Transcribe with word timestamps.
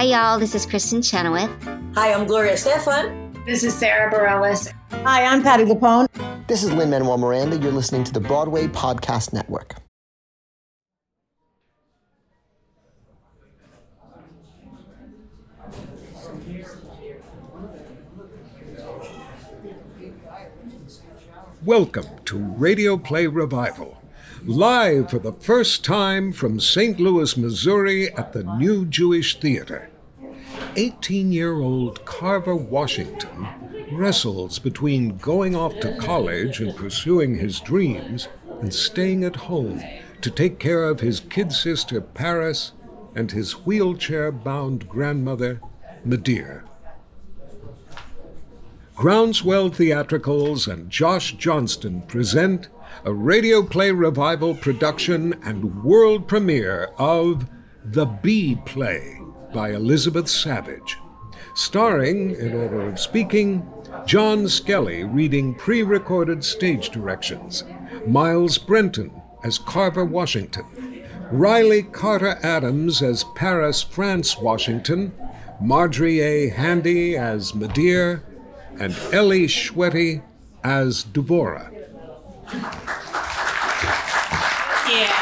Hi, 0.00 0.06
y'all. 0.06 0.38
This 0.38 0.54
is 0.54 0.64
Kristin 0.64 1.04
Chenoweth. 1.04 1.50
Hi, 1.94 2.14
I'm 2.14 2.26
Gloria 2.26 2.54
Estefan. 2.54 3.44
This 3.44 3.62
is 3.62 3.74
Sara 3.74 4.10
Bareilles. 4.10 4.72
Hi, 5.04 5.26
I'm 5.26 5.42
Patti 5.42 5.64
LuPone. 5.64 6.06
This 6.46 6.62
is 6.62 6.72
Lin 6.72 6.88
Manuel 6.88 7.18
Miranda. 7.18 7.58
You're 7.58 7.70
listening 7.70 8.04
to 8.04 8.12
the 8.14 8.18
Broadway 8.18 8.66
Podcast 8.66 9.34
Network. 9.34 9.74
Welcome 21.62 22.06
to 22.24 22.38
Radio 22.38 22.96
Play 22.96 23.26
Revival, 23.26 24.02
live 24.46 25.10
for 25.10 25.18
the 25.18 25.34
first 25.34 25.84
time 25.84 26.32
from 26.32 26.58
St. 26.58 26.98
Louis, 26.98 27.36
Missouri 27.36 28.10
at 28.14 28.32
the 28.32 28.44
New 28.44 28.86
Jewish 28.86 29.38
Theater. 29.38 29.89
18 30.76 31.32
year 31.32 31.60
old 31.60 32.04
Carver 32.04 32.54
Washington 32.54 33.48
wrestles 33.92 34.58
between 34.58 35.16
going 35.16 35.56
off 35.56 35.78
to 35.80 35.96
college 35.96 36.60
and 36.60 36.76
pursuing 36.76 37.34
his 37.34 37.60
dreams 37.60 38.28
and 38.60 38.72
staying 38.72 39.24
at 39.24 39.34
home 39.34 39.82
to 40.20 40.30
take 40.30 40.58
care 40.58 40.84
of 40.84 41.00
his 41.00 41.20
kid 41.20 41.52
sister 41.52 42.00
Paris 42.00 42.72
and 43.16 43.32
his 43.32 43.52
wheelchair 43.66 44.30
bound 44.30 44.88
grandmother 44.88 45.60
Ma'Dear. 46.06 46.62
Groundswell 48.94 49.70
Theatricals 49.70 50.68
and 50.68 50.90
Josh 50.90 51.32
Johnston 51.32 52.02
present 52.02 52.68
a 53.04 53.12
radio 53.12 53.62
play 53.62 53.90
revival 53.90 54.54
production 54.54 55.34
and 55.42 55.82
world 55.82 56.28
premiere 56.28 56.90
of 56.98 57.48
The 57.84 58.04
Bee 58.04 58.56
Play 58.66 59.19
by 59.52 59.70
Elizabeth 59.72 60.28
Savage. 60.28 60.98
Starring, 61.54 62.30
in 62.36 62.54
order 62.54 62.82
of 62.82 62.98
speaking, 62.98 63.68
John 64.06 64.44
Skelley 64.44 65.08
reading 65.12 65.54
pre 65.54 65.82
recorded 65.82 66.44
stage 66.44 66.90
directions, 66.90 67.64
Miles 68.06 68.58
Brenton 68.58 69.20
as 69.44 69.58
Carver 69.58 70.04
Washington, 70.04 70.64
Riley 71.30 71.82
Carter 71.82 72.38
Adams 72.42 73.02
as 73.02 73.24
Paris 73.34 73.82
France 73.82 74.38
Washington, 74.38 75.12
Margery 75.60 76.20
A. 76.20 76.48
Handy 76.48 77.16
as 77.16 77.52
Ma'Dear, 77.52 78.22
and 78.78 78.96
Ellie 79.12 79.46
Schwetye 79.46 80.22
as 80.64 81.04
Devora. 81.04 81.70
Yeah. 84.88 85.19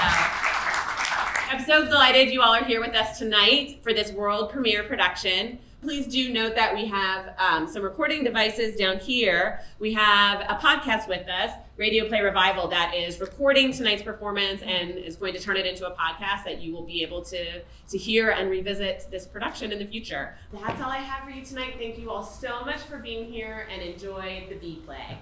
So 1.69 1.85
delighted 1.85 2.33
you 2.33 2.41
all 2.41 2.55
are 2.55 2.65
here 2.65 2.81
with 2.81 2.95
us 2.95 3.19
tonight 3.19 3.81
for 3.83 3.93
this 3.93 4.11
world 4.11 4.49
premiere 4.49 4.85
production. 4.85 5.59
Please 5.83 6.07
do 6.07 6.33
note 6.33 6.55
that 6.55 6.75
we 6.75 6.87
have 6.87 7.35
um, 7.39 7.69
some 7.69 7.83
recording 7.83 8.25
devices 8.25 8.75
down 8.75 8.99
here. 8.99 9.61
We 9.79 9.93
have 9.93 10.41
a 10.41 10.55
podcast 10.55 11.09
with 11.09 11.29
us, 11.29 11.53
Radio 11.77 12.09
Play 12.09 12.23
Revival, 12.23 12.69
that 12.69 12.95
is 12.95 13.21
recording 13.21 13.71
tonight's 13.71 14.01
performance 14.01 14.63
and 14.63 14.93
is 14.93 15.17
going 15.17 15.35
to 15.35 15.41
turn 15.41 15.59
it 15.59 15.67
into 15.67 15.87
a 15.87 15.95
podcast 15.95 16.45
that 16.45 16.63
you 16.63 16.73
will 16.73 16.87
be 16.87 17.03
able 17.03 17.21
to, 17.25 17.61
to 17.61 17.99
hear 17.99 18.31
and 18.31 18.49
revisit 18.49 19.07
this 19.11 19.27
production 19.27 19.71
in 19.71 19.79
the 19.79 19.85
future. 19.85 20.39
That's 20.51 20.81
all 20.81 20.91
I 20.91 20.97
have 20.97 21.23
for 21.23 21.31
you 21.31 21.45
tonight. 21.45 21.75
Thank 21.77 21.99
you 21.99 22.11
all 22.11 22.25
so 22.25 22.65
much 22.65 22.81
for 22.81 22.97
being 22.97 23.31
here 23.31 23.69
and 23.71 23.83
enjoy 23.83 24.47
the 24.49 24.55
Bee 24.55 24.81
Play. 24.87 25.19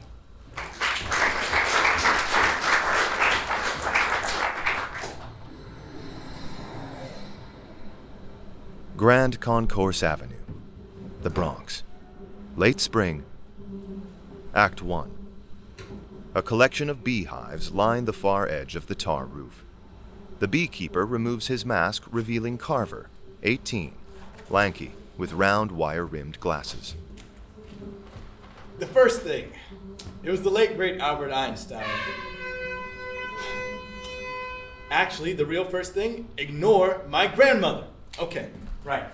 Grand 8.97 9.41
Concourse 9.41 10.03
Avenue, 10.03 10.41
the 11.21 11.29
Bronx. 11.29 11.83
Late 12.57 12.81
spring. 12.81 13.27
Act 14.55 14.81
1. 14.81 15.11
A 16.35 16.41
collection 16.41 16.89
of 16.89 17.05
beehives 17.05 17.73
line 17.73 18.07
the 18.07 18.15
far 18.15 18.49
edge 18.49 18.75
of 18.75 18.87
the 18.87 18.95
tar 18.95 19.27
roof. 19.27 19.67
The 20.39 20.49
beekeeper 20.49 21.05
removes 21.05 21.49
his 21.49 21.67
mask, 21.67 22.05
revealing 22.11 22.57
Carver, 22.57 23.11
18, 23.43 23.93
lanky, 24.49 24.93
with 25.19 25.35
round 25.35 25.73
wire 25.73 26.07
rimmed 26.07 26.41
glasses. 26.41 26.95
The 28.79 28.87
first 28.87 29.21
thing, 29.21 29.53
it 30.23 30.31
was 30.31 30.41
the 30.41 30.49
late 30.49 30.75
great 30.75 31.01
Albert 31.01 31.33
Einstein. 31.33 31.85
Actually, 34.91 35.35
the 35.35 35.45
real 35.45 35.67
first 35.67 35.93
thing, 35.93 36.29
ignore 36.39 37.03
my 37.11 37.27
grandmother. 37.27 37.89
Okay, 38.19 38.49
right. 38.87 39.05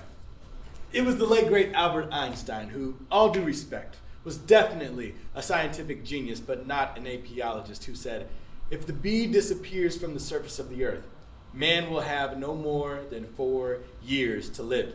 It 0.93 1.05
was 1.05 1.17
the 1.17 1.27
late 1.27 1.49
great 1.49 1.73
Albert 1.73 2.13
Einstein 2.13 2.69
who, 2.69 2.97
all 3.11 3.31
due 3.31 3.43
respect, 3.43 3.97
was 4.23 4.37
definitely 4.37 5.15
a 5.35 5.43
scientific 5.43 6.05
genius 6.05 6.39
but 6.39 6.67
not 6.67 6.97
an 6.99 7.05
apiologist 7.05 7.85
who 7.85 7.95
said, 7.95 8.29
if 8.71 8.87
the 8.87 8.93
bee 8.93 9.27
disappears 9.27 9.97
from 9.97 10.15
the 10.15 10.21
surface 10.21 10.59
of 10.59 10.69
the 10.69 10.85
earth, 10.85 11.09
man 11.55 11.91
will 11.91 12.03
have 12.03 12.39
no 12.39 12.55
more 12.55 13.01
than 13.11 13.25
four 13.25 13.81
years 14.03 14.51
to 14.51 14.63
live. 14.63 14.95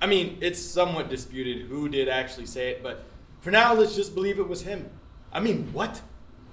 I 0.00 0.06
mean, 0.06 0.36
it's 0.40 0.60
somewhat 0.60 1.08
disputed 1.08 1.66
who 1.68 1.88
did 1.88 2.08
actually 2.08 2.46
say 2.46 2.70
it, 2.70 2.82
but 2.82 3.04
for 3.40 3.50
now, 3.50 3.74
let's 3.74 3.96
just 3.96 4.14
believe 4.14 4.38
it 4.38 4.48
was 4.48 4.62
him. 4.62 4.90
I 5.32 5.40
mean, 5.40 5.72
what? 5.72 6.02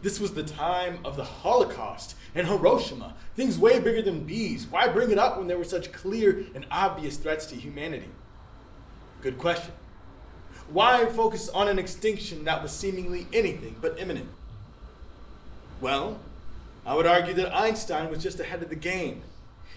This 0.02 0.20
was 0.20 0.34
the 0.34 0.44
time 0.44 1.00
of 1.04 1.18
the 1.18 1.26
Holocaust 1.26 2.16
and 2.36 2.48
Hiroshima. 2.48 3.16
Things 3.36 3.58
way 3.58 3.80
bigger 3.80 4.02
than 4.02 4.26
bees. 4.26 4.68
Why 4.68 4.88
bring 4.88 5.12
it 5.12 5.18
up 5.18 5.38
when 5.38 5.48
there 5.48 5.58
were 5.58 5.64
such 5.64 5.92
clear 5.92 6.46
and 6.54 6.66
obvious 6.70 7.18
threats 7.18 7.46
to 7.48 7.56
humanity? 7.56 8.10
Good 9.22 9.38
question. 9.38 9.74
Why 10.72 11.06
focus 11.08 11.50
on 11.50 11.68
an 11.68 11.80
extinction 11.80 12.44
that 12.46 12.62
was 12.62 12.72
seemingly 12.72 13.28
anything 13.34 13.76
but 13.82 14.00
imminent? 14.00 14.30
Well, 15.82 16.20
I 16.86 16.96
would 16.96 17.08
argue 17.08 17.34
that 17.36 17.56
Einstein 17.56 18.10
was 18.10 18.22
just 18.22 18.40
ahead 18.40 18.62
of 18.62 18.70
the 18.70 18.76
game. 18.76 19.24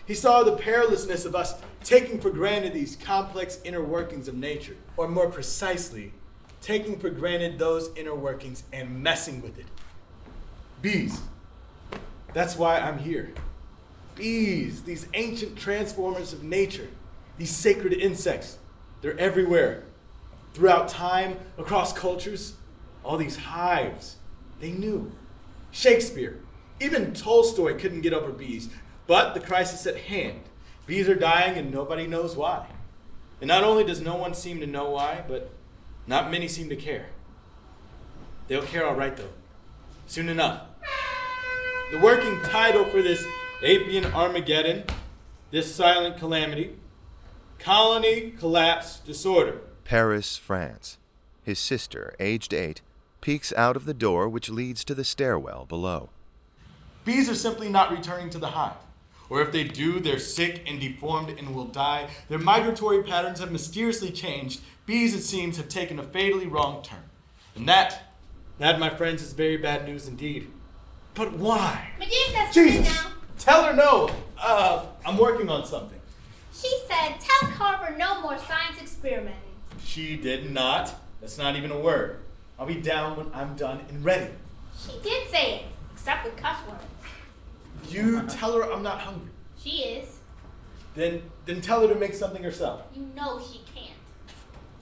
He 0.06 0.14
saw 0.14 0.42
the 0.42 0.56
perilousness 0.56 1.24
of 1.24 1.34
us 1.34 1.54
taking 1.84 2.20
for 2.20 2.30
granted 2.30 2.74
these 2.74 2.96
complex 2.96 3.60
inner 3.64 3.82
workings 3.82 4.28
of 4.28 4.34
nature, 4.34 4.76
or 4.96 5.08
more 5.08 5.28
precisely, 5.28 6.12
taking 6.60 6.98
for 6.98 7.10
granted 7.10 7.58
those 7.58 7.90
inner 7.96 8.14
workings 8.14 8.64
and 8.72 9.02
messing 9.02 9.40
with 9.40 9.58
it. 9.58 9.66
Bees. 10.80 11.20
That's 12.34 12.56
why 12.56 12.78
I'm 12.78 12.98
here. 12.98 13.32
Bees, 14.14 14.82
these 14.82 15.06
ancient 15.14 15.56
transformers 15.56 16.32
of 16.32 16.42
nature, 16.42 16.88
these 17.38 17.50
sacred 17.50 17.92
insects, 17.92 18.58
they're 19.00 19.18
everywhere. 19.18 19.84
Throughout 20.54 20.88
time, 20.88 21.38
across 21.56 21.92
cultures, 21.92 22.54
all 23.04 23.16
these 23.16 23.36
hives, 23.36 24.16
they 24.60 24.70
knew. 24.70 25.12
Shakespeare, 25.70 26.40
even 26.80 27.14
Tolstoy 27.14 27.78
couldn't 27.78 28.02
get 28.02 28.12
over 28.12 28.32
bees, 28.32 28.68
but 29.06 29.34
the 29.34 29.40
crisis 29.40 29.86
at 29.86 29.96
hand. 29.96 30.42
Bees 30.86 31.08
are 31.08 31.14
dying 31.14 31.56
and 31.56 31.70
nobody 31.70 32.06
knows 32.06 32.36
why. 32.36 32.66
And 33.40 33.48
not 33.48 33.64
only 33.64 33.82
does 33.84 34.00
no 34.00 34.16
one 34.16 34.34
seem 34.34 34.60
to 34.60 34.66
know 34.66 34.90
why, 34.90 35.24
but 35.26 35.50
not 36.06 36.30
many 36.30 36.48
seem 36.48 36.68
to 36.68 36.76
care. 36.76 37.06
They'll 38.48 38.62
care 38.62 38.86
all 38.86 38.94
right, 38.94 39.16
though. 39.16 39.30
Soon 40.06 40.28
enough. 40.28 40.62
The 41.92 41.98
working 41.98 42.40
title 42.40 42.86
for 42.86 43.02
this 43.02 43.22
Apian 43.62 44.06
Armageddon, 44.14 44.84
this 45.50 45.74
silent 45.74 46.16
calamity, 46.16 46.74
Colony 47.58 48.30
Collapse 48.30 49.00
Disorder. 49.00 49.60
Paris, 49.84 50.38
France. 50.38 50.96
His 51.42 51.58
sister, 51.58 52.14
aged 52.18 52.54
eight, 52.54 52.80
peeks 53.20 53.52
out 53.58 53.76
of 53.76 53.84
the 53.84 53.92
door 53.92 54.26
which 54.26 54.48
leads 54.48 54.84
to 54.84 54.94
the 54.94 55.04
stairwell 55.04 55.66
below. 55.66 56.08
Bees 57.04 57.28
are 57.28 57.34
simply 57.34 57.68
not 57.68 57.92
returning 57.92 58.30
to 58.30 58.38
the 58.38 58.48
hive. 58.48 58.72
Or 59.28 59.42
if 59.42 59.52
they 59.52 59.64
do, 59.64 60.00
they're 60.00 60.18
sick 60.18 60.62
and 60.66 60.80
deformed 60.80 61.28
and 61.38 61.54
will 61.54 61.66
die. 61.66 62.08
Their 62.30 62.38
migratory 62.38 63.02
patterns 63.02 63.38
have 63.40 63.52
mysteriously 63.52 64.10
changed. 64.12 64.62
Bees, 64.86 65.14
it 65.14 65.24
seems, 65.24 65.58
have 65.58 65.68
taken 65.68 65.98
a 65.98 66.04
fatally 66.04 66.46
wrong 66.46 66.82
turn. 66.82 67.10
And 67.54 67.68
that, 67.68 68.14
that, 68.56 68.80
my 68.80 68.88
friends, 68.88 69.20
is 69.22 69.34
very 69.34 69.58
bad 69.58 69.86
news 69.86 70.08
indeed. 70.08 70.50
But 71.14 71.32
why? 71.32 71.90
Ma'Dear 72.00 72.32
says 72.32 72.54
Jesus! 72.54 72.94
now. 72.94 73.10
Tell 73.38 73.64
her 73.64 73.72
no. 73.74 74.10
Uh, 74.38 74.86
I'm 75.04 75.18
working 75.18 75.48
on 75.48 75.66
something. 75.66 76.00
She 76.54 76.72
said, 76.88 77.16
tell 77.20 77.50
Carver 77.50 77.96
no 77.96 78.20
more 78.22 78.38
science 78.38 78.80
experimenting. 78.80 79.36
She 79.84 80.16
did 80.16 80.50
not. 80.50 80.94
That's 81.20 81.38
not 81.38 81.56
even 81.56 81.70
a 81.70 81.78
word. 81.78 82.20
I'll 82.58 82.66
be 82.66 82.76
down 82.76 83.16
when 83.16 83.30
I'm 83.34 83.56
done 83.56 83.80
and 83.88 84.04
ready. 84.04 84.30
She 84.78 84.92
did 85.02 85.28
say 85.28 85.56
it, 85.56 85.62
except 85.92 86.24
with 86.24 86.36
cuss 86.36 86.58
words. 86.68 86.84
You 87.88 88.22
tell 88.28 88.52
her 88.54 88.70
I'm 88.70 88.82
not 88.82 89.00
hungry. 89.00 89.30
She 89.58 89.70
is. 89.82 90.18
Then, 90.94 91.22
then 91.46 91.60
tell 91.60 91.80
her 91.82 91.92
to 91.92 91.98
make 91.98 92.14
something 92.14 92.42
herself. 92.42 92.82
You 92.94 93.08
know 93.16 93.40
she 93.40 93.60
can't. 93.74 93.96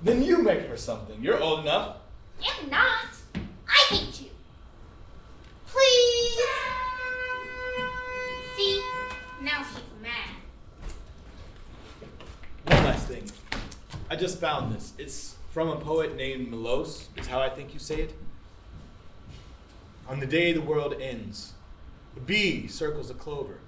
Then 0.02 0.22
you 0.22 0.42
make 0.42 0.66
her 0.66 0.76
something. 0.76 1.22
You're 1.22 1.40
old 1.40 1.60
enough. 1.60 1.96
If 2.40 2.70
not, 2.70 3.06
I 3.68 3.94
hate 3.94 4.20
you. 4.20 4.29
Please. 5.72 6.38
See, 8.56 8.82
now 9.43 9.62
she's 9.62 10.02
mad. 10.02 10.31
One 12.64 12.84
last 12.84 13.06
thing. 13.06 13.25
I 14.11 14.17
just 14.17 14.38
found 14.40 14.75
this. 14.75 14.93
It's 14.99 15.37
from 15.50 15.69
a 15.69 15.76
poet 15.76 16.17
named 16.17 16.50
Melos, 16.50 17.08
is 17.17 17.26
how 17.26 17.40
I 17.40 17.49
think 17.49 17.72
you 17.72 17.78
say 17.81 18.02
it. 18.02 18.14
On 20.08 20.20
the 20.20 20.26
day 20.26 20.52
the 20.52 20.61
world 20.61 20.94
ends, 21.00 21.52
a 22.16 22.20
bee 22.20 22.66
circles 22.66 23.11
a 23.11 23.14
clover. 23.14 23.58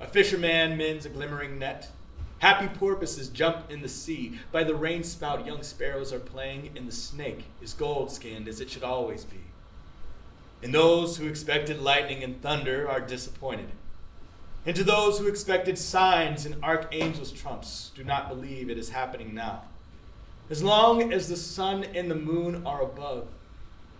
A 0.00 0.06
fisherman 0.06 0.76
mends 0.76 1.06
a 1.06 1.10
glimmering 1.10 1.58
net. 1.58 1.90
Happy 2.38 2.68
porpoises 2.68 3.28
jump 3.28 3.70
in 3.70 3.80
the 3.80 3.88
sea. 3.88 4.38
By 4.52 4.64
the 4.64 4.74
rain 4.74 5.02
spout, 5.02 5.46
young 5.46 5.62
sparrows 5.62 6.12
are 6.12 6.18
playing, 6.18 6.70
and 6.76 6.86
the 6.86 6.92
snake 6.92 7.44
is 7.62 7.72
gold 7.72 8.10
skinned 8.10 8.46
as 8.46 8.60
it 8.60 8.68
should 8.68 8.82
always 8.82 9.24
be. 9.24 9.45
And 10.62 10.74
those 10.74 11.18
who 11.18 11.26
expected 11.26 11.80
lightning 11.80 12.24
and 12.24 12.40
thunder 12.40 12.88
are 12.88 13.00
disappointed. 13.00 13.68
And 14.64 14.74
to 14.74 14.82
those 14.82 15.18
who 15.18 15.28
expected 15.28 15.78
signs 15.78 16.44
and 16.44 16.62
archangels' 16.62 17.30
trumps, 17.30 17.92
do 17.94 18.02
not 18.02 18.28
believe 18.28 18.68
it 18.68 18.78
is 18.78 18.90
happening 18.90 19.32
now. 19.32 19.62
As 20.50 20.62
long 20.62 21.12
as 21.12 21.28
the 21.28 21.36
sun 21.36 21.84
and 21.84 22.10
the 22.10 22.16
moon 22.16 22.66
are 22.66 22.82
above, 22.82 23.28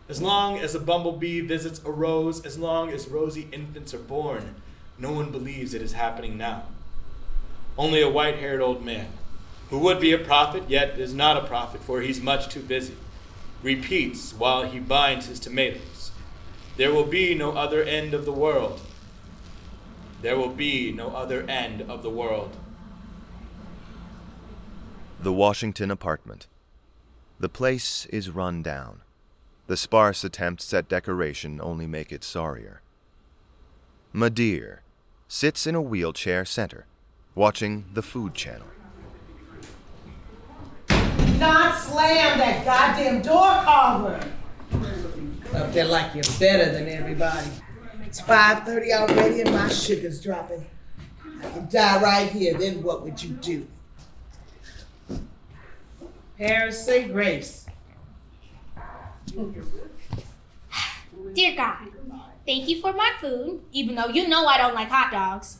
as 0.08 0.22
long 0.22 0.58
as 0.58 0.74
a 0.74 0.80
bumblebee 0.80 1.40
visits 1.40 1.80
a 1.84 1.90
rose, 1.90 2.44
as 2.44 2.58
long 2.58 2.90
as 2.90 3.08
rosy 3.08 3.48
infants 3.52 3.92
are 3.94 3.98
born, 3.98 4.56
no 4.98 5.12
one 5.12 5.30
believes 5.30 5.74
it 5.74 5.82
is 5.82 5.92
happening 5.92 6.36
now. 6.38 6.64
Only 7.76 8.00
a 8.00 8.10
white 8.10 8.36
haired 8.36 8.60
old 8.60 8.84
man, 8.84 9.08
who 9.70 9.78
would 9.80 10.00
be 10.00 10.12
a 10.12 10.18
prophet, 10.18 10.64
yet 10.68 10.98
is 10.98 11.12
not 11.12 11.36
a 11.36 11.46
prophet, 11.46 11.82
for 11.82 12.00
he's 12.00 12.20
much 12.20 12.48
too 12.48 12.62
busy, 12.62 12.94
repeats 13.62 14.32
while 14.32 14.64
he 14.64 14.78
binds 14.78 15.26
his 15.26 15.40
tomatoes 15.40 15.95
There 16.76 16.92
will 16.92 17.06
be 17.06 17.34
no 17.34 17.52
other 17.52 17.82
end 17.82 18.12
of 18.12 18.26
the 18.26 18.32
world. 18.32 18.80
There 20.20 20.36
will 20.36 20.50
be 20.50 20.92
no 20.92 21.08
other 21.08 21.42
end 21.48 21.80
of 21.82 22.02
the 22.02 22.10
world. 22.10 22.54
The 25.18 25.32
Washington 25.32 25.90
apartment. 25.90 26.46
The 27.40 27.48
place 27.48 28.06
is 28.06 28.28
run 28.28 28.62
down. 28.62 29.00
The 29.66 29.76
sparse 29.76 30.22
attempts 30.22 30.72
at 30.74 30.88
decoration 30.88 31.60
only 31.62 31.86
make 31.86 32.12
it 32.12 32.22
sorrier. 32.22 32.82
Ma'Dear 34.14 34.78
sits 35.28 35.66
in 35.66 35.74
a 35.74 35.82
wheelchair 35.82 36.44
center, 36.44 36.86
watching 37.34 37.86
the 37.92 38.02
Food 38.02 38.34
Channel. 38.34 38.68
Not 41.38 41.78
slam 41.78 42.38
that 42.38 42.64
goddamn 42.64 43.22
door 43.22 43.62
carver. 43.64 44.35
There 45.76 45.84
like 45.84 46.14
you're 46.14 46.24
better 46.40 46.72
than 46.72 46.88
everybody. 46.88 47.50
It's 48.06 48.18
5.30 48.22 48.92
already 48.92 49.42
and 49.42 49.52
my 49.52 49.68
sugar's 49.68 50.22
dropping. 50.22 50.64
I 51.42 51.50
could 51.50 51.68
die 51.68 52.00
right 52.00 52.30
here, 52.30 52.54
then 52.54 52.82
what 52.82 53.02
would 53.02 53.22
you 53.22 53.34
do? 53.34 53.66
Paris, 56.38 56.82
say 56.82 57.08
grace. 57.08 57.66
Dear 61.34 61.54
God, 61.54 61.76
thank 62.46 62.70
you 62.70 62.80
for 62.80 62.94
my 62.94 63.12
food, 63.20 63.60
even 63.72 63.96
though 63.96 64.08
you 64.08 64.28
know 64.28 64.46
I 64.46 64.56
don't 64.56 64.74
like 64.74 64.88
hot 64.88 65.12
dogs. 65.12 65.58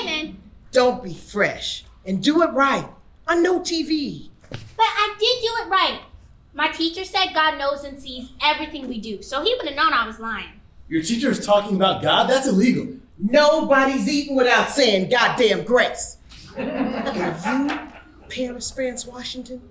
Amen. 0.00 0.36
Don't 0.72 1.00
be 1.00 1.14
fresh 1.14 1.84
and 2.04 2.20
do 2.20 2.42
it 2.42 2.50
right 2.50 2.88
on 3.28 3.44
no 3.44 3.60
TV. 3.60 4.30
But 4.50 4.60
I 4.80 5.14
did 5.16 5.42
do 5.42 5.64
it 5.64 5.70
right. 5.70 6.00
My 6.54 6.68
teacher 6.68 7.04
said 7.04 7.34
God 7.34 7.58
knows 7.58 7.82
and 7.82 8.00
sees 8.00 8.30
everything 8.40 8.88
we 8.88 9.00
do, 9.00 9.22
so 9.22 9.42
he 9.42 9.54
would 9.54 9.66
have 9.66 9.76
known 9.76 9.92
I 9.92 10.06
was 10.06 10.20
lying. 10.20 10.60
Your 10.88 11.02
teacher 11.02 11.30
is 11.30 11.44
talking 11.44 11.76
about 11.76 12.02
God? 12.02 12.30
That's 12.30 12.46
illegal. 12.46 12.88
Nobody's 13.18 14.08
eating 14.08 14.36
without 14.36 14.70
saying 14.70 15.10
goddamn 15.10 15.64
grace. 15.64 16.18
and 16.56 17.70
you, 17.70 17.78
Paris, 18.28 18.70
France, 18.70 19.04
Washington, 19.06 19.62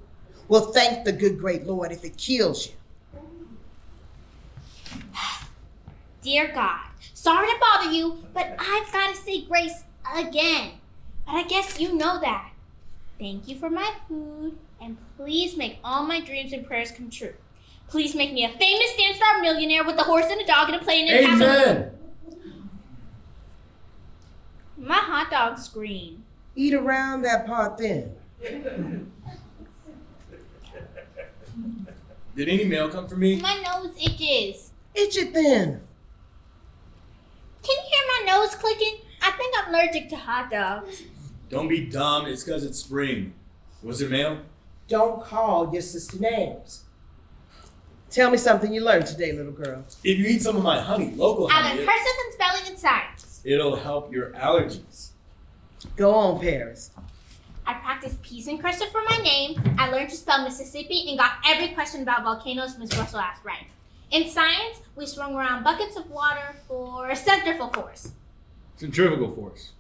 will 0.48 0.72
thank 0.72 1.06
the 1.06 1.12
good, 1.14 1.40
great 1.40 1.66
Lord 1.66 1.92
if 1.92 2.04
it 2.04 2.18
kills 2.18 2.68
you. 2.68 2.74
Dear 6.22 6.52
God, 6.54 6.80
sorry 7.14 7.48
to 7.48 7.60
bother 7.60 7.92
you, 7.92 8.24
but 8.34 8.56
I've 8.58 8.92
got 8.92 9.14
to 9.14 9.22
say 9.22 9.42
grace 9.42 9.84
again. 10.16 10.72
But 11.26 11.34
I 11.34 11.44
guess 11.44 11.80
you 11.80 11.98
know 11.98 12.20
that. 12.20 12.52
Thank 13.20 13.48
you 13.48 13.58
for 13.58 13.70
my 13.70 13.94
food, 14.08 14.58
and 14.84 14.98
please 15.18 15.56
make 15.56 15.78
all 15.84 16.04
my 16.06 16.20
dreams 16.20 16.54
and 16.54 16.66
prayers 16.66 16.92
come 16.92 17.10
true. 17.10 17.34
Please 17.88 18.16
make 18.16 18.34
me 18.34 18.44
a 18.44 18.50
famous 18.50 18.96
dance 18.98 19.18
star 19.18 19.42
millionaire 19.42 19.84
with 19.84 19.98
a 20.00 20.04
horse 20.04 20.26
and 20.30 20.42
a 20.42 20.46
dog 20.46 20.70
and 20.70 20.82
a 20.82 20.84
plane 20.84 21.08
and 21.08 21.26
a 21.26 21.28
castle. 21.28 21.48
Amen. 21.48 21.92
My 24.78 24.98
hot 24.98 25.30
dog's 25.32 25.70
green. 25.70 26.24
Eat 26.56 26.74
around 26.74 27.22
that 27.22 27.46
part 27.46 27.78
then. 27.78 28.16
Did 32.36 32.50
any 32.50 32.66
mail 32.66 32.90
come 32.90 33.08
for 33.08 33.16
me? 33.16 33.40
My 33.40 33.62
nose 33.62 33.96
itches. 33.98 34.72
Itch 34.96 35.18
it 35.18 35.34
then. 35.34 35.82
Can 37.62 37.78
you 37.78 37.84
hear 37.90 38.06
my 38.08 38.34
nose 38.34 38.56
clicking? 38.56 38.98
I 39.22 39.32
think 39.32 39.56
I'm 39.58 39.74
allergic 39.74 40.10
to 40.10 40.18
hot 40.18 40.52
dogs. 40.52 41.04
Don't 41.50 41.68
be 41.68 41.86
dumb. 41.86 42.26
It's 42.26 42.44
because 42.44 42.64
it's 42.64 42.80
spring. 42.80 43.34
Was 43.84 44.00
there 44.00 44.10
mail? 44.10 44.40
Don't 44.88 45.24
call 45.24 45.72
your 45.72 45.82
sister 45.82 46.20
names. 46.20 46.84
Tell 48.10 48.30
me 48.30 48.38
something 48.38 48.72
you 48.74 48.82
learned 48.84 49.08
today, 49.08 49.32
little 49.32 49.52
girl. 49.52 49.84
If 50.04 50.20
you 50.20 50.26
eat 50.26 50.42
some 50.42 50.56
of 50.56 50.64
my 50.64 50.80
honey, 50.80 51.14
local 51.16 51.48
I 51.48 51.54
honey, 51.54 51.70
learned 51.70 51.80
it, 51.82 51.88
cursive 51.88 52.14
and 52.26 52.34
spelling 52.34 52.62
and 52.68 52.78
science. 52.80 53.42
it'll 53.44 53.76
help 53.76 54.14
your 54.14 54.30
allergies. 54.32 55.10
Go 55.96 56.14
on, 56.14 56.40
Paris. 56.40 56.92
I 57.66 57.74
practiced 57.76 58.22
peas 58.22 58.48
and 58.48 58.62
cursive 58.62 58.90
for 58.92 59.02
my 59.10 59.18
name. 59.18 59.60
I 59.80 59.90
learned 59.90 60.10
to 60.10 60.16
spell 60.16 60.44
Mississippi 60.44 61.06
and 61.10 61.18
got 61.18 61.32
every 61.48 61.70
question 61.70 62.02
about 62.04 62.24
volcanoes 62.24 62.78
Miss 62.78 62.96
Russell 62.98 63.20
asked 63.20 63.44
right. 63.44 63.68
In 64.12 64.30
science, 64.30 64.82
we 64.96 65.06
swung 65.08 65.34
around 65.34 65.64
buckets 65.64 65.96
of 65.98 66.10
water 66.12 66.56
for 66.68 67.16
centrifugal 67.16 67.70
force. 67.70 68.12
Centrifugal 68.76 69.32
force. 69.32 69.72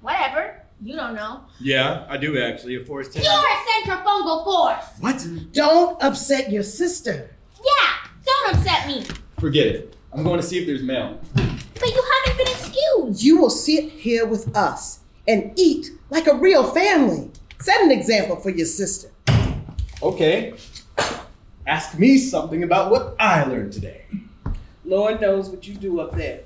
Whatever. 0.00 0.62
You 0.80 0.94
don't 0.94 1.14
know. 1.14 1.42
Yeah, 1.60 2.06
I 2.08 2.16
do 2.16 2.40
actually. 2.40 2.76
A 2.76 2.84
force 2.84 3.14
You're 3.14 3.24
a 3.24 3.82
centrifugal 3.82 4.44
force. 4.44 4.84
What? 5.00 5.26
Don't 5.52 6.00
upset 6.02 6.52
your 6.52 6.62
sister. 6.62 7.34
Yeah. 7.56 8.10
Don't 8.24 8.54
upset 8.54 8.86
me. 8.86 9.04
Forget 9.40 9.66
it. 9.66 9.96
I'm 10.12 10.22
going 10.22 10.40
to 10.40 10.46
see 10.46 10.58
if 10.58 10.66
there's 10.66 10.82
mail. 10.82 11.18
But 11.34 11.88
you 11.88 12.04
haven't 12.24 12.44
been 12.44 12.54
excused. 12.54 13.22
You 13.22 13.40
will 13.40 13.50
sit 13.50 13.90
here 13.90 14.26
with 14.26 14.56
us 14.56 15.00
and 15.26 15.52
eat 15.56 15.90
like 16.10 16.26
a 16.26 16.34
real 16.34 16.64
family. 16.64 17.30
Set 17.60 17.80
an 17.80 17.90
example 17.90 18.36
for 18.36 18.50
your 18.50 18.66
sister. 18.66 19.10
Okay. 20.02 20.54
Ask 21.66 21.98
me 21.98 22.18
something 22.18 22.62
about 22.62 22.90
what 22.90 23.16
I 23.18 23.44
learned 23.44 23.72
today. 23.72 24.06
Lord 24.84 25.20
knows 25.20 25.50
what 25.50 25.66
you 25.66 25.74
do 25.74 26.00
up 26.00 26.14
there. 26.14 26.42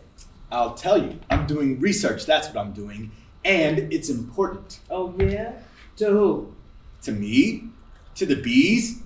I'll 0.51 0.75
tell 0.75 0.99
you. 0.99 1.21
I'm 1.31 1.47
doing 1.47 1.79
research. 1.81 2.27
That's 2.27 2.49
what 2.49 2.57
I'm 2.59 2.73
doing. 2.73 3.11
And 3.45 3.93
it's 3.93 4.09
important. 4.09 4.81
Oh, 4.91 5.15
yeah? 5.19 5.53
To 5.97 6.07
who? 6.07 6.55
To 7.03 7.13
me, 7.13 7.69
to 8.15 8.25
the 8.27 8.37
bees, 8.37 9.03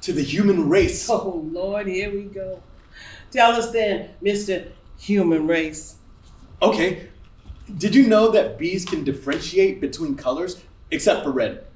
to 0.00 0.12
the 0.12 0.22
human 0.22 0.68
race. 0.68 1.08
Oh, 1.08 1.42
Lord, 1.52 1.86
here 1.86 2.10
we 2.12 2.24
go. 2.24 2.62
Tell 3.30 3.52
us 3.52 3.70
then, 3.70 4.10
Mr. 4.22 4.70
Human 4.98 5.46
Race. 5.46 5.96
Okay. 6.62 7.08
Did 7.76 7.94
you 7.94 8.06
know 8.06 8.30
that 8.30 8.58
bees 8.58 8.84
can 8.84 9.04
differentiate 9.04 9.80
between 9.80 10.16
colors 10.16 10.62
except 10.90 11.24
for 11.24 11.30
red? 11.30 11.66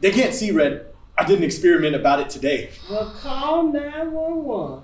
They 0.00 0.10
can't 0.10 0.34
see 0.34 0.50
red. 0.50 0.86
I 1.16 1.24
did 1.24 1.38
an 1.38 1.44
experiment 1.44 1.94
about 1.94 2.20
it 2.20 2.28
today. 2.28 2.70
Well, 2.90 3.14
call 3.22 3.72
911. 3.72 4.82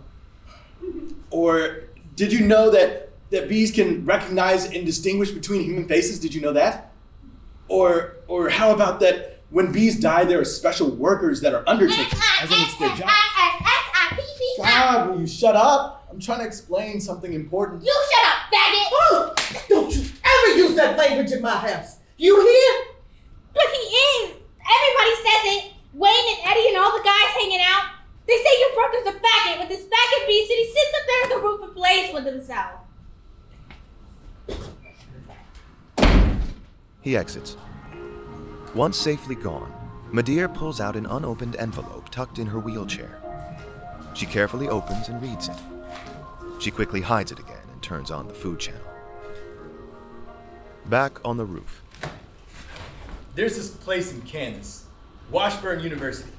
Or 1.30 1.84
did 2.16 2.32
you 2.32 2.46
know 2.46 2.70
that, 2.70 3.11
that 3.32 3.48
bees 3.48 3.72
can 3.72 4.04
recognize 4.04 4.66
and 4.66 4.86
distinguish 4.86 5.32
between 5.32 5.62
human 5.62 5.88
faces? 5.88 6.20
Did 6.20 6.34
you 6.34 6.40
know 6.40 6.52
that? 6.52 6.92
Or 7.68 8.16
or 8.28 8.48
how 8.48 8.72
about 8.72 9.00
that 9.00 9.40
when 9.50 9.72
bees 9.72 9.98
die, 9.98 10.24
there 10.24 10.40
are 10.40 10.44
special 10.44 10.90
workers 10.90 11.40
that 11.40 11.52
are 11.52 11.62
undertakers, 11.68 12.20
as 12.40 12.50
in 12.50 12.58
it's 12.60 12.78
their 12.78 12.94
job. 12.96 13.10
God, 14.58 15.10
will 15.10 15.20
you 15.20 15.26
shut 15.26 15.56
up? 15.56 16.06
I'm 16.10 16.20
trying 16.20 16.40
to 16.40 16.46
explain 16.46 17.00
something 17.00 17.32
important. 17.32 17.82
You 17.82 17.92
shut 18.12 18.24
up, 18.28 18.52
faggot. 18.52 19.68
Don't 19.68 19.94
you 19.94 20.02
ever 20.02 20.58
use 20.58 20.74
that 20.76 20.96
language 20.98 21.32
in 21.32 21.40
my 21.40 21.56
house. 21.56 21.98
You 22.18 22.36
hear? 22.36 22.94
But 23.54 23.64
he 23.72 23.82
is. 23.96 24.36
Everybody 24.60 25.14
says 25.16 25.42
it. 25.56 25.72
Wayne 25.94 26.12
and 26.12 26.40
Eddie 26.48 26.68
and 26.68 26.76
all 26.78 26.92
the 26.92 27.04
guys 27.04 27.32
hanging 27.36 27.60
out. 27.60 27.96
They 28.26 28.36
say 28.36 28.52
your 28.60 28.74
brother's 28.74 29.08
a 29.08 29.18
faggot 29.18 29.60
with 29.60 29.68
his 29.68 29.84
faggot 29.84 30.26
beast 30.26 30.50
and 30.50 30.58
he 30.58 30.66
sits 30.66 30.92
up 30.96 31.04
there 31.06 31.22
on 31.24 31.28
the 31.30 31.48
roof 31.48 31.62
and 31.62 31.74
plays 31.74 32.14
with 32.14 32.24
himself. 32.24 32.81
He 37.02 37.16
exits. 37.16 37.56
Once 38.74 38.96
safely 38.96 39.34
gone, 39.34 39.72
Ma'Dear 40.12 40.52
pulls 40.54 40.80
out 40.80 40.96
an 40.96 41.06
unopened 41.06 41.56
envelope 41.56 42.08
tucked 42.10 42.38
in 42.38 42.46
her 42.46 42.58
wheelchair. 42.60 43.20
She 44.14 44.26
carefully 44.26 44.68
opens 44.68 45.08
and 45.08 45.20
reads 45.20 45.48
it. 45.48 45.56
She 46.60 46.70
quickly 46.70 47.00
hides 47.00 47.32
it 47.32 47.38
again 47.38 47.66
and 47.72 47.82
turns 47.82 48.10
on 48.10 48.28
the 48.28 48.34
food 48.34 48.60
channel. 48.60 48.80
Back 50.86 51.18
on 51.24 51.36
the 51.36 51.44
roof, 51.44 51.82
There's 53.34 53.56
this 53.56 53.70
place 53.70 54.12
in 54.12 54.22
Kansas 54.22 54.84
Washburn 55.30 55.80
University. 55.82 56.30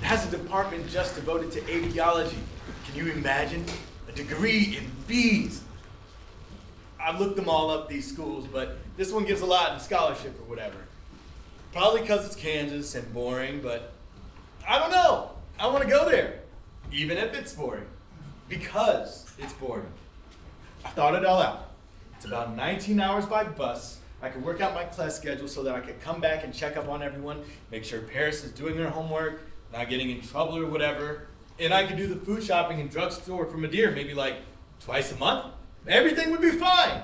It 0.00 0.04
has 0.04 0.26
a 0.26 0.36
department 0.36 0.88
just 0.88 1.14
devoted 1.14 1.52
to 1.52 1.60
apiology. 1.60 2.38
Can 2.86 2.96
you 2.96 3.12
imagine? 3.12 3.64
A 4.08 4.12
degree 4.12 4.76
in 4.76 4.90
bees. 5.06 5.62
I've 7.00 7.20
looked 7.20 7.36
them 7.36 7.48
all 7.48 7.70
up, 7.70 7.88
these 7.88 8.06
schools, 8.12 8.48
but 8.52 8.78
this 8.96 9.12
one 9.12 9.24
gives 9.24 9.40
a 9.40 9.46
lot 9.46 9.72
in 9.74 9.80
scholarship 9.80 10.38
or 10.40 10.44
whatever. 10.44 10.76
Probably 11.72 12.02
because 12.02 12.26
it's 12.26 12.36
Kansas 12.36 12.94
and 12.94 13.12
boring, 13.14 13.60
but 13.60 13.92
I 14.68 14.78
don't 14.78 14.90
know. 14.90 15.30
I 15.58 15.66
want 15.68 15.82
to 15.84 15.88
go 15.88 16.08
there, 16.08 16.40
even 16.92 17.16
if 17.16 17.34
it's 17.34 17.54
boring. 17.54 17.86
Because 18.48 19.32
it's 19.38 19.52
boring. 19.54 19.86
I 20.84 20.90
thought 20.90 21.14
it 21.14 21.24
all 21.24 21.40
out. 21.40 21.70
It's 22.16 22.26
about 22.26 22.54
19 22.54 23.00
hours 23.00 23.24
by 23.24 23.44
bus. 23.44 23.98
I 24.20 24.28
could 24.28 24.44
work 24.44 24.60
out 24.60 24.74
my 24.74 24.84
class 24.84 25.16
schedule 25.16 25.48
so 25.48 25.62
that 25.64 25.74
I 25.74 25.80
could 25.80 26.00
come 26.00 26.20
back 26.20 26.44
and 26.44 26.54
check 26.54 26.76
up 26.76 26.88
on 26.88 27.02
everyone, 27.02 27.42
make 27.70 27.84
sure 27.84 28.00
Paris 28.00 28.44
is 28.44 28.52
doing 28.52 28.76
her 28.76 28.90
homework, 28.90 29.40
not 29.72 29.88
getting 29.88 30.10
in 30.10 30.20
trouble 30.20 30.56
or 30.58 30.66
whatever. 30.66 31.26
And 31.58 31.72
I 31.72 31.86
could 31.86 31.96
do 31.96 32.06
the 32.06 32.16
food 32.16 32.44
shopping 32.44 32.80
and 32.80 32.90
drugstore 32.90 33.46
for 33.46 33.56
Ma'Dear 33.56 33.94
maybe 33.94 34.14
like 34.14 34.36
twice 34.80 35.10
a 35.12 35.16
month. 35.16 35.52
Everything 35.88 36.30
would 36.30 36.40
be 36.40 36.50
fine. 36.50 37.02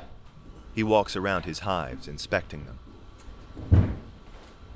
He 0.75 0.83
walks 0.83 1.17
around 1.17 1.45
his 1.45 1.61
hives, 1.61 2.07
inspecting 2.07 2.67
them. 2.67 3.97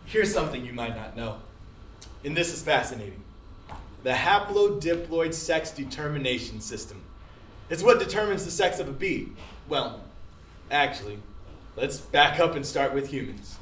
Here's 0.04 0.32
something 0.32 0.64
you 0.64 0.72
might 0.72 0.96
not 0.96 1.16
know, 1.16 1.38
and 2.24 2.36
this 2.36 2.52
is 2.52 2.62
fascinating. 2.62 3.22
The 4.02 4.10
haplodiploid 4.10 5.32
sex 5.32 5.70
determination 5.70 6.60
system. 6.60 7.02
It's 7.70 7.82
what 7.82 7.98
determines 7.98 8.44
the 8.44 8.50
sex 8.50 8.78
of 8.78 8.88
a 8.88 8.92
bee. 8.92 9.28
Well, 9.68 10.00
actually, 10.70 11.18
let's 11.76 11.98
back 11.98 12.40
up 12.40 12.54
and 12.54 12.66
start 12.66 12.92
with 12.92 13.08
humans. 13.08 13.58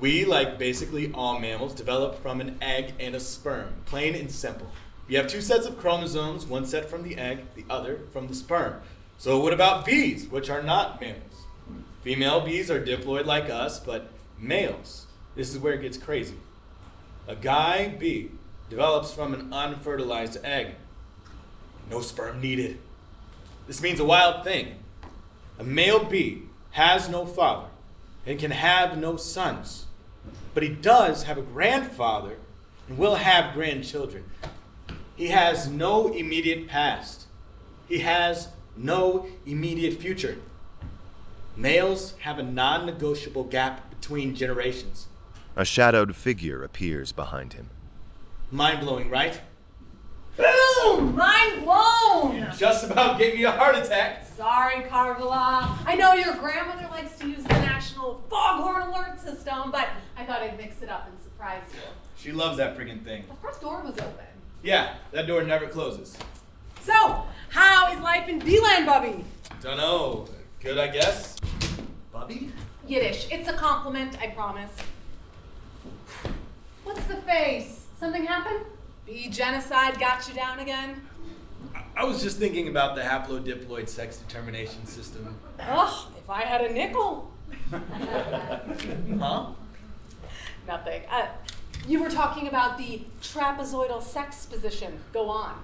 We, 0.00 0.24
like 0.24 0.58
basically 0.58 1.10
all 1.14 1.38
mammals, 1.38 1.72
develop 1.72 2.20
from 2.20 2.40
an 2.40 2.58
egg 2.60 2.92
and 3.00 3.14
a 3.14 3.20
sperm, 3.20 3.74
plain 3.86 4.14
and 4.14 4.30
simple. 4.30 4.70
We 5.08 5.14
have 5.14 5.28
two 5.28 5.40
sets 5.40 5.66
of 5.66 5.78
chromosomes, 5.78 6.46
one 6.46 6.66
set 6.66 6.90
from 6.90 7.02
the 7.02 7.16
egg, 7.16 7.44
the 7.54 7.64
other 7.70 8.00
from 8.12 8.26
the 8.26 8.34
sperm. 8.34 8.82
So, 9.18 9.38
what 9.38 9.52
about 9.52 9.86
bees, 9.86 10.28
which 10.28 10.50
are 10.50 10.62
not 10.62 11.00
mammals? 11.00 11.22
Female 12.06 12.40
bees 12.40 12.70
are 12.70 12.80
diploid 12.80 13.26
like 13.26 13.50
us, 13.50 13.80
but 13.80 14.12
males, 14.38 15.08
this 15.34 15.52
is 15.52 15.58
where 15.58 15.72
it 15.72 15.82
gets 15.82 15.98
crazy. 15.98 16.36
A 17.26 17.34
guy 17.34 17.88
bee 17.88 18.30
develops 18.70 19.12
from 19.12 19.34
an 19.34 19.52
unfertilized 19.52 20.38
egg. 20.44 20.76
No 21.90 22.00
sperm 22.00 22.40
needed. 22.40 22.78
This 23.66 23.82
means 23.82 23.98
a 23.98 24.04
wild 24.04 24.44
thing. 24.44 24.76
A 25.58 25.64
male 25.64 26.04
bee 26.04 26.44
has 26.70 27.08
no 27.08 27.26
father 27.26 27.66
and 28.24 28.38
can 28.38 28.52
have 28.52 28.96
no 28.96 29.16
sons, 29.16 29.86
but 30.54 30.62
he 30.62 30.68
does 30.68 31.24
have 31.24 31.38
a 31.38 31.42
grandfather 31.42 32.36
and 32.86 32.98
will 32.98 33.16
have 33.16 33.52
grandchildren. 33.52 34.22
He 35.16 35.26
has 35.26 35.66
no 35.66 36.14
immediate 36.14 36.68
past. 36.68 37.26
He 37.88 37.98
has 37.98 38.50
no 38.76 39.26
immediate 39.44 40.00
future. 40.00 40.38
Males 41.56 42.14
have 42.20 42.38
a 42.38 42.42
non 42.42 42.84
negotiable 42.84 43.44
gap 43.44 43.88
between 43.88 44.34
generations. 44.34 45.06
A 45.56 45.64
shadowed 45.64 46.14
figure 46.14 46.62
appears 46.62 47.12
behind 47.12 47.54
him. 47.54 47.70
Mind 48.50 48.80
blowing, 48.80 49.08
right? 49.08 49.40
Boom! 50.36 51.16
Mind 51.16 51.64
blown! 51.64 52.46
Just 52.58 52.90
about 52.90 53.18
gave 53.18 53.34
me 53.34 53.44
a 53.44 53.50
heart 53.50 53.74
attack. 53.74 54.26
Sorry, 54.36 54.82
Carvala. 54.82 55.78
I 55.86 55.96
know 55.96 56.12
your 56.12 56.34
grandmother 56.34 56.86
likes 56.90 57.18
to 57.20 57.28
use 57.28 57.42
the 57.42 57.54
national 57.54 58.22
foghorn 58.28 58.82
alert 58.82 59.18
system, 59.18 59.70
but 59.70 59.88
I 60.14 60.26
thought 60.26 60.42
I'd 60.42 60.58
mix 60.58 60.82
it 60.82 60.90
up 60.90 61.08
and 61.08 61.18
surprise 61.18 61.62
you. 61.72 61.80
She 62.18 62.32
loves 62.32 62.58
that 62.58 62.76
friggin' 62.76 63.02
thing. 63.02 63.24
The 63.28 63.34
front 63.36 63.60
door 63.62 63.80
was 63.82 63.94
open. 63.94 64.26
Yeah, 64.62 64.96
that 65.12 65.26
door 65.26 65.42
never 65.42 65.66
closes. 65.66 66.18
So, 66.82 67.24
how 67.48 67.90
is 67.92 68.00
life 68.00 68.28
in 68.28 68.40
Beeland, 68.40 68.84
Bubby? 68.84 69.24
Dunno. 69.62 70.28
Good, 70.60 70.78
I 70.78 70.88
guess. 70.88 71.36
Bubby? 72.12 72.52
Yiddish. 72.86 73.28
It's 73.30 73.48
a 73.48 73.52
compliment, 73.52 74.18
I 74.20 74.28
promise. 74.28 74.72
What's 76.84 77.04
the 77.04 77.16
face? 77.16 77.86
Something 77.98 78.24
happened? 78.24 78.64
Bee 79.06 79.28
genocide 79.28 79.98
got 80.00 80.26
you 80.28 80.34
down 80.34 80.58
again? 80.60 81.02
I 81.96 82.04
was 82.04 82.22
just 82.22 82.38
thinking 82.38 82.68
about 82.68 82.94
the 82.94 83.02
haplodiploid 83.02 83.88
sex 83.88 84.18
determination 84.18 84.86
system. 84.86 85.34
Ugh, 85.60 86.12
if 86.18 86.28
I 86.28 86.42
had 86.42 86.62
a 86.62 86.72
nickel. 86.72 87.30
Huh? 89.18 89.46
Nothing. 90.66 91.02
Uh, 91.10 91.26
you 91.86 92.00
were 92.02 92.10
talking 92.10 92.48
about 92.48 92.76
the 92.76 93.02
trapezoidal 93.22 94.02
sex 94.02 94.46
position. 94.46 94.98
Go 95.12 95.28
on. 95.30 95.54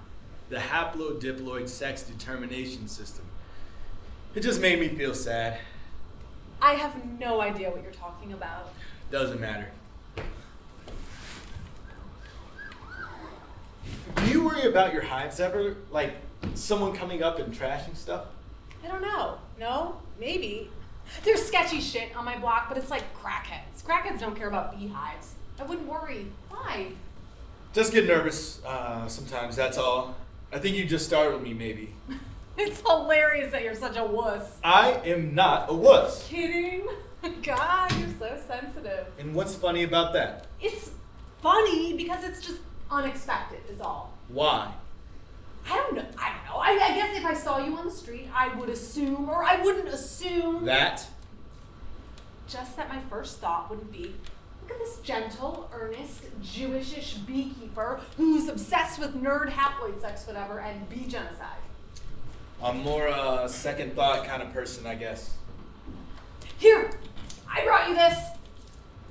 The 0.49 0.57
haplodiploid 0.59 1.69
sex 1.69 2.03
determination 2.03 2.89
system. 2.89 3.25
It 4.35 4.41
just 4.41 4.61
made 4.61 4.81
me 4.81 4.89
feel 4.89 5.15
sad. 5.15 5.59
I 6.61 6.73
have 6.75 6.95
no 7.19 7.41
idea 7.41 7.71
what 7.71 7.83
you're 7.83 7.93
talking 7.93 8.33
about. 8.33 8.73
Doesn't 9.11 9.41
matter. 9.41 9.69
Do 14.17 14.27
you 14.31 14.43
worry 14.45 14.63
about 14.63 14.95
your 14.95 15.03
hives 15.03 15.39
ever? 15.39 15.77
Like 15.91 16.15
someone 16.55 16.95
coming 16.95 17.23
up 17.23 17.39
and 17.39 17.53
trashing 17.53 17.95
stuff? 17.95 18.27
I 18.83 18.89
don't 18.89 19.03
know. 19.03 19.37
No? 19.61 19.97
Maybe. 20.19 20.71
There's 21.25 21.43
sketchy 21.43 21.81
shit 21.81 22.17
on 22.17 22.25
my 22.25 22.39
block, 22.39 22.69
but 22.69 22.79
it's 22.79 22.91
like 22.91 23.03
crackheads. 23.21 23.83
Crackheads 23.85 24.21
don't 24.21 24.35
care 24.35 24.49
about 24.49 24.79
beehives. 24.79 25.35
I 25.61 25.65
wouldn't 25.65 25.87
worry. 25.87 26.27
Why? 26.49 26.93
Just 27.75 27.93
get 27.93 28.07
nervous 28.07 28.65
uh, 28.65 29.07
sometimes, 29.09 29.57
that's 29.57 29.77
all. 29.77 30.15
I 30.53 30.59
think 30.59 30.77
you 30.77 30.85
just 30.85 31.07
startled 31.07 31.43
me, 31.43 31.53
maybe. 31.53 31.93
It's 32.57 32.81
hilarious 32.81 33.53
that 33.53 33.63
you're 33.63 33.75
such 33.75 33.97
a 33.97 34.05
wuss. 34.05 34.59
I 34.63 35.01
am 35.05 35.35
not 35.35 35.71
a 35.71 35.75
wuss. 35.75 36.29
Kidding? 36.29 36.87
God, 37.43 37.93
you're 37.99 38.09
so 38.19 38.39
sensitive. 38.47 39.07
And 39.19 39.35
what's 39.35 39.55
funny 39.55 39.85
about 39.85 40.13
that? 40.13 40.47
It's 40.61 40.91
funny 41.41 41.97
because 41.97 42.25
it's 42.25 42.45
just 42.47 42.61
unexpected, 42.91 43.61
is 43.71 43.81
all. 43.81 44.17
Why? 44.29 44.73
I 45.69 45.77
don't 45.77 45.95
know. 45.95 46.05
I 46.19 46.35
don't 46.35 46.45
know. 46.45 46.61
I, 46.61 46.89
I 46.91 46.95
guess 46.95 47.17
if 47.17 47.25
I 47.25 47.35
saw 47.35 47.59
you 47.59 47.77
on 47.77 47.87
the 47.87 47.93
street, 47.93 48.29
I 48.35 48.55
would 48.57 48.69
assume, 48.69 49.29
or 49.29 49.45
I 49.45 49.63
wouldn't 49.63 49.89
assume. 49.89 50.65
That? 50.65 51.07
Just 52.49 52.77
that 52.77 52.89
my 52.89 53.01
first 53.09 53.39
thought 53.39 53.71
wouldn't 53.71 53.93
be 53.93 54.15
look 54.63 54.73
at 54.73 54.79
this 54.79 54.99
gentle, 54.99 55.71
earnest, 55.73 56.25
Jewishish 56.43 57.25
beekeeper 57.27 58.01
who's 58.17 58.49
obsessed 58.49 58.99
with 58.99 59.15
nerd 59.15 59.51
haploid 59.51 60.01
sex, 60.01 60.27
whatever, 60.27 60.61
and 60.61 60.89
bee 60.89 61.07
genocide. 61.07 61.62
I'm 62.63 62.79
more 62.83 63.09
a 63.09 63.49
second 63.49 63.95
thought 63.97 64.25
kind 64.25 64.41
of 64.41 64.53
person, 64.53 64.87
I 64.87 64.95
guess. 64.95 65.35
Here, 66.59 66.93
I 67.51 67.65
brought 67.65 67.89
you 67.89 67.95
this. 67.97 68.17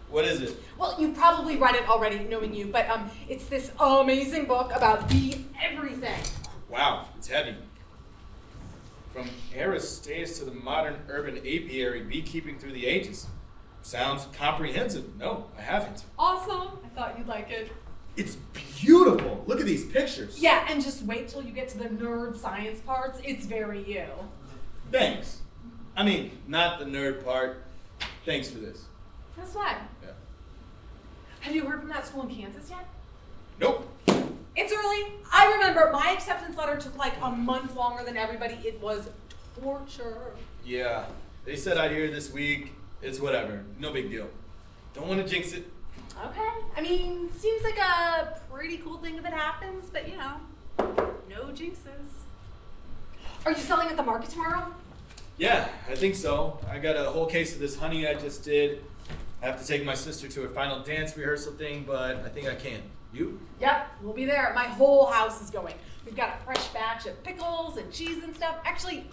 What 0.09 0.23
is 0.23 0.41
it? 0.41 0.57
Well, 0.77 0.95
you 0.99 1.11
probably 1.11 1.57
read 1.57 1.75
it 1.75 1.87
already, 1.89 2.19
knowing 2.19 2.53
you, 2.53 2.67
but 2.67 2.89
um, 2.89 3.11
it's 3.27 3.45
this 3.45 3.71
amazing 3.77 4.45
book 4.45 4.71
about 4.73 5.09
the 5.09 5.37
everything. 5.61 6.19
Wow, 6.69 7.07
it's 7.17 7.27
heavy. 7.27 7.55
From 9.11 9.29
Aristaeus 9.53 10.39
to 10.39 10.45
the 10.45 10.53
modern 10.53 10.95
urban 11.09 11.37
apiary, 11.37 12.03
beekeeping 12.03 12.57
through 12.57 12.71
the 12.71 12.87
ages. 12.87 13.27
Sounds 13.81 14.27
comprehensive. 14.37 15.17
No, 15.17 15.47
I 15.57 15.61
haven't. 15.61 16.05
Awesome. 16.17 16.79
I 16.85 16.87
thought 16.95 17.17
you'd 17.17 17.27
like 17.27 17.49
it. 17.49 17.69
It's 18.17 18.35
beautiful. 18.81 19.43
Look 19.47 19.59
at 19.59 19.65
these 19.65 19.85
pictures. 19.85 20.39
Yeah, 20.39 20.65
and 20.69 20.83
just 20.83 21.03
wait 21.03 21.29
till 21.29 21.43
you 21.43 21.51
get 21.51 21.69
to 21.69 21.77
the 21.77 21.85
nerd 21.85 22.37
science 22.37 22.79
parts. 22.81 23.19
It's 23.23 23.45
very 23.45 23.83
you. 23.83 24.05
Thanks. 24.91 25.39
I 25.95 26.03
mean, 26.03 26.31
not 26.47 26.79
the 26.79 26.85
nerd 26.85 27.23
part. 27.23 27.63
Thanks 28.25 28.49
for 28.49 28.59
this. 28.59 28.85
That's 29.37 29.53
fine. 29.53 29.75
Yeah. 30.03 30.09
Have 31.41 31.55
you 31.55 31.65
heard 31.65 31.79
from 31.79 31.89
that 31.89 32.05
school 32.05 32.23
in 32.23 32.35
Kansas 32.35 32.69
yet? 32.69 32.87
Nope. 33.59 33.87
It's 34.55 34.73
early. 34.73 35.13
I 35.31 35.53
remember 35.53 35.89
my 35.93 36.11
acceptance 36.11 36.57
letter 36.57 36.77
took 36.77 36.97
like 36.97 37.13
a 37.21 37.29
month 37.31 37.75
longer 37.75 38.03
than 38.03 38.17
everybody. 38.17 38.55
It 38.65 38.81
was 38.81 39.09
torture. 39.61 40.33
Yeah. 40.65 41.05
They 41.45 41.55
said 41.55 41.77
I'd 41.77 41.91
hear 41.91 42.11
this 42.11 42.31
week. 42.31 42.73
It's 43.01 43.19
whatever. 43.19 43.63
No 43.79 43.91
big 43.93 44.11
deal. 44.11 44.27
Don't 44.93 45.07
want 45.07 45.25
to 45.25 45.27
jinx 45.27 45.53
it. 45.53 45.69
Okay. 46.25 46.49
I 46.77 46.81
mean, 46.81 47.29
seems 47.37 47.63
like 47.63 47.77
a 47.79 48.39
pretty 48.51 48.77
cool 48.77 48.97
thing 48.97 49.15
if 49.15 49.25
it 49.25 49.33
happens, 49.33 49.89
but 49.91 50.07
you 50.07 50.17
know, 50.17 50.37
no 51.29 51.45
jinxes. 51.53 52.25
Are 53.45 53.51
you 53.51 53.57
selling 53.57 53.87
at 53.87 53.97
the 53.97 54.03
market 54.03 54.29
tomorrow? 54.29 54.73
Yeah, 55.37 55.67
I 55.89 55.95
think 55.95 56.15
so. 56.15 56.59
I 56.69 56.77
got 56.77 56.95
a 56.95 57.09
whole 57.09 57.25
case 57.25 57.55
of 57.55 57.59
this 57.59 57.75
honey 57.75 58.07
I 58.07 58.13
just 58.13 58.43
did. 58.43 58.83
I 59.41 59.47
have 59.47 59.59
to 59.59 59.67
take 59.67 59.83
my 59.83 59.95
sister 59.95 60.27
to 60.27 60.41
her 60.43 60.49
final 60.49 60.83
dance 60.83 61.17
rehearsal 61.17 61.53
thing, 61.53 61.83
but 61.87 62.17
I 62.17 62.29
think 62.29 62.47
I 62.47 62.53
can. 62.53 62.81
You? 63.11 63.39
Yep, 63.59 63.87
we'll 64.03 64.13
be 64.13 64.25
there. 64.25 64.53
My 64.55 64.65
whole 64.65 65.07
house 65.07 65.41
is 65.41 65.49
going. 65.49 65.73
We've 66.05 66.15
got 66.15 66.39
a 66.39 66.45
fresh 66.45 66.67
batch 66.69 67.07
of 67.07 67.21
pickles 67.23 67.77
and 67.77 67.91
cheese 67.91 68.23
and 68.23 68.35
stuff. 68.35 68.57
Actually, 68.63 69.07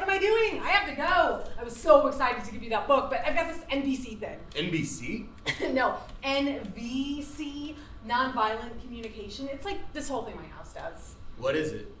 what 0.00 0.08
am 0.08 0.16
I 0.16 0.18
doing? 0.18 0.62
I 0.62 0.68
have 0.70 0.88
to 0.88 0.96
go. 0.96 1.44
I 1.60 1.62
was 1.62 1.76
so 1.76 2.06
excited 2.06 2.42
to 2.44 2.52
give 2.52 2.62
you 2.62 2.70
that 2.70 2.88
book, 2.88 3.10
but 3.10 3.20
I've 3.26 3.34
got 3.34 3.48
this 3.48 3.62
NBC 3.64 4.18
thing. 4.18 4.38
NBC? 4.54 5.26
no, 5.74 5.96
NVC, 6.24 7.74
nonviolent 8.08 8.80
communication. 8.80 9.48
It's 9.52 9.66
like 9.66 9.92
this 9.92 10.08
whole 10.08 10.22
thing 10.22 10.36
my 10.36 10.46
house 10.56 10.72
does. 10.72 11.16
What 11.36 11.54
is 11.54 11.72
it? 11.72 11.92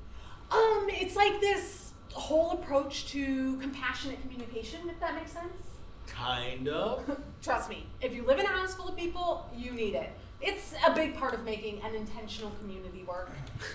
Um, 0.50 0.86
it's 0.88 1.14
like 1.14 1.42
this 1.42 1.92
whole 2.14 2.52
approach 2.52 3.06
to 3.08 3.58
compassionate 3.58 4.22
communication, 4.22 4.88
if 4.88 4.98
that 5.00 5.14
makes 5.14 5.32
sense. 5.32 5.62
Kind 6.06 6.68
of. 6.68 7.20
Trust 7.42 7.68
me, 7.68 7.86
if 8.00 8.14
you 8.14 8.24
live 8.24 8.38
in 8.38 8.46
a 8.46 8.48
house 8.48 8.74
full 8.74 8.88
of 8.88 8.96
people, 8.96 9.46
you 9.54 9.72
need 9.72 9.94
it. 9.94 10.10
It's 10.40 10.72
a 10.86 10.94
big 10.94 11.16
part 11.16 11.34
of 11.34 11.44
making 11.44 11.82
an 11.82 11.94
intentional 11.94 12.50
community 12.52 13.04
work. 13.06 13.30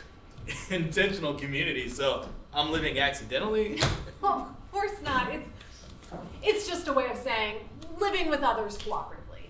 Intentional 0.72 1.36
community, 1.36 1.89
so 1.89 2.27
I'm 2.55 2.71
living 2.71 2.97
accidentally? 3.00 3.81
of 4.24 4.71
course 4.71 5.01
not. 5.03 5.33
It's 5.33 5.50
it's 6.41 6.67
just 6.67 6.88
a 6.88 6.93
way 6.93 7.09
of 7.09 7.17
saying 7.17 7.57
living 8.00 8.29
with 8.29 8.41
others 8.41 8.77
cooperatively. 8.77 9.50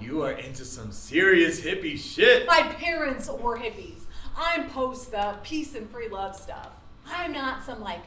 You 0.00 0.22
are 0.22 0.32
into 0.32 0.64
some 0.64 0.90
serious 0.90 1.60
hippie 1.60 1.98
shit. 1.98 2.46
My 2.46 2.62
parents 2.62 3.28
were 3.28 3.58
hippies. 3.58 4.00
I'm 4.36 4.70
post 4.70 5.10
the 5.10 5.36
peace 5.42 5.74
and 5.74 5.90
free 5.90 6.08
love 6.08 6.34
stuff. 6.34 6.70
I'm 7.06 7.32
not 7.32 7.64
some 7.64 7.80
like 7.80 8.02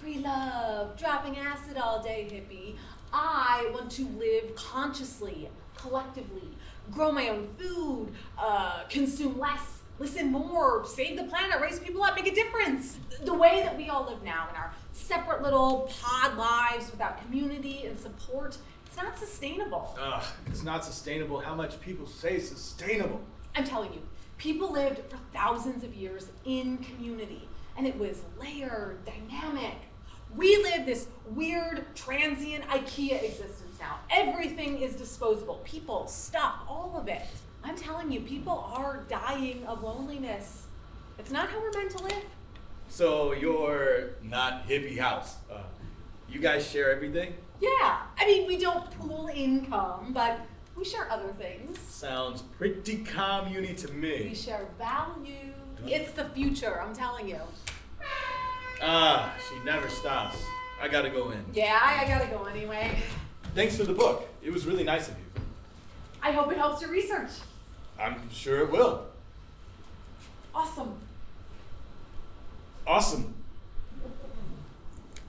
free 0.00 0.18
love, 0.18 0.96
dropping 0.96 1.36
acid 1.38 1.76
all 1.76 2.02
day 2.02 2.28
hippie. 2.30 2.76
I 3.12 3.70
want 3.72 3.90
to 3.92 4.06
live 4.18 4.54
consciously, 4.54 5.48
collectively, 5.76 6.48
grow 6.90 7.10
my 7.10 7.28
own 7.28 7.48
food, 7.58 8.12
uh, 8.38 8.84
consume 8.88 9.38
less, 9.38 9.80
listen 9.98 10.32
more, 10.32 10.84
save 10.86 11.16
the 11.16 11.24
planet, 11.24 11.60
raise 11.60 11.78
people 11.78 12.02
up, 12.02 12.16
make 12.16 12.26
a 12.26 12.34
difference. 12.34 12.98
The 13.22 13.34
way 13.34 13.62
that 13.62 13.76
we 13.76 13.88
all 13.88 14.04
live 14.04 14.22
now 14.22 14.48
in 14.50 14.56
our 14.56 14.72
separate 14.92 15.42
little 15.42 15.90
pod 16.00 16.36
lives 16.36 16.90
without 16.90 17.20
community 17.22 17.86
and 17.86 17.98
support, 17.98 18.58
it's 18.86 18.96
not 18.96 19.18
sustainable. 19.18 19.96
Ugh, 20.00 20.24
it's 20.46 20.62
not 20.62 20.84
sustainable 20.84 21.40
how 21.40 21.54
much 21.54 21.80
people 21.80 22.06
say 22.06 22.38
sustainable. 22.38 23.20
I'm 23.54 23.64
telling 23.64 23.92
you, 23.92 24.02
people 24.38 24.72
lived 24.72 24.98
for 25.10 25.18
thousands 25.32 25.84
of 25.84 25.94
years 25.94 26.30
in 26.44 26.78
community, 26.78 27.48
and 27.76 27.86
it 27.86 27.98
was 27.98 28.22
layered, 28.40 29.04
dynamic. 29.04 29.76
We 30.36 30.56
live 30.56 30.86
this 30.86 31.06
weird, 31.30 31.84
transient 31.94 32.64
IKEA 32.64 33.22
existence 33.22 33.78
now. 33.78 33.98
Everything 34.10 34.80
is 34.80 34.96
disposable 34.96 35.60
people, 35.64 36.08
stuff, 36.08 36.54
all 36.68 36.94
of 36.96 37.06
it. 37.06 37.22
I'm 37.64 37.76
telling 37.76 38.12
you, 38.12 38.20
people 38.20 38.70
are 38.76 39.04
dying 39.08 39.64
of 39.66 39.82
loneliness. 39.82 40.66
It's 41.18 41.30
not 41.30 41.48
how 41.48 41.60
we're 41.60 41.72
meant 41.72 41.90
to 41.92 42.02
live. 42.02 42.24
So 42.88 43.32
you're 43.32 44.10
not 44.22 44.68
hippie 44.68 44.98
house. 44.98 45.36
Uh, 45.50 45.62
you 46.28 46.40
guys 46.40 46.68
share 46.68 46.94
everything? 46.94 47.34
Yeah, 47.60 48.02
I 48.18 48.26
mean, 48.26 48.46
we 48.46 48.58
don't 48.58 48.90
pool 48.98 49.30
income, 49.34 50.12
but 50.12 50.40
we 50.76 50.84
share 50.84 51.10
other 51.10 51.32
things. 51.38 51.78
Sounds 51.88 52.42
pretty 52.58 52.98
commune 52.98 53.74
to 53.76 53.92
me. 53.92 54.26
We 54.28 54.34
share 54.34 54.66
value. 54.78 55.54
It's 55.86 56.12
the 56.12 56.24
future, 56.26 56.82
I'm 56.82 56.94
telling 56.94 57.28
you. 57.28 57.40
Ah, 58.82 59.34
she 59.48 59.64
never 59.64 59.88
stops. 59.88 60.36
I 60.80 60.88
gotta 60.88 61.08
go 61.08 61.30
in. 61.30 61.44
Yeah, 61.54 61.78
I, 61.82 62.04
I 62.04 62.08
gotta 62.08 62.26
go 62.26 62.44
anyway. 62.44 62.98
Thanks 63.54 63.76
for 63.76 63.84
the 63.84 63.94
book. 63.94 64.28
It 64.42 64.52
was 64.52 64.66
really 64.66 64.84
nice 64.84 65.08
of 65.08 65.14
you. 65.16 65.42
I 66.22 66.32
hope 66.32 66.50
it 66.50 66.58
helps 66.58 66.82
your 66.82 66.90
research. 66.90 67.30
I'm 67.98 68.30
sure 68.30 68.60
it 68.60 68.70
will. 68.70 69.06
Awesome. 70.54 70.94
Awesome. 72.86 73.34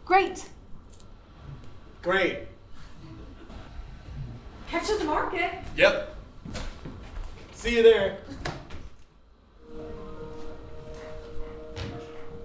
Great. 0.05 0.49
Great. 2.01 2.39
Catch 4.69 4.89
you 4.89 4.95
at 4.95 4.99
the 4.99 5.05
market. 5.05 5.51
Yep. 5.77 6.15
See 7.53 7.77
you 7.77 7.83
there. 7.83 8.17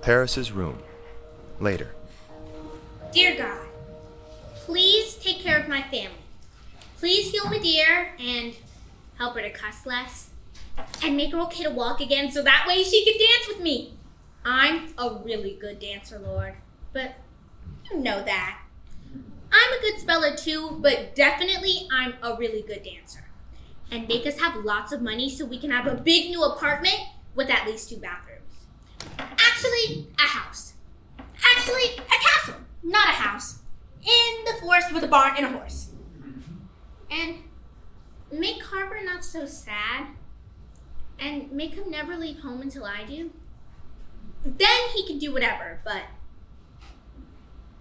Paris's 0.01 0.53
room. 0.53 0.79
Later. 1.59 1.91
Dear 3.13 3.37
God, 3.37 3.67
please 4.65 5.17
take 5.17 5.41
care 5.41 5.59
of 5.59 5.69
my 5.69 5.83
family. 5.83 6.17
Please 6.99 7.31
heal 7.31 7.45
Ma'Dear 7.45 8.09
and 8.19 8.55
help 9.21 9.35
her 9.35 9.43
to 9.43 9.51
cuss 9.51 9.87
less. 9.87 10.31
And 11.05 11.17
make 11.17 11.33
her 11.33 11.41
okay 11.41 11.63
to 11.65 11.71
walk 11.71 12.01
again 12.01 12.33
so 12.33 12.43
that 12.43 12.65
way 12.67 12.83
she 12.83 13.05
can 13.05 13.19
dance 13.19 13.47
with 13.49 13.61
me. 13.61 13.95
I'm 14.45 14.95
a 14.97 15.21
really 15.23 15.55
good 15.61 15.79
dancer, 15.79 16.19
Lord. 16.19 16.55
But 16.95 17.17
you 17.91 17.99
know 17.99 18.25
that. 18.25 18.63
I'm 19.53 19.79
a 19.79 19.81
good 19.83 20.01
speller 20.01 20.35
too, 20.35 20.79
but 20.81 21.15
definitely 21.15 21.87
I'm 21.93 22.15
a 22.23 22.35
really 22.35 22.63
good 22.63 22.83
dancer. 22.83 23.27
And 23.91 24.09
make 24.09 24.27
us 24.27 24.41
have 24.41 24.65
lots 24.65 24.91
of 24.91 25.03
money 25.03 25.29
so 25.29 25.45
we 25.45 25.59
can 25.59 25.71
have 25.71 25.87
a 25.87 25.95
big 25.95 26.31
new 26.31 26.43
apartment 26.43 27.01
with 27.35 27.51
at 27.51 27.67
least 27.67 27.91
two 27.91 27.99
bathrooms. 27.99 28.65
Actually, 29.19 30.07
a 30.19 30.23
house. 30.23 30.75
Actually, 31.57 31.97
a 31.99 32.19
castle, 32.29 32.61
not 32.83 33.09
a 33.09 33.13
house. 33.13 33.59
In 34.01 34.45
the 34.47 34.59
forest 34.63 34.95
with 34.95 35.05
a 35.05 35.09
barn 35.09 35.35
and 35.37 35.47
a 35.47 35.51
horse. 35.51 35.91
And 37.11 37.43
make 38.33 38.61
Carver 38.63 39.03
not 39.05 39.25
so 39.25 39.47
sad. 39.47 40.09
And 41.19 41.53
make 41.53 41.75
him 41.75 41.91
never 41.91 42.17
leave 42.17 42.41
home 42.41 42.63
until 42.63 42.85
I 42.85 43.05
do. 43.05 43.31
Then 44.45 44.89
he 44.95 45.07
can 45.07 45.19
do 45.19 45.33
whatever, 45.33 45.81
but 45.85 46.05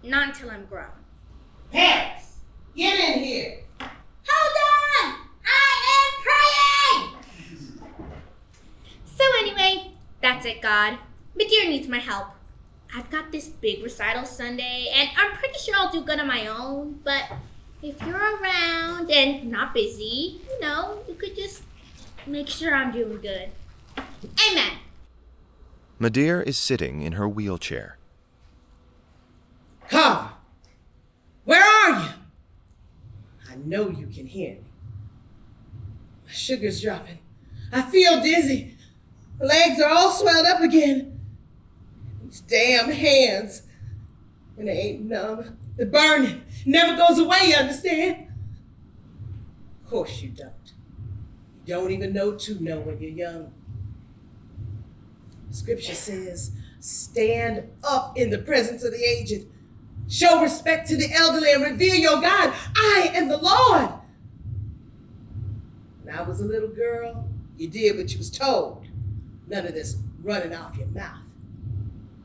not 0.02 0.28
until 0.28 0.50
I'm 0.50 0.66
grown. 0.66 0.90
Paris, 1.72 2.36
get 2.76 2.98
in 2.98 3.24
here. 3.24 3.60
Hold 3.80 5.08
on! 5.08 5.26
I 5.46 5.72
am 5.96 6.12
praying! 7.16 8.10
So, 9.06 9.24
anyway, 9.38 9.92
that's 10.20 10.44
it, 10.44 10.60
God. 10.60 10.98
Ma'Dear 11.38 11.68
needs 11.68 11.88
my 11.88 11.98
help. 11.98 12.28
I've 12.94 13.08
got 13.08 13.32
this 13.32 13.48
big 13.48 13.82
recital 13.82 14.26
Sunday, 14.26 14.88
and 14.92 15.08
I'm 15.16 15.36
pretty 15.36 15.58
sure 15.58 15.74
I'll 15.76 15.90
do 15.90 16.02
good 16.02 16.18
on 16.18 16.26
my 16.26 16.46
own, 16.46 17.00
but 17.04 17.24
if 17.82 18.00
you're 18.02 18.40
around 18.40 19.10
and 19.10 19.50
not 19.50 19.74
busy, 19.74 20.40
you 20.48 20.60
know, 20.60 20.98
you 21.08 21.14
could 21.14 21.34
just 21.34 21.62
make 22.26 22.48
sure 22.48 22.74
I'm 22.74 22.92
doing 22.92 23.20
good. 23.20 23.50
Amen. 24.50 24.72
Ma'Dear 25.98 26.46
is 26.46 26.56
sitting 26.56 27.02
in 27.02 27.12
her 27.12 27.28
wheelchair. 27.28 27.96
Carver, 29.88 30.30
where 31.44 31.62
are 31.62 32.00
you? 32.00 32.08
I 33.50 33.56
know 33.56 33.88
you 33.90 34.06
can 34.06 34.26
hear 34.26 34.54
me. 34.54 34.64
My 36.26 36.32
sugar's 36.32 36.80
dropping. 36.80 37.18
I 37.72 37.82
feel 37.82 38.22
dizzy. 38.22 38.76
My 39.38 39.46
legs 39.46 39.80
are 39.80 39.90
all 39.90 40.10
swelled 40.10 40.46
up 40.46 40.60
again. 40.60 41.18
These 42.22 42.40
damn 42.42 42.90
hands. 42.90 43.62
And 44.56 44.68
they 44.68 44.72
ain't 44.72 45.02
numb. 45.02 45.58
They're 45.80 45.88
burning. 45.88 46.42
Never 46.66 46.94
goes 46.94 47.18
away, 47.18 47.38
you 47.46 47.54
understand? 47.54 48.26
Of 49.82 49.88
course 49.88 50.20
you 50.20 50.28
don't. 50.28 50.74
You 51.64 51.74
don't 51.74 51.90
even 51.90 52.12
know 52.12 52.32
to 52.32 52.62
know 52.62 52.80
when 52.80 53.00
you're 53.00 53.10
young. 53.10 53.50
Scripture 55.48 55.94
says, 55.94 56.52
stand 56.80 57.70
up 57.82 58.18
in 58.18 58.28
the 58.28 58.36
presence 58.36 58.84
of 58.84 58.92
the 58.92 59.02
aged. 59.02 59.46
Show 60.06 60.42
respect 60.42 60.86
to 60.88 60.98
the 60.98 61.10
elderly 61.14 61.50
and 61.50 61.62
reveal 61.62 61.94
your 61.94 62.20
God. 62.20 62.52
I 62.76 63.12
am 63.14 63.28
the 63.28 63.38
Lord. 63.38 63.88
When 66.02 66.14
I 66.14 66.20
was 66.20 66.42
a 66.42 66.44
little 66.44 66.68
girl, 66.68 67.26
you 67.56 67.68
did 67.68 67.96
what 67.96 68.12
you 68.12 68.18
was 68.18 68.30
told. 68.30 68.86
None 69.48 69.64
of 69.64 69.72
this 69.72 69.96
running 70.22 70.54
off 70.54 70.76
your 70.76 70.88
mouth. 70.88 71.24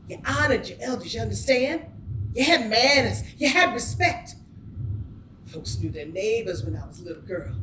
You 0.09 0.19
honored 0.25 0.67
your 0.67 0.77
elders, 0.81 1.13
you 1.13 1.21
understand? 1.21 1.85
You 2.35 2.43
had 2.43 2.69
manners, 2.69 3.23
you 3.37 3.47
had 3.47 3.73
respect. 3.73 4.35
Folks 5.45 5.79
knew 5.79 5.89
their 5.89 6.05
neighbors 6.05 6.63
when 6.65 6.75
I 6.75 6.85
was 6.85 6.99
a 6.99 7.05
little 7.05 7.21
girl. 7.21 7.55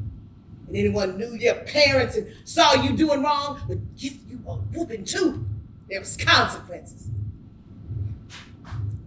And 0.67 0.75
anyone 0.75 1.19
knew 1.19 1.35
your 1.35 1.57
parents 1.57 2.17
and 2.17 2.33
saw 2.45 2.83
you 2.83 2.97
doing 2.97 3.23
wrong 3.23 3.61
would 3.69 3.95
give 3.97 4.15
you 4.27 4.41
a 4.47 4.55
whooping 4.55 5.05
too. 5.05 5.45
There 5.91 6.01
was 6.01 6.17
consequences. 6.17 7.11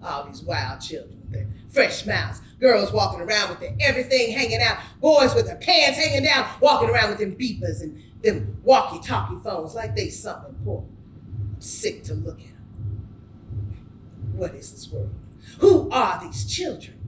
All 0.03 0.25
these 0.25 0.43
wild 0.43 0.81
children 0.81 1.19
with 1.23 1.31
their 1.31 1.47
fresh 1.67 2.05
mouths, 2.05 2.41
girls 2.59 2.93
walking 2.93 3.21
around 3.21 3.49
with 3.49 3.59
their 3.59 3.75
everything 3.79 4.33
hanging 4.33 4.61
out, 4.61 4.77
boys 5.01 5.33
with 5.33 5.47
their 5.47 5.55
pants 5.55 5.97
hanging 5.97 6.25
down, 6.25 6.47
walking 6.61 6.89
around 6.89 7.09
with 7.09 7.17
them 7.17 7.35
beepers 7.35 7.81
and 7.81 7.99
them 8.21 8.55
walkie-talkie 8.63 9.41
phones 9.43 9.73
like 9.73 9.95
they 9.95 10.09
something 10.09 10.53
important. 10.59 10.91
I'm 11.55 11.61
sick 11.61 12.03
to 12.03 12.13
look 12.13 12.39
at 12.39 12.45
them. 12.45 13.77
What 14.35 14.53
is 14.53 14.71
this 14.71 14.91
world? 14.91 15.09
Who 15.59 15.89
are 15.89 16.21
these 16.23 16.45
children? 16.45 16.99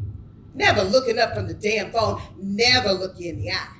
Never 0.53 0.83
looking 0.83 1.19
up 1.19 1.35
from 1.35 1.47
the 1.47 1.53
damn 1.53 1.91
phone, 1.91 2.21
never 2.37 2.91
look 2.91 3.19
you 3.19 3.29
in 3.29 3.37
the 3.37 3.51
eye. 3.51 3.77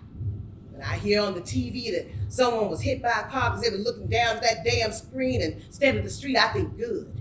When 0.72 0.82
I 0.82 0.98
hear 0.98 1.22
on 1.22 1.34
the 1.34 1.42
TV 1.42 1.92
that 1.92 2.08
someone 2.30 2.70
was 2.70 2.82
hit 2.82 3.02
by 3.02 3.10
a 3.10 3.30
car 3.30 3.50
because 3.50 3.64
they 3.64 3.76
were 3.76 3.84
looking 3.84 4.08
down 4.08 4.38
at 4.38 4.44
that 4.44 4.64
damn 4.64 4.92
screen 4.92 5.42
and 5.42 5.62
standing 5.74 6.00
of 6.00 6.06
the 6.06 6.12
street, 6.12 6.38
I 6.38 6.50
think, 6.50 6.78
good. 6.78 7.20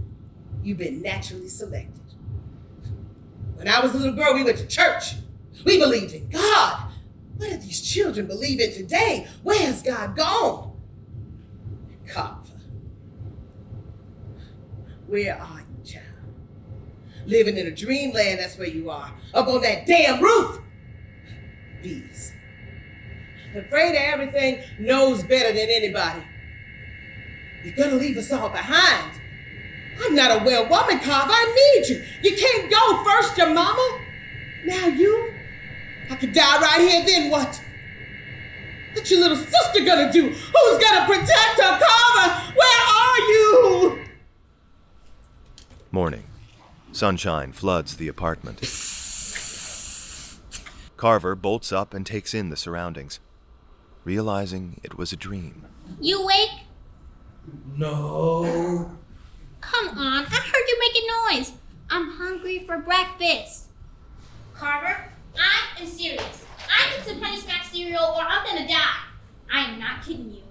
You've 0.62 0.78
been 0.78 1.00
naturally 1.00 1.48
selected. 1.48 2.02
When 3.54 3.68
I 3.68 3.80
was 3.80 3.94
a 3.94 3.98
little 3.98 4.14
girl, 4.14 4.34
we 4.34 4.44
went 4.44 4.58
to 4.58 4.66
church. 4.66 5.14
We 5.64 5.78
believed 5.78 6.12
in 6.12 6.28
God. 6.28 6.90
What 7.36 7.50
do 7.50 7.56
these 7.56 7.80
children 7.80 8.26
believe 8.26 8.60
in 8.60 8.72
today? 8.72 9.26
Where 9.42 9.58
has 9.58 9.82
God 9.82 10.16
gone? 10.16 10.72
Carver, 12.06 12.52
where 15.06 15.40
are 15.40 15.60
you? 15.60 15.65
Living 17.26 17.58
in 17.58 17.66
a 17.66 17.72
dreamland, 17.72 18.38
that's 18.38 18.56
where 18.56 18.68
you 18.68 18.88
are. 18.88 19.12
Up 19.34 19.48
on 19.48 19.60
that 19.62 19.84
damn 19.84 20.22
roof. 20.22 20.60
Bees. 21.82 22.32
Afraid 23.54 23.90
of 23.90 24.02
everything, 24.02 24.62
knows 24.78 25.24
better 25.24 25.48
than 25.48 25.68
anybody. 25.68 26.22
You're 27.64 27.74
gonna 27.74 27.96
leave 27.96 28.16
us 28.16 28.30
all 28.32 28.48
behind. 28.48 29.20
I'm 30.04 30.14
not 30.14 30.40
a 30.40 30.44
well 30.44 30.68
woman, 30.68 31.00
Carver. 31.00 31.32
I 31.32 31.74
need 31.74 31.88
you. 31.88 32.04
You 32.22 32.36
can't 32.36 32.70
go 32.70 33.02
first, 33.02 33.36
your 33.36 33.52
mama. 33.52 34.00
Now 34.64 34.86
you. 34.86 35.32
I 36.08 36.14
could 36.14 36.32
die 36.32 36.60
right 36.60 36.80
here, 36.80 37.04
then 37.04 37.30
what? 37.30 37.60
What's 38.92 39.10
your 39.10 39.20
little 39.20 39.36
sister 39.36 39.84
gonna 39.84 40.12
do? 40.12 40.28
Who's 40.28 40.84
gonna 40.84 41.06
protect 41.06 41.60
her, 41.60 41.80
Carver? 41.80 42.52
Where 42.54 42.82
are 42.86 43.18
you? 43.18 44.04
Morning. 45.90 46.22
Sunshine 46.96 47.52
floods 47.52 47.98
the 47.98 48.08
apartment. 48.08 48.60
Carver 50.96 51.34
bolts 51.34 51.70
up 51.70 51.92
and 51.92 52.06
takes 52.06 52.32
in 52.32 52.48
the 52.48 52.56
surroundings, 52.56 53.20
realizing 54.02 54.80
it 54.82 54.96
was 54.96 55.12
a 55.12 55.16
dream. 55.16 55.66
You 56.00 56.22
awake? 56.22 56.62
No. 57.76 58.96
Come 59.60 59.88
on, 59.90 60.24
I 60.24 60.40
heard 60.40 60.68
you 60.68 60.78
making 60.80 61.06
noise. 61.34 61.52
I'm 61.90 62.12
hungry 62.12 62.64
for 62.64 62.78
breakfast. 62.78 63.66
Carver, 64.54 65.10
I 65.38 65.78
am 65.78 65.86
serious. 65.86 66.46
I 66.66 66.96
need 66.96 67.04
some 67.04 67.20
Honey 67.20 67.36
Smack 67.38 67.66
cereal 67.66 68.04
or 68.04 68.22
I'm 68.22 68.46
gonna 68.46 68.66
die. 68.66 69.00
I 69.52 69.64
am 69.64 69.78
not 69.78 70.02
kidding 70.02 70.32
you. 70.32 70.45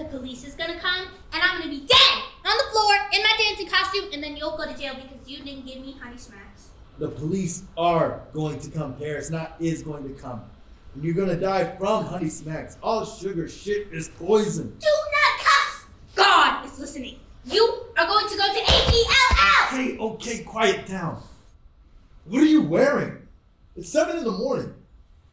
The 0.00 0.06
police 0.06 0.46
is 0.46 0.54
gonna 0.54 0.80
come 0.80 1.08
and 1.30 1.42
I'm 1.42 1.58
gonna 1.58 1.70
be 1.70 1.80
dead 1.80 2.22
on 2.46 2.56
the 2.56 2.72
floor 2.72 2.94
in 3.12 3.22
my 3.22 3.34
dancing 3.38 3.68
costume 3.68 4.06
and 4.14 4.22
then 4.22 4.34
you'll 4.34 4.56
go 4.56 4.64
to 4.64 4.72
jail 4.74 4.94
because 4.94 5.28
you 5.28 5.44
didn't 5.44 5.66
give 5.66 5.82
me 5.82 5.94
Honey 6.00 6.16
Smacks. 6.16 6.70
The 6.98 7.08
police 7.08 7.64
are 7.76 8.22
going 8.32 8.58
to 8.60 8.70
come, 8.70 8.94
Paris, 8.94 9.28
not 9.28 9.56
is 9.60 9.82
going 9.82 10.04
to 10.04 10.18
come. 10.18 10.40
And 10.94 11.04
you're 11.04 11.12
gonna 11.12 11.36
die 11.36 11.76
from 11.76 12.06
Honey 12.06 12.30
Smacks. 12.30 12.78
All 12.82 13.04
sugar 13.04 13.46
shit 13.46 13.88
is 13.92 14.08
poison. 14.08 14.74
Do 14.80 14.86
not 14.88 15.44
cuss! 15.44 15.84
God 16.16 16.64
is 16.64 16.78
listening. 16.78 17.20
You 17.44 17.84
are 17.98 18.06
going 18.06 18.26
to 18.26 18.36
go 18.38 18.46
to 18.46 18.58
H-E-L-L! 18.58 19.66
Okay, 19.68 19.98
okay, 19.98 20.44
quiet 20.44 20.86
down. 20.86 21.22
What 22.24 22.40
are 22.40 22.46
you 22.46 22.62
wearing? 22.62 23.18
It's 23.76 23.92
seven 23.92 24.16
in 24.16 24.24
the 24.24 24.32
morning. 24.32 24.72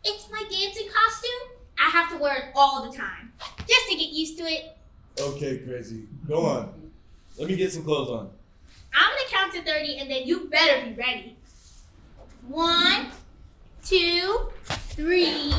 It's 0.03 0.29
my 0.29 0.43
dancing 0.51 0.89
costume. 0.93 1.57
I 1.79 1.89
have 1.89 2.11
to 2.11 2.17
wear 2.17 2.35
it 2.35 2.43
all 2.53 2.91
the 2.91 2.97
time. 2.97 3.26
Just 3.67 3.89
to 3.89 3.95
get 3.95 4.09
used 4.09 4.37
to 4.37 4.43
it. 4.43 4.77
Okay, 5.19 5.57
crazy. 5.59 6.07
Go 6.27 6.45
on. 6.45 6.91
Let 7.37 7.49
me 7.49 7.55
get 7.55 7.71
some 7.71 7.83
clothes 7.83 8.09
on. 8.09 8.29
I'm 8.93 9.11
gonna 9.11 9.29
count 9.29 9.53
to 9.53 9.61
30 9.63 9.97
and 9.97 10.09
then 10.09 10.27
you 10.27 10.47
better 10.49 10.85
be 10.85 10.93
ready. 10.93 11.37
One, 12.47 13.11
two, 13.83 14.49
three. 14.65 15.53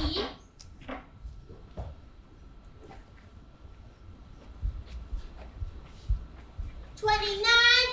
Twenty-nine, 6.97 7.88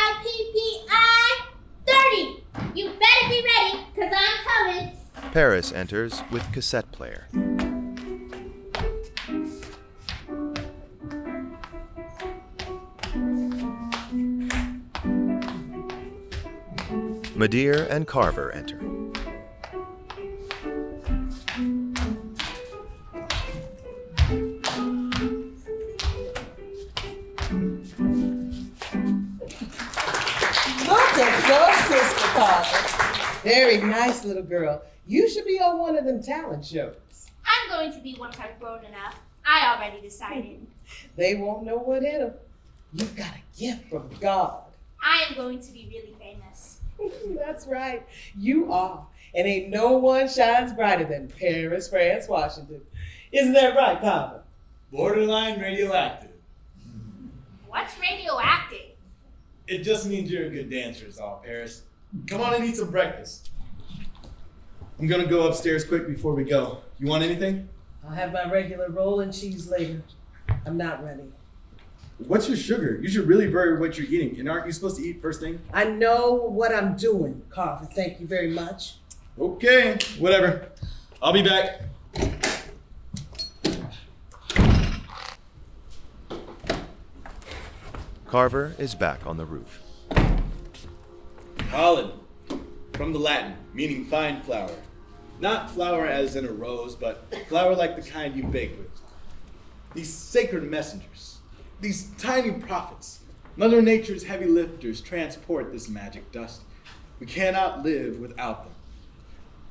M-I-S-S-I-S-S-I-P-P-I, 0.00 1.46
thirty. 1.86 2.42
You 2.74 2.90
better 2.90 3.28
be 3.28 3.40
ready, 3.44 3.78
cause 3.94 4.12
I'm 4.12 4.38
coming. 4.44 4.96
Paris 5.32 5.72
enters 5.72 6.22
with 6.30 6.50
cassette 6.52 6.90
player. 6.92 7.28
Ma'Dear 17.36 17.86
and 17.90 18.06
Carver 18.06 18.50
enter. 18.52 18.80
Very 33.44 33.78
nice 33.78 34.24
little 34.24 34.42
girl. 34.42 34.82
You 35.06 35.28
should 35.28 35.44
be 35.44 35.60
on 35.60 35.78
one 35.78 35.96
of 35.96 36.04
them 36.04 36.22
talent 36.22 36.64
shows. 36.64 36.96
I'm 37.44 37.68
going 37.70 37.92
to 37.92 38.00
be 38.00 38.16
once 38.18 38.36
I'm 38.40 38.58
grown 38.58 38.84
enough. 38.84 39.20
I 39.44 39.74
already 39.76 40.00
decided. 40.00 40.66
They 41.16 41.34
won't 41.34 41.64
know 41.64 41.78
what 41.78 42.02
hit 42.02 42.20
'em. 42.20 42.32
You've 42.94 43.16
got 43.16 43.26
a 43.34 43.58
gift 43.58 43.90
from 43.90 44.08
God. 44.20 44.62
I 45.02 45.24
am 45.28 45.34
going 45.34 45.58
to 45.60 45.72
be 45.72 45.88
really 45.92 46.14
famous. 46.20 46.78
That's 47.44 47.66
right. 47.66 48.06
You 48.38 48.72
are. 48.72 49.04
And 49.34 49.48
ain't 49.48 49.70
no 49.70 49.96
one 49.98 50.28
shines 50.28 50.72
brighter 50.72 51.04
than 51.04 51.26
Paris, 51.28 51.88
France, 51.88 52.28
Washington. 52.28 52.82
Isn't 53.32 53.52
that 53.54 53.76
right, 53.76 54.00
Papa? 54.00 54.42
Borderline 54.92 55.58
radioactive. 55.60 56.30
What's 57.66 57.98
radioactive? 57.98 58.92
It 59.66 59.78
just 59.78 60.06
means 60.06 60.30
you're 60.30 60.46
a 60.46 60.50
good 60.50 60.70
dancer, 60.70 61.06
is 61.06 61.18
all, 61.18 61.42
Paris. 61.44 61.82
Come 62.28 62.40
on 62.40 62.54
and 62.54 62.64
eat 62.64 62.76
some 62.76 62.90
breakfast. 62.92 63.50
I'm 64.98 65.06
gonna 65.06 65.26
go 65.26 65.46
upstairs 65.46 65.84
quick 65.84 66.06
before 66.06 66.34
we 66.34 66.44
go. 66.44 66.78
You 66.98 67.06
want 67.06 67.22
anything? 67.22 67.68
I'll 68.04 68.14
have 68.14 68.32
my 68.32 68.50
regular 68.50 68.88
roll 68.88 69.20
and 69.20 69.32
cheese 69.32 69.68
later. 69.68 70.02
I'm 70.64 70.76
not 70.76 71.04
ready. 71.04 71.24
What's 72.18 72.48
your 72.48 72.56
sugar? 72.56 72.98
You 73.02 73.08
should 73.08 73.26
really 73.26 73.46
vary 73.46 73.78
what 73.78 73.98
you're 73.98 74.06
eating. 74.06 74.40
And 74.40 74.48
aren't 74.48 74.64
you 74.66 74.72
supposed 74.72 74.96
to 74.96 75.02
eat 75.02 75.20
first 75.20 75.40
thing? 75.40 75.60
I 75.72 75.84
know 75.84 76.34
what 76.34 76.74
I'm 76.74 76.96
doing, 76.96 77.42
Carver. 77.50 77.84
Thank 77.84 78.20
you 78.20 78.26
very 78.26 78.48
much. 78.48 78.94
Okay, 79.38 79.98
whatever. 80.18 80.68
I'll 81.20 81.34
be 81.34 81.42
back. 81.42 81.82
Carver 88.26 88.74
is 88.78 88.94
back 88.94 89.26
on 89.26 89.36
the 89.36 89.44
roof. 89.44 89.82
Pollen, 91.70 92.12
from 92.96 93.12
the 93.12 93.18
Latin, 93.18 93.54
meaning 93.74 94.06
fine 94.06 94.40
flour. 94.40 94.70
Not 95.38 95.70
flour 95.70 96.06
as 96.06 96.34
in 96.34 96.46
a 96.46 96.50
rose, 96.50 96.94
but 96.96 97.26
flour 97.48 97.74
like 97.74 97.94
the 97.94 98.10
kind 98.10 98.34
you 98.34 98.44
bake 98.44 98.76
with. 98.78 98.88
These 99.94 100.12
sacred 100.12 100.64
messengers, 100.64 101.38
these 101.80 102.10
tiny 102.18 102.52
prophets, 102.52 103.20
Mother 103.54 103.82
Nature's 103.82 104.24
heavy 104.24 104.46
lifters 104.46 105.00
transport 105.00 105.72
this 105.72 105.88
magic 105.88 106.32
dust. 106.32 106.62
We 107.20 107.26
cannot 107.26 107.82
live 107.82 108.18
without 108.18 108.64
them. 108.64 108.72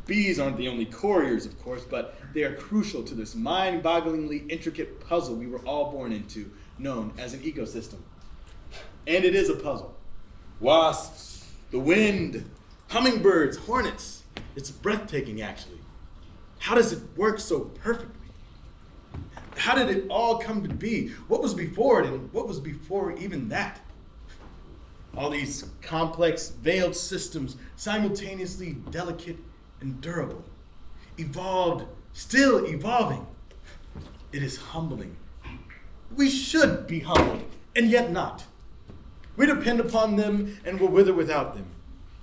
Bees 0.06 0.40
aren't 0.40 0.58
the 0.58 0.68
only 0.68 0.86
couriers, 0.86 1.48
of 1.48 1.60
course, 1.64 1.84
but 1.84 2.16
they 2.34 2.44
are 2.44 2.56
crucial 2.56 3.04
to 3.04 3.16
this 3.16 3.34
mind 3.34 3.84
bogglingly 3.84 4.50
intricate 4.52 5.00
puzzle 5.08 5.36
we 5.36 5.48
were 5.48 5.60
all 5.60 5.92
born 5.92 6.12
into, 6.12 6.52
known 6.78 7.12
as 7.18 7.34
an 7.34 7.40
ecosystem. 7.40 8.00
And 9.08 9.26
it 9.26 9.34
is 9.34 9.50
a 9.50 9.56
puzzle. 9.56 9.96
Wasps, 10.60 11.48
the 11.72 11.80
wind, 11.80 12.50
hummingbirds, 12.90 13.58
hornets. 13.58 14.24
It's 14.56 14.72
breathtaking, 14.72 15.42
actually. 15.42 15.80
How 16.60 16.76
does 16.76 16.94
it 16.94 17.02
work 17.16 17.40
so 17.40 17.60
perfectly? 17.60 18.12
How 19.56 19.76
did 19.76 19.90
it 19.90 20.06
all 20.10 20.38
come 20.38 20.64
to 20.64 20.74
be? 20.74 21.10
What 21.28 21.42
was 21.42 21.54
before 21.54 22.02
it, 22.02 22.08
and 22.08 22.32
what 22.34 22.48
was 22.48 22.60
before 22.60 23.12
even 23.18 23.50
that? 23.50 23.80
All 25.16 25.30
these 25.30 25.66
complex, 25.82 26.50
veiled 26.50 26.96
systems, 26.96 27.56
simultaneously 27.76 28.74
delicate 28.92 29.38
and 29.80 30.02
durable, 30.02 30.44
evolved, 31.18 31.86
still 32.14 32.66
evolving. 32.66 33.26
It 34.34 34.44
is 34.44 34.58
humbling. 34.58 35.16
We 36.16 36.30
should 36.30 36.88
be 36.88 37.00
humbled, 37.00 37.44
and 37.76 37.90
yet 37.90 38.12
not. 38.12 38.44
We 39.38 39.46
depend 39.46 39.80
upon 39.80 40.18
them 40.18 40.58
and 40.66 40.80
will 40.80 40.90
wither 40.90 41.14
without 41.14 41.56
them. 41.56 41.68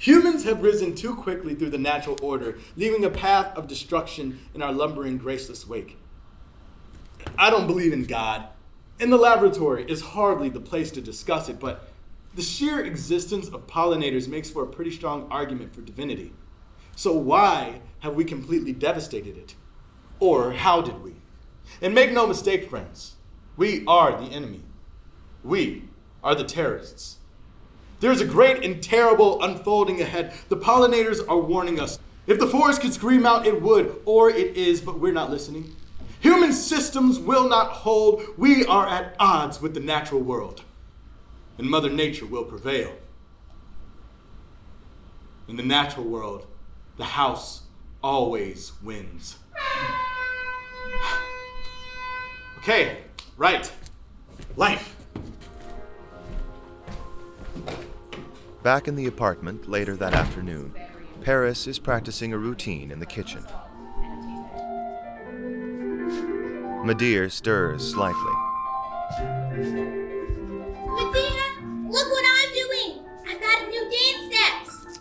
Humans 0.02 0.42
have 0.46 0.64
risen 0.64 0.96
too 0.96 1.14
quickly 1.14 1.54
through 1.54 1.70
the 1.70 1.78
natural 1.78 2.18
order, 2.20 2.58
leaving 2.76 3.04
a 3.04 3.10
path 3.10 3.56
of 3.56 3.68
destruction 3.68 4.40
in 4.52 4.60
our 4.60 4.72
lumbering, 4.72 5.16
graceless 5.16 5.64
wake. 5.64 5.96
I 7.38 7.50
don't 7.50 7.68
believe 7.68 7.92
in 7.92 8.06
God. 8.06 8.48
In 8.98 9.10
the 9.10 9.16
laboratory 9.16 9.88
is 9.88 10.00
hardly 10.00 10.48
the 10.48 10.58
place 10.58 10.90
to 10.90 11.00
discuss 11.00 11.48
it, 11.48 11.60
but 11.60 11.88
the 12.34 12.42
sheer 12.42 12.84
existence 12.84 13.46
of 13.46 13.68
pollinators 13.68 14.26
makes 14.26 14.50
for 14.50 14.64
a 14.64 14.66
pretty 14.66 14.90
strong 14.90 15.28
argument 15.30 15.72
for 15.72 15.82
divinity. 15.82 16.32
So 16.96 17.12
why 17.12 17.80
have 18.00 18.16
we 18.16 18.24
completely 18.24 18.72
devastated 18.72 19.38
it? 19.38 19.54
Or 20.18 20.54
how 20.54 20.82
did 20.82 21.00
we? 21.04 21.14
And 21.80 21.94
make 21.94 22.10
no 22.10 22.26
mistake, 22.26 22.68
friends, 22.68 23.14
we 23.56 23.84
are 23.86 24.20
the 24.20 24.32
enemy. 24.32 24.64
We 25.44 25.84
are 26.24 26.34
the 26.34 26.42
terrorists. 26.42 27.18
There's 28.02 28.20
a 28.20 28.26
great 28.26 28.64
and 28.64 28.82
terrible 28.82 29.40
unfolding 29.44 30.02
ahead. 30.02 30.34
The 30.48 30.56
pollinators 30.56 31.24
are 31.28 31.38
warning 31.38 31.78
us. 31.78 32.00
If 32.26 32.40
the 32.40 32.48
forest 32.48 32.80
could 32.80 32.92
scream 32.92 33.24
out, 33.24 33.46
it 33.46 33.62
would, 33.62 34.02
or 34.04 34.28
it 34.28 34.56
is, 34.56 34.80
but 34.80 34.98
we're 34.98 35.12
not 35.12 35.30
listening. 35.30 35.76
Human 36.18 36.52
systems 36.52 37.20
will 37.20 37.48
not 37.48 37.68
hold. 37.68 38.24
We 38.36 38.66
are 38.66 38.88
at 38.88 39.14
odds 39.20 39.62
with 39.62 39.74
the 39.74 39.80
natural 39.80 40.20
world, 40.20 40.64
and 41.58 41.70
Mother 41.70 41.90
Nature 41.90 42.26
will 42.26 42.42
prevail. 42.42 42.92
In 45.46 45.54
the 45.54 45.62
natural 45.62 46.04
world, 46.04 46.48
the 46.96 47.04
house 47.04 47.62
always 48.02 48.72
wins. 48.82 49.36
Okay, 52.58 52.98
right. 53.36 53.72
Life. 54.54 54.91
Back 58.62 58.86
in 58.86 58.94
the 58.94 59.06
apartment 59.06 59.68
later 59.68 59.96
that 59.96 60.14
afternoon, 60.14 60.72
Paris 61.22 61.66
is 61.66 61.80
practicing 61.80 62.32
a 62.32 62.38
routine 62.38 62.92
in 62.92 63.00
the 63.00 63.06
kitchen. 63.06 63.44
Ma'Dear 66.84 67.28
stirs 67.28 67.92
slightly. 67.92 68.32
Ma'Dear, 70.86 71.90
look 71.90 72.08
what 72.08 72.24
I'm 72.24 72.52
doing! 72.54 73.04
I've 73.28 73.40
got 73.40 73.62
a 73.62 73.66
new 73.68 73.90
dance 73.90 74.24
steps! 74.32 75.00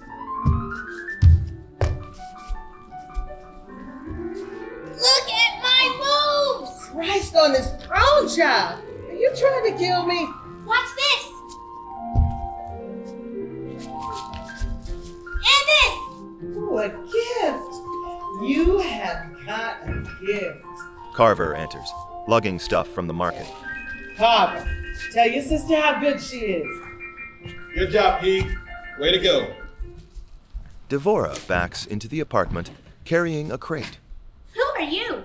Look 4.97 5.29
at 5.29 5.61
my 5.61 5.83
moves! 6.01 6.85
Christ 6.87 7.35
on 7.35 7.53
this 7.53 7.69
throne, 7.83 8.27
child! 8.27 8.83
Are 9.07 9.13
you 9.13 9.31
trying 9.35 9.71
to 9.71 9.77
kill 9.77 10.03
me? 10.07 10.27
This! 15.71 16.57
Ooh, 16.57 16.77
a 16.77 16.89
gift! 16.89 17.73
You 18.43 18.79
have 18.79 19.45
got 19.45 19.87
a 19.87 20.25
gift. 20.25 20.65
Carver 21.13 21.55
enters, 21.55 21.91
lugging 22.27 22.59
stuff 22.59 22.87
from 22.87 23.07
the 23.07 23.13
market. 23.13 23.47
Carver, 24.17 24.65
tell 25.13 25.27
your 25.27 25.43
sister 25.43 25.75
how 25.75 25.99
good 25.99 26.21
she 26.21 26.37
is. 26.37 26.81
Good 27.75 27.91
job, 27.91 28.21
Pete. 28.21 28.47
Way 28.99 29.11
to 29.11 29.19
go. 29.19 29.53
Devora 30.89 31.47
backs 31.47 31.85
into 31.85 32.07
the 32.07 32.19
apartment 32.19 32.71
carrying 33.05 33.51
a 33.51 33.57
crate. 33.57 33.97
Who 34.53 34.61
are 34.61 34.81
you? 34.81 35.23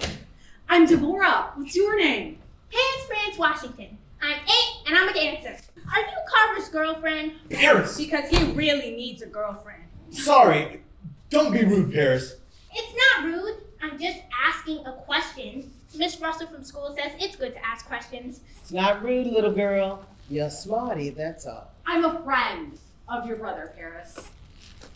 I'm 0.68 0.86
Devora. 0.86 1.56
What's 1.56 1.74
your 1.74 1.96
name? 1.98 2.38
Paris 2.70 3.06
France 3.06 3.38
Washington. 3.38 3.98
I'm 4.20 4.36
eight 4.44 4.82
and 4.86 4.96
I'm 4.96 5.08
a 5.08 5.12
dancer. 5.12 5.56
Are 5.94 6.00
you 6.00 6.06
Carver's 6.28 6.68
girlfriend? 6.68 7.32
Paris! 7.50 7.96
Because 7.96 8.28
he 8.28 8.52
really 8.52 8.92
needs 8.92 9.22
a 9.22 9.26
girlfriend. 9.26 9.84
Sorry. 10.10 10.82
Don't 11.30 11.52
be 11.52 11.64
rude, 11.64 11.92
Paris. 11.92 12.36
It's 12.74 12.94
not 13.14 13.24
rude. 13.26 13.56
I'm 13.82 13.98
just 13.98 14.18
asking 14.46 14.86
a 14.86 14.92
question. 14.92 15.70
Miss 15.96 16.20
Russell 16.20 16.46
from 16.46 16.64
school 16.64 16.94
says 16.96 17.12
it's 17.18 17.36
good 17.36 17.54
to 17.54 17.66
ask 17.66 17.86
questions. 17.86 18.40
It's 18.60 18.72
not 18.72 19.02
rude, 19.02 19.26
little 19.26 19.52
girl. 19.52 20.04
You're 20.28 20.50
smarty, 20.50 21.10
that's 21.10 21.46
all. 21.46 21.70
I'm 21.86 22.04
a 22.04 22.22
friend 22.22 22.78
of 23.08 23.26
your 23.26 23.36
brother, 23.36 23.72
Paris. 23.76 24.28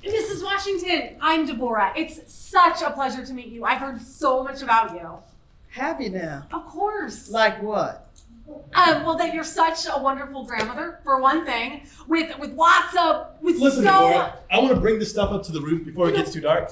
Mrs. 0.05 0.43
Washington, 0.43 1.17
I'm 1.21 1.47
Devora. 1.47 1.93
It's 1.97 2.33
such 2.33 2.83
a 2.83 2.91
pleasure 2.91 3.25
to 3.25 3.33
meet 3.33 3.49
you. 3.49 3.65
I've 3.65 3.79
heard 3.79 4.01
so 4.01 4.43
much 4.43 4.63
about 4.63 4.93
you. 4.95 5.19
Have 5.71 6.01
you 6.01 6.11
now? 6.11 6.47
Of 6.53 6.67
course. 6.67 7.31
Like 7.31 7.63
what? 7.63 8.10
Um, 8.75 9.05
well, 9.05 9.17
that 9.17 9.35
you're 9.35 9.45
such 9.45 9.87
a 9.87 10.01
wonderful 10.01 10.45
grandmother, 10.45 11.01
for 11.03 11.21
one 11.21 11.45
thing, 11.45 11.87
with 12.07 12.39
with 12.39 12.53
lots 12.53 12.97
of 12.97 13.27
with 13.41 13.57
Listen, 13.59 13.85
so. 13.85 13.91
Devora, 13.91 14.33
I 14.51 14.59
want 14.59 14.75
to 14.75 14.81
bring 14.81 14.99
this 14.99 15.11
stuff 15.11 15.31
up 15.31 15.43
to 15.45 15.53
the 15.53 15.61
roof 15.61 15.85
before 15.85 16.09
it 16.09 16.17
gets 16.17 16.33
too 16.33 16.41
dark. 16.41 16.71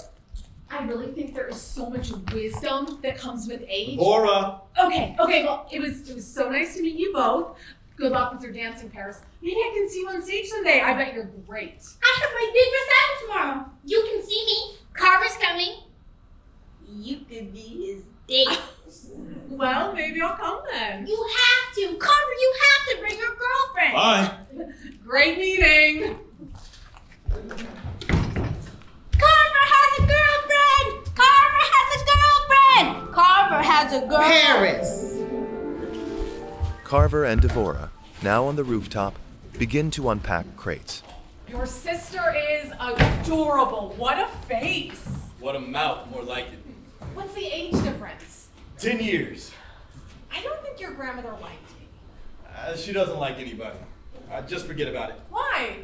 I 0.70 0.84
really 0.84 1.12
think 1.12 1.34
there 1.34 1.48
is 1.48 1.60
so 1.60 1.88
much 1.88 2.10
wisdom 2.32 2.98
that 3.02 3.18
comes 3.18 3.48
with 3.48 3.62
age. 3.68 3.98
Devora! 3.98 4.60
Okay, 4.80 5.16
okay. 5.18 5.44
Well, 5.44 5.66
it 5.72 5.80
was 5.80 6.08
it 6.08 6.14
was 6.14 6.26
so 6.26 6.48
nice 6.50 6.76
to 6.76 6.82
meet 6.82 6.96
you 6.96 7.12
both. 7.12 7.58
Good 7.96 8.12
luck 8.12 8.32
with 8.32 8.42
your 8.42 8.52
dance 8.52 8.80
in 8.82 8.90
Paris. 8.90 9.20
Maybe 9.42 9.56
I 9.56 9.72
can 9.74 9.90
see 9.90 10.00
you 10.00 10.08
on 10.08 10.22
stage 10.22 10.46
someday. 10.46 10.80
I 10.80 10.94
bet 10.94 11.14
you're 11.14 11.24
great. 11.48 11.82
I 12.00 12.20
have 12.20 12.30
my 12.32 12.50
big 12.54 12.68
recital 12.78 13.54
tomorrow. 13.56 13.70
You 13.84 14.02
can 14.12 14.24
see 14.24 14.44
me. 14.44 14.76
Carver's 14.92 15.36
coming. 15.36 15.78
You 16.88 17.18
could 17.28 17.52
be 17.52 17.92
his 17.92 18.04
date. 18.28 18.60
Well, 19.48 19.92
maybe 19.92 20.20
I'll 20.20 20.36
come 20.36 20.60
then. 20.70 21.06
you 21.06 21.16
have 21.16 21.74
to. 21.74 21.96
Carver, 21.96 22.32
you 22.40 22.54
have 22.62 22.86
to 22.94 23.00
bring 23.00 23.18
your 23.18 23.34
girlfriend. 23.36 23.92
Bye. 23.94 24.30
Great 25.04 25.38
meeting. 25.38 26.16
Carver 29.18 29.64
has 29.74 29.98
a 29.98 30.02
girlfriend. 30.06 31.14
Carver 31.14 31.64
has 31.74 32.02
a 32.02 32.04
girlfriend. 32.14 33.12
Carver 33.14 33.62
has 33.62 33.92
a 33.92 34.00
girlfriend. 34.06 34.46
Paris! 34.46 35.04
Carver 36.84 37.24
and 37.24 37.42
Devora, 37.42 37.90
now 38.22 38.44
on 38.46 38.56
the 38.56 38.64
rooftop, 38.64 39.18
begin 39.58 39.90
to 39.90 40.08
unpack 40.08 40.56
crates. 40.56 41.02
Your 41.48 41.66
sister 41.66 42.34
is 42.50 42.72
adorable. 42.80 43.94
What 43.96 44.18
a 44.18 44.28
face. 44.46 45.06
What 45.40 45.56
a 45.56 45.60
mouth, 45.60 46.10
more 46.10 46.22
like 46.22 46.46
it. 46.46 46.58
What's 47.14 47.34
the 47.34 47.44
age 47.46 47.72
difference? 47.82 48.47
Ten 48.78 49.00
years. 49.00 49.50
I 50.32 50.40
don't 50.42 50.62
think 50.62 50.80
your 50.80 50.92
grandmother 50.92 51.32
liked 51.32 51.68
me. 51.78 51.88
Uh, 52.56 52.76
she 52.76 52.92
doesn't 52.92 53.18
like 53.18 53.38
anybody. 53.38 53.76
Uh, 54.30 54.42
just 54.42 54.66
forget 54.66 54.86
about 54.86 55.10
it. 55.10 55.20
Why? 55.30 55.78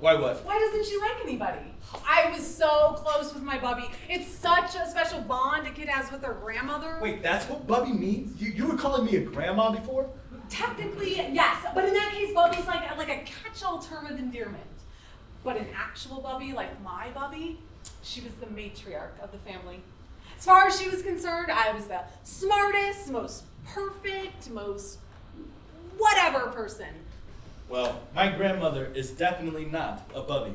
Why 0.00 0.14
what? 0.16 0.44
Why 0.44 0.58
doesn't 0.58 0.84
she 0.84 0.98
like 1.00 1.24
anybody? 1.24 1.74
I 2.06 2.30
was 2.30 2.46
so 2.46 2.94
close 2.98 3.32
with 3.32 3.42
my 3.42 3.58
bubby. 3.58 3.88
It's 4.08 4.28
such 4.30 4.74
a 4.74 4.86
special 4.88 5.22
bond 5.22 5.66
a 5.66 5.70
kid 5.70 5.88
has 5.88 6.12
with 6.12 6.20
their 6.20 6.34
grandmother. 6.34 6.98
Wait, 7.00 7.22
that's 7.22 7.48
what 7.48 7.66
Bubby 7.66 7.92
means? 7.92 8.40
You, 8.40 8.50
you 8.50 8.66
were 8.66 8.76
calling 8.76 9.06
me 9.06 9.16
a 9.16 9.22
grandma 9.22 9.70
before? 9.70 10.10
Technically, 10.50 11.16
yes, 11.16 11.64
but 11.74 11.84
in 11.86 11.94
that 11.94 12.12
case, 12.12 12.34
Bubby's 12.34 12.66
like 12.66 12.96
like 12.98 13.08
a 13.08 13.24
catch-all 13.24 13.78
term 13.78 14.06
of 14.06 14.18
endearment. 14.18 14.64
But 15.42 15.56
an 15.56 15.68
actual 15.74 16.20
Bubby, 16.20 16.52
like 16.52 16.82
my 16.82 17.08
Bubby, 17.14 17.60
she 18.02 18.20
was 18.20 18.32
the 18.34 18.46
matriarch 18.46 19.18
of 19.22 19.32
the 19.32 19.38
family. 19.38 19.80
As 20.40 20.46
far 20.46 20.66
as 20.66 20.80
she 20.80 20.88
was 20.88 21.02
concerned, 21.02 21.52
I 21.52 21.70
was 21.72 21.84
the 21.84 22.00
smartest, 22.24 23.10
most 23.10 23.44
perfect, 23.66 24.48
most 24.48 24.98
whatever 25.98 26.46
person. 26.46 26.86
Well, 27.68 28.00
my 28.14 28.30
grandmother 28.30 28.90
is 28.94 29.10
definitely 29.10 29.66
not 29.66 30.10
a 30.14 30.22
Bubby. 30.22 30.54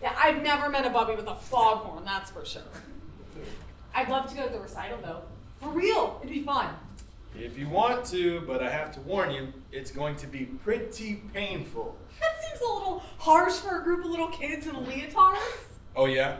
Yeah, 0.00 0.16
I've 0.18 0.42
never 0.42 0.70
met 0.70 0.86
a 0.86 0.88
Bubby 0.88 1.16
with 1.16 1.26
a 1.26 1.34
foghorn, 1.34 2.02
that's 2.06 2.30
for 2.30 2.46
sure. 2.46 2.62
I'd 3.94 4.08
love 4.08 4.26
to 4.30 4.36
go 4.36 4.46
to 4.46 4.52
the 4.54 4.58
recital 4.58 5.00
though. 5.02 5.20
For 5.60 5.68
real, 5.68 6.18
it'd 6.22 6.32
be 6.32 6.42
fun. 6.42 6.74
If 7.38 7.58
you 7.58 7.68
want 7.68 8.06
to, 8.06 8.40
but 8.46 8.62
I 8.62 8.70
have 8.70 8.90
to 8.94 9.00
warn 9.00 9.32
you, 9.32 9.52
it's 9.70 9.90
going 9.90 10.16
to 10.16 10.26
be 10.26 10.46
pretty 10.46 11.22
painful. 11.34 11.94
That 12.20 12.42
seems 12.42 12.62
a 12.62 12.72
little 12.72 13.02
harsh 13.18 13.56
for 13.56 13.82
a 13.82 13.84
group 13.84 14.02
of 14.02 14.10
little 14.10 14.28
kids 14.28 14.66
in 14.66 14.76
leotards. 14.76 15.75
Oh 15.98 16.04
yeah? 16.04 16.36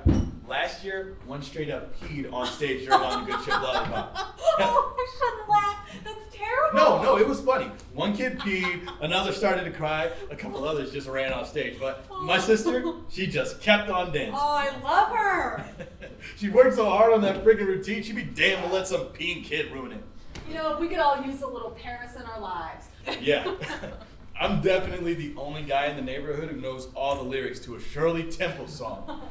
Last 0.46 0.84
year, 0.84 1.16
one 1.24 1.42
straight 1.42 1.70
up 1.70 1.98
peed 1.98 2.30
on 2.30 2.46
stage 2.46 2.84
during 2.84 3.00
On 3.00 3.24
the 3.24 3.32
Good 3.32 3.42
Ship 3.42 3.54
Lollipop. 3.54 4.38
oh, 4.58 4.94
I 4.98 5.06
shouldn't 5.16 5.48
laugh. 5.48 6.04
That's 6.04 6.36
terrible. 6.36 6.78
No, 6.78 7.02
no, 7.02 7.18
it 7.18 7.26
was 7.26 7.40
funny. 7.40 7.70
One 7.94 8.14
kid 8.14 8.38
peed, 8.38 8.86
another 9.00 9.32
started 9.32 9.64
to 9.64 9.70
cry, 9.70 10.10
a 10.30 10.36
couple 10.36 10.62
others 10.62 10.92
just 10.92 11.08
ran 11.08 11.32
off 11.32 11.48
stage. 11.48 11.80
But 11.80 12.06
my 12.22 12.36
oh. 12.36 12.40
sister, 12.40 12.84
she 13.08 13.26
just 13.26 13.62
kept 13.62 13.88
on 13.88 14.12
dancing. 14.12 14.34
Oh, 14.34 14.38
I 14.38 14.78
love 14.84 15.16
her. 15.16 15.64
she 16.36 16.50
worked 16.50 16.76
so 16.76 16.90
hard 16.90 17.14
on 17.14 17.22
that 17.22 17.42
freaking 17.42 17.66
routine, 17.66 18.02
she'd 18.02 18.14
be 18.14 18.24
damned 18.24 18.62
to 18.66 18.72
let 18.72 18.86
some 18.86 19.06
peeing 19.06 19.42
kid 19.42 19.72
ruin 19.72 19.92
it. 19.92 20.02
You 20.48 20.56
know, 20.56 20.76
we 20.78 20.86
could 20.86 20.98
all 20.98 21.24
use 21.24 21.40
a 21.40 21.48
little 21.48 21.70
Paris 21.70 22.14
in 22.14 22.22
our 22.22 22.40
lives. 22.40 22.88
Yeah. 23.22 23.54
I'm 24.38 24.60
definitely 24.60 25.14
the 25.14 25.32
only 25.38 25.62
guy 25.62 25.86
in 25.86 25.96
the 25.96 26.02
neighborhood 26.02 26.50
who 26.50 26.60
knows 26.60 26.88
all 26.94 27.16
the 27.16 27.22
lyrics 27.22 27.58
to 27.60 27.76
a 27.76 27.80
Shirley 27.80 28.24
Temple 28.24 28.68
song. 28.68 29.22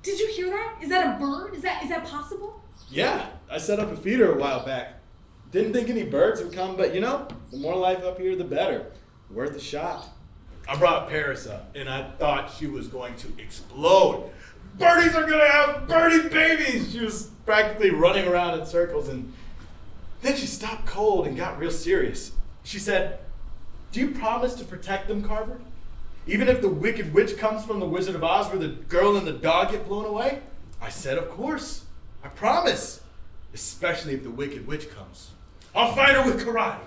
My 0.00 0.10
god, 0.10 0.18
did 0.18 0.20
you 0.20 0.28
hear 0.28 0.50
that? 0.50 0.78
Is 0.82 0.88
that 0.88 1.16
a 1.16 1.18
bird? 1.18 1.54
Is 1.54 1.62
that 1.62 1.82
is 1.82 1.90
that 1.90 2.04
possible? 2.04 2.62
Yeah, 2.88 3.26
I 3.50 3.58
set 3.58 3.78
up 3.78 3.90
a 3.92 3.96
feeder 3.96 4.32
a 4.32 4.38
while 4.38 4.64
back. 4.64 4.94
Didn't 5.52 5.72
think 5.72 5.88
any 5.88 6.04
birds 6.04 6.42
would 6.42 6.52
come, 6.52 6.76
but 6.76 6.94
you 6.94 7.00
know, 7.00 7.28
the 7.50 7.58
more 7.58 7.76
life 7.76 8.02
up 8.04 8.18
here, 8.18 8.36
the 8.36 8.44
better. 8.44 8.86
Worth 9.30 9.56
a 9.56 9.60
shot. 9.60 10.08
I 10.68 10.76
brought 10.76 11.08
Paris 11.08 11.46
up, 11.46 11.74
and 11.74 11.88
I 11.88 12.10
thought 12.18 12.52
she 12.52 12.66
was 12.66 12.86
going 12.86 13.16
to 13.16 13.28
explode. 13.38 14.30
Birdies 14.78 15.14
are 15.14 15.26
gonna 15.28 15.48
have 15.48 15.88
birdie 15.88 16.28
babies! 16.28 16.92
She 16.92 17.00
was 17.00 17.30
practically 17.44 17.90
running 17.90 18.28
around 18.28 18.58
in 18.60 18.66
circles, 18.66 19.08
and 19.08 19.32
then 20.22 20.36
she 20.36 20.46
stopped 20.46 20.86
cold 20.86 21.26
and 21.26 21.36
got 21.36 21.58
real 21.58 21.70
serious. 21.70 22.32
She 22.62 22.78
said, 22.78 23.18
Do 23.90 24.00
you 24.00 24.10
promise 24.12 24.54
to 24.54 24.64
protect 24.64 25.08
them, 25.08 25.22
Carver? 25.22 25.60
Even 26.30 26.46
if 26.46 26.60
the 26.60 26.68
wicked 26.68 27.12
witch 27.12 27.36
comes 27.38 27.64
from 27.64 27.80
the 27.80 27.86
Wizard 27.86 28.14
of 28.14 28.22
Oz 28.22 28.46
where 28.50 28.58
the 28.58 28.68
girl 28.68 29.16
and 29.16 29.26
the 29.26 29.32
dog 29.32 29.72
get 29.72 29.88
blown 29.88 30.04
away? 30.04 30.38
I 30.80 30.88
said, 30.88 31.18
Of 31.18 31.28
course. 31.28 31.86
I 32.22 32.28
promise. 32.28 33.00
Especially 33.52 34.14
if 34.14 34.22
the 34.22 34.30
wicked 34.30 34.64
witch 34.64 34.88
comes. 34.90 35.32
I'll 35.74 35.92
fight 35.92 36.14
her 36.14 36.24
with 36.24 36.46
karate. 36.46 36.78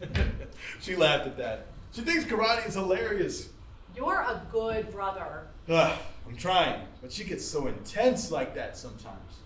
she 0.80 0.94
laughed 0.94 1.26
at 1.26 1.36
that. 1.38 1.66
She 1.90 2.02
thinks 2.02 2.24
karate 2.24 2.68
is 2.68 2.74
hilarious. 2.74 3.48
You're 3.96 4.20
a 4.20 4.40
good 4.52 4.92
brother. 4.92 5.48
Ugh, 5.68 5.98
I'm 6.28 6.36
trying, 6.36 6.86
but 7.02 7.10
she 7.10 7.24
gets 7.24 7.44
so 7.44 7.66
intense 7.66 8.30
like 8.30 8.54
that 8.54 8.76
sometimes. 8.76 9.38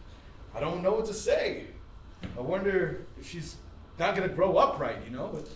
I 0.54 0.60
don't 0.60 0.82
know 0.82 0.92
what 0.92 1.06
to 1.06 1.14
say. 1.14 1.68
I 2.36 2.40
wonder 2.42 3.06
if 3.18 3.26
she's 3.26 3.56
not 3.98 4.14
gonna 4.14 4.28
grow 4.28 4.58
up 4.58 4.78
right, 4.78 4.96
you 5.06 5.10
know, 5.10 5.26
with, 5.26 5.54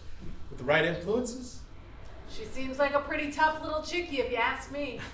with 0.49 0.59
the 0.59 0.65
right 0.65 0.85
influences. 0.87 1.62
She 2.37 2.45
seems 2.47 2.79
like 2.79 2.95
a 2.95 3.01
pretty 3.01 3.31
tough 3.31 3.63
little 3.63 3.83
chickie, 3.83 4.21
if 4.21 4.31
you 4.31 4.37
ask 4.37 4.71
me. 4.73 5.01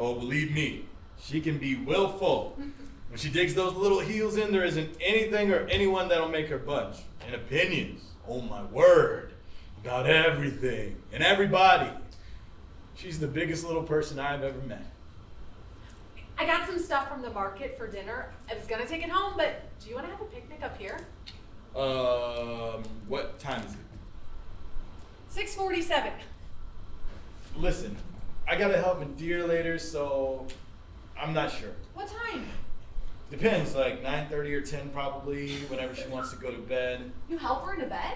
Oh, 0.00 0.14
believe 0.14 0.52
me, 0.52 0.84
she 1.18 1.40
can 1.40 1.58
be 1.58 1.74
willful. 1.74 2.56
When 3.08 3.18
she 3.18 3.30
digs 3.30 3.54
those 3.54 3.74
little 3.74 4.00
heels 4.00 4.36
in, 4.36 4.52
there 4.52 4.64
isn't 4.64 4.96
anything 5.00 5.50
or 5.50 5.66
anyone 5.68 6.08
that'll 6.08 6.28
make 6.28 6.48
her 6.48 6.58
budge. 6.58 6.98
And 7.26 7.34
opinions, 7.34 8.02
oh 8.28 8.42
my 8.42 8.62
word, 8.64 9.32
about 9.82 10.06
everything 10.06 11.02
and 11.10 11.22
everybody. 11.22 11.90
She's 12.94 13.18
the 13.18 13.26
biggest 13.26 13.64
little 13.64 13.82
person 13.82 14.18
I've 14.18 14.42
ever 14.42 14.60
met. 14.60 14.84
I 16.38 16.46
got 16.46 16.68
some 16.68 16.78
stuff 16.78 17.08
from 17.08 17.22
the 17.22 17.30
market 17.30 17.78
for 17.78 17.88
dinner. 17.88 18.30
I 18.48 18.54
was 18.54 18.66
gonna 18.66 18.86
take 18.86 19.02
it 19.02 19.10
home, 19.10 19.34
but 19.36 19.62
do 19.80 19.88
you 19.88 19.94
want 19.94 20.06
to 20.06 20.12
have 20.12 20.20
a 20.20 20.26
picnic 20.26 20.62
up 20.62 20.76
here? 20.78 20.98
Um, 21.74 22.84
what 23.08 23.38
time 23.38 23.62
is 23.64 23.72
it? 23.72 23.80
647. 25.30 26.12
Listen, 27.56 27.96
I 28.46 28.56
gotta 28.56 28.76
help 28.76 29.00
Ma'Dear 29.02 29.46
later, 29.48 29.78
so 29.78 30.46
I'm 31.20 31.34
not 31.34 31.50
sure. 31.50 31.72
What 31.94 32.08
time? 32.08 32.46
Depends, 33.30 33.74
like 33.74 34.02
9:30 34.02 34.52
or 34.54 34.60
10 34.60 34.90
probably, 34.90 35.56
whenever 35.68 35.94
she 35.94 36.06
wants 36.08 36.30
to 36.30 36.36
go 36.36 36.50
to 36.50 36.58
bed. 36.58 37.12
You 37.28 37.36
help 37.36 37.64
her 37.66 37.74
into 37.74 37.86
bed? 37.86 38.14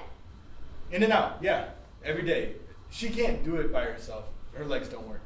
In 0.91 1.03
and 1.03 1.13
out, 1.13 1.39
yeah, 1.43 1.71
every 2.05 2.23
day. 2.23 2.55
She 2.91 3.11
can't 3.11 3.45
do 3.45 3.57
it 3.57 3.73
by 3.73 3.85
herself. 3.85 4.25
Her 4.55 4.65
legs 4.65 4.89
don't 4.89 5.07
work. 5.09 5.23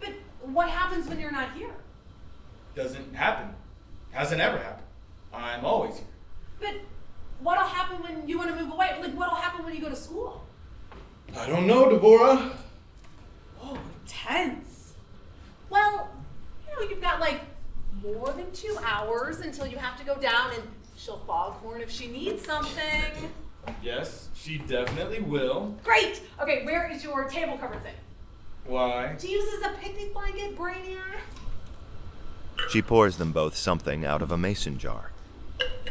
But 0.00 0.10
what 0.42 0.68
happens 0.68 1.08
when 1.08 1.18
you're 1.18 1.32
not 1.32 1.52
here? 1.52 1.74
Doesn't 2.74 3.14
happen. 3.14 3.54
Hasn't 4.10 4.40
ever 4.40 4.58
happened. 4.58 4.86
I'm 5.32 5.64
always 5.64 5.96
here. 5.96 6.06
But 6.60 6.74
what'll 7.40 7.64
happen 7.64 8.02
when 8.02 8.28
you 8.28 8.38
want 8.38 8.50
to 8.50 8.56
move 8.56 8.72
away? 8.72 8.96
Like, 9.00 9.14
what'll 9.14 9.34
happen 9.34 9.64
when 9.64 9.74
you 9.74 9.80
go 9.80 9.88
to 9.88 9.96
school? 9.96 10.46
I 11.36 11.46
don't 11.46 11.66
know, 11.66 11.86
Devora. 11.86 12.56
Tense. 14.08 14.94
Well, 15.70 16.10
you 16.66 16.74
know, 16.74 16.90
you've 16.90 17.00
got 17.00 17.20
like 17.20 17.42
more 18.02 18.32
than 18.32 18.50
two 18.52 18.76
hours 18.82 19.40
until 19.40 19.66
you 19.66 19.76
have 19.76 19.98
to 19.98 20.04
go 20.04 20.16
down 20.16 20.52
and 20.54 20.62
she'll 20.96 21.18
foghorn 21.18 21.80
if 21.80 21.90
she 21.90 22.08
needs 22.08 22.44
something. 22.44 23.30
Yes, 23.82 24.28
she 24.34 24.58
definitely 24.58 25.20
will. 25.20 25.76
Great! 25.84 26.22
Okay, 26.40 26.64
where 26.64 26.90
is 26.90 27.04
your 27.04 27.28
table 27.28 27.58
cover 27.58 27.76
thing? 27.76 27.94
Why? 28.64 29.14
To 29.18 29.28
use 29.28 29.52
as 29.54 29.72
a 29.72 29.74
picnic 29.76 30.12
blanket, 30.12 30.56
Brainiac? 30.56 31.20
She 32.70 32.82
pours 32.82 33.16
them 33.16 33.32
both 33.32 33.56
something 33.56 34.04
out 34.04 34.22
of 34.22 34.32
a 34.32 34.38
mason 34.38 34.78
jar. 34.78 35.12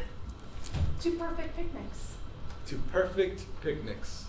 Two 0.99 1.13
perfect 1.13 1.55
picnics. 1.55 2.13
Two 2.65 2.81
perfect 2.91 3.45
picnics. 3.61 4.25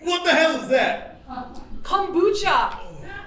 What 0.00 0.24
the 0.24 0.30
hell 0.30 0.55
is 0.66 0.70
that? 0.70 1.26
Kombucha! 1.82 2.78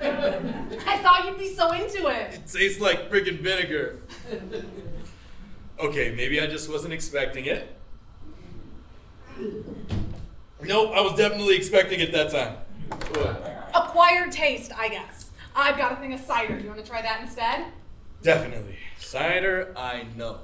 I 0.01 0.97
thought 1.01 1.25
you'd 1.25 1.37
be 1.37 1.53
so 1.53 1.71
into 1.71 2.07
it. 2.07 2.33
It 2.35 2.47
tastes 2.47 2.79
like 2.79 3.09
friggin' 3.09 3.41
vinegar. 3.41 4.01
Okay, 5.79 6.13
maybe 6.15 6.41
I 6.41 6.47
just 6.47 6.69
wasn't 6.69 6.93
expecting 6.93 7.45
it. 7.45 7.75
Nope, 10.61 10.91
I 10.93 11.01
was 11.01 11.17
definitely 11.17 11.55
expecting 11.55 12.01
it 12.01 12.11
that 12.11 12.31
time. 12.31 12.57
Acquired 13.73 14.31
taste, 14.31 14.71
I 14.77 14.89
guess. 14.89 15.31
I've 15.55 15.77
got 15.77 15.93
a 15.93 15.95
thing 15.95 16.13
of 16.13 16.19
cider. 16.19 16.57
Do 16.57 16.63
you 16.63 16.69
want 16.69 16.83
to 16.83 16.89
try 16.89 17.01
that 17.01 17.21
instead? 17.21 17.65
Definitely. 18.21 18.77
Cider, 18.97 19.73
I 19.77 20.05
know. 20.17 20.39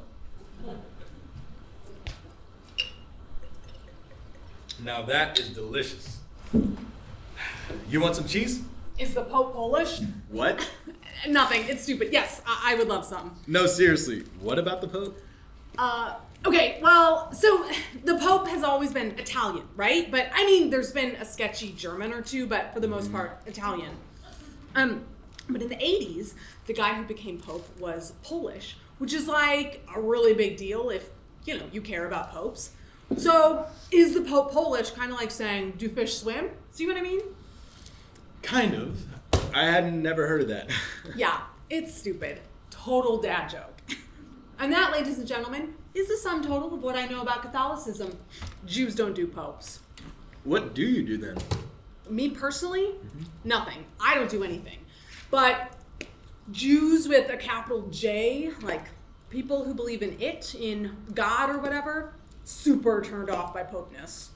Now 4.83 5.01
that 5.03 5.39
is 5.39 5.49
delicious. 5.49 6.19
You 7.89 8.01
want 8.01 8.15
some 8.15 8.27
cheese? 8.27 8.61
Is 8.97 9.13
the 9.13 9.23
Pope 9.23 9.53
Polish? 9.53 10.01
What? 10.29 10.67
Nothing. 11.27 11.65
It's 11.67 11.83
stupid. 11.83 12.09
Yes, 12.11 12.41
I, 12.45 12.73
I 12.73 12.75
would 12.75 12.87
love 12.87 13.05
some. 13.05 13.37
No, 13.47 13.67
seriously. 13.67 14.23
What 14.39 14.57
about 14.57 14.81
the 14.81 14.87
Pope? 14.87 15.21
Uh, 15.77 16.15
okay, 16.45 16.79
well, 16.81 17.31
so 17.33 17.67
the 18.03 18.17
Pope 18.17 18.47
has 18.47 18.63
always 18.63 18.91
been 18.91 19.11
Italian, 19.19 19.67
right? 19.75 20.09
But 20.09 20.29
I 20.33 20.45
mean, 20.45 20.69
there's 20.69 20.91
been 20.91 21.15
a 21.15 21.25
sketchy 21.25 21.73
German 21.73 22.13
or 22.13 22.21
two, 22.21 22.47
but 22.47 22.73
for 22.73 22.79
the 22.79 22.87
most 22.87 23.11
part, 23.11 23.41
Italian. 23.45 23.91
Um, 24.75 25.05
but 25.49 25.61
in 25.61 25.69
the 25.69 25.75
80s, 25.75 26.33
the 26.65 26.73
guy 26.73 26.93
who 26.93 27.03
became 27.03 27.39
Pope 27.39 27.67
was 27.79 28.13
Polish, 28.23 28.77
which 28.97 29.13
is 29.13 29.27
like 29.27 29.85
a 29.95 29.99
really 29.99 30.33
big 30.33 30.57
deal 30.57 30.89
if, 30.89 31.09
you 31.45 31.57
know, 31.57 31.65
you 31.71 31.81
care 31.81 32.07
about 32.07 32.31
popes. 32.31 32.71
So 33.17 33.65
is 33.91 34.13
the 34.13 34.21
Pope 34.21 34.51
Polish 34.51 34.91
kind 34.91 35.11
of 35.11 35.17
like 35.17 35.31
saying, 35.31 35.73
do 35.77 35.89
fish 35.89 36.17
swim? 36.17 36.49
See 36.71 36.87
what 36.87 36.97
I 36.97 37.01
mean? 37.01 37.21
Kind 38.41 38.73
of. 38.73 39.05
I 39.53 39.65
hadn't 39.65 40.01
never 40.01 40.27
heard 40.27 40.41
of 40.41 40.47
that. 40.49 40.69
Yeah, 41.15 41.41
it's 41.69 41.93
stupid. 41.95 42.41
Total 42.71 43.21
dad 43.21 43.49
joke. 43.49 43.97
And 44.59 44.71
that, 44.73 44.91
ladies 44.91 45.17
and 45.17 45.27
gentlemen, 45.27 45.75
is 45.93 46.07
the 46.07 46.17
sum 46.17 46.43
total 46.43 46.73
of 46.73 46.81
what 46.81 46.95
I 46.95 47.05
know 47.05 47.21
about 47.21 47.41
Catholicism. 47.41 48.17
Jews 48.65 48.95
don't 48.95 49.13
do 49.13 49.27
popes. 49.27 49.79
what 50.43 50.73
do 50.73 50.83
you 50.83 51.03
do 51.03 51.17
then? 51.17 51.37
Me 52.09 52.29
personally, 52.29 52.85
mm-hmm. 52.85 53.23
nothing. 53.43 53.85
I 53.99 54.15
don't 54.15 54.29
do 54.29 54.43
anything. 54.43 54.79
But 55.31 55.73
Jews 56.51 57.07
with 57.07 57.29
a 57.29 57.37
capital 57.37 57.87
J, 57.89 58.51
like 58.61 58.85
people 59.29 59.63
who 59.63 59.73
believe 59.73 60.01
in 60.01 60.19
it, 60.19 60.55
in 60.55 60.95
God 61.13 61.49
or 61.49 61.57
whatever, 61.59 62.13
super 62.45 63.01
turned 63.01 63.29
off 63.29 63.53
by 63.53 63.63
popeness. 63.63 64.29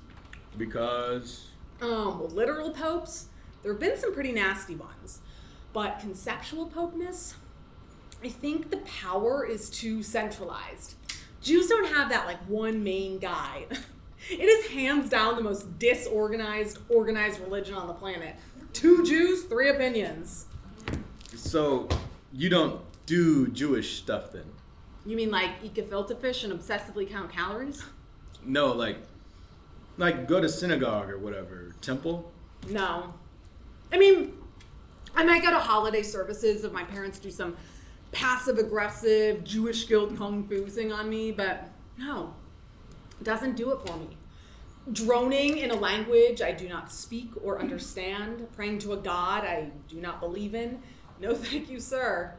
Because. 0.57 1.47
Um, 1.81 2.19
well, 2.19 2.29
literal 2.29 2.71
popes, 2.71 3.27
there 3.63 3.71
have 3.71 3.79
been 3.79 3.97
some 3.97 4.13
pretty 4.13 4.33
nasty 4.33 4.75
ones. 4.75 5.19
But 5.71 5.99
conceptual 5.99 6.65
popeness, 6.65 7.35
I 8.23 8.27
think 8.27 8.71
the 8.71 8.77
power 8.77 9.45
is 9.45 9.69
too 9.69 10.03
centralized. 10.03 10.95
Jews 11.41 11.67
don't 11.67 11.93
have 11.95 12.09
that 12.09 12.25
like 12.25 12.39
one 12.47 12.83
main 12.83 13.19
guy. 13.19 13.65
It 14.29 14.43
is 14.43 14.67
hands 14.71 15.09
down 15.09 15.37
the 15.37 15.41
most 15.41 15.79
disorganized, 15.79 16.79
organized 16.89 17.39
religion 17.39 17.73
on 17.73 17.87
the 17.87 17.93
planet. 17.93 18.35
Two 18.73 19.05
Jews, 19.05 19.45
three 19.45 19.69
opinions. 19.69 20.45
So, 21.35 21.87
you 22.33 22.49
don't 22.49 22.81
do 23.05 23.47
Jewish 23.47 23.97
stuff 23.97 24.33
then? 24.33 24.43
You 25.05 25.15
mean 25.15 25.31
like 25.31 25.51
eat 25.63 25.73
gefilte 25.73 26.19
fish 26.19 26.43
and 26.43 26.53
obsessively 26.53 27.09
count 27.09 27.31
calories? 27.31 27.83
No, 28.45 28.73
like. 28.73 28.97
Like 29.97 30.27
go 30.27 30.39
to 30.39 30.47
synagogue 30.47 31.09
or 31.09 31.17
whatever. 31.17 31.75
Temple? 31.81 32.31
No. 32.69 33.13
I 33.91 33.97
mean, 33.97 34.33
I 35.15 35.23
might 35.23 35.41
go 35.41 35.49
to 35.49 35.59
holiday 35.59 36.03
services 36.03 36.63
if 36.63 36.71
my 36.71 36.83
parents 36.83 37.19
do 37.19 37.31
some 37.31 37.57
passive 38.11 38.57
aggressive 38.57 39.43
Jewish 39.43 39.87
guild 39.87 40.17
kung 40.17 40.47
fu 40.47 40.65
thing 40.67 40.91
on 40.91 41.09
me, 41.09 41.31
but 41.31 41.69
no, 41.97 42.33
it 43.19 43.23
doesn't 43.23 43.55
do 43.55 43.71
it 43.71 43.79
for 43.85 43.97
me. 43.97 44.17
Droning 44.91 45.57
in 45.57 45.71
a 45.71 45.75
language 45.75 46.41
I 46.41 46.51
do 46.51 46.67
not 46.67 46.91
speak 46.91 47.31
or 47.43 47.59
understand, 47.59 48.47
praying 48.55 48.79
to 48.79 48.93
a 48.93 48.97
god 48.97 49.43
I 49.43 49.69
do 49.87 49.97
not 49.97 50.19
believe 50.19 50.55
in, 50.55 50.81
no 51.19 51.35
thank 51.35 51.69
you, 51.69 51.79
sir. 51.79 52.33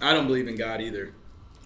I 0.00 0.12
don't 0.12 0.26
believe 0.26 0.46
in 0.46 0.56
God 0.56 0.80
either. 0.80 1.14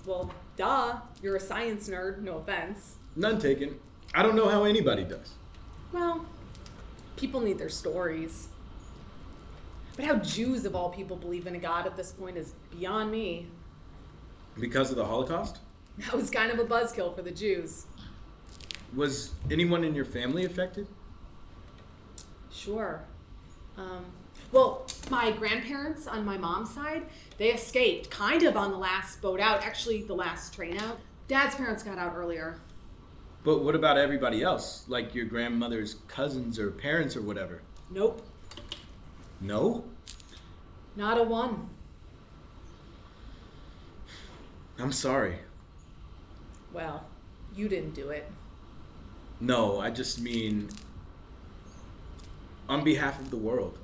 Well, 0.07 0.33
duh, 0.57 0.96
you're 1.22 1.37
a 1.37 1.40
science 1.40 1.88
nerd, 1.88 2.22
no 2.22 2.38
offense. 2.38 2.96
None 3.16 3.38
taken. 3.38 3.79
I 4.14 4.22
don't 4.22 4.37
know 4.37 4.48
how 4.48 4.64
anybody 4.64 5.05
does. 5.05 5.33
Well, 5.92 6.27
people 7.16 7.40
need 7.40 7.59
their 7.59 7.68
stories. 7.68 8.49
But 9.97 10.07
how 10.07 10.16
Jews 10.16 10.64
of 10.64 10.74
all 10.74 10.91
people 10.91 11.16
believe 11.16 11.47
in 11.47 11.55
a 11.55 11.59
god 11.59 11.87
at 11.87 11.97
this 11.97 12.12
point 12.12 12.37
is 12.37 12.55
beyond 12.70 13.11
me. 13.11 13.47
Because 14.59 14.91
of 14.91 14.97
the 14.97 15.05
Holocaust? 15.05 15.59
That 15.99 16.14
was 16.14 16.30
kind 16.30 16.51
of 16.51 16.59
a 16.59 16.64
buzzkill 16.64 17.14
for 17.14 17.22
the 17.22 17.30
Jews. 17.30 17.84
Was 18.95 19.32
anyone 19.51 19.84
in 19.84 19.95
your 19.95 20.05
family 20.05 20.45
affected? 20.45 20.87
Sure. 22.51 23.05
Um, 23.76 24.07
well, 24.53 24.87
my 25.11 25.30
grandparents 25.32 26.07
on 26.07 26.24
my 26.24 26.37
mom's 26.37 26.74
side, 26.74 27.05
they 27.39 27.53
escaped 27.53 28.11
kind 28.11 28.43
of 28.43 28.57
on 28.57 28.70
the 28.70 28.76
last 28.76 29.20
boat 29.22 29.41
out, 29.41 29.62
actually, 29.62 30.03
the 30.03 30.14
last 30.14 30.55
train 30.55 30.78
out. 30.78 30.99
Dad's 31.28 31.55
parents 31.55 31.82
got 31.82 31.99
out 31.99 32.14
earlier. 32.14 32.59
But 33.45 33.64
what 33.64 33.74
about 33.74 33.99
everybody 33.99 34.43
else? 34.43 34.84
Like 34.88 35.14
your 35.14 35.24
grandmother's 35.24 35.97
cousins 36.09 36.59
or 36.59 36.70
parents 36.70 37.16
or 37.16 37.22
whatever? 37.22 37.62
Nope, 37.90 38.24
No? 39.40 39.84
not 40.97 41.18
a 41.18 41.22
one. 41.22 41.68
I'm 44.78 44.93
sorry. 44.93 45.36
Well, 46.72 47.05
you 47.55 47.68
didn't 47.68 47.95
do 47.95 48.11
it. 48.11 48.30
No, 49.40 49.80
I 49.80 49.90
just 49.90 50.20
mean 50.20 50.68
on 52.68 52.84
behalf 52.84 53.20
of 53.20 53.30
the 53.30 53.36
world. 53.36 53.78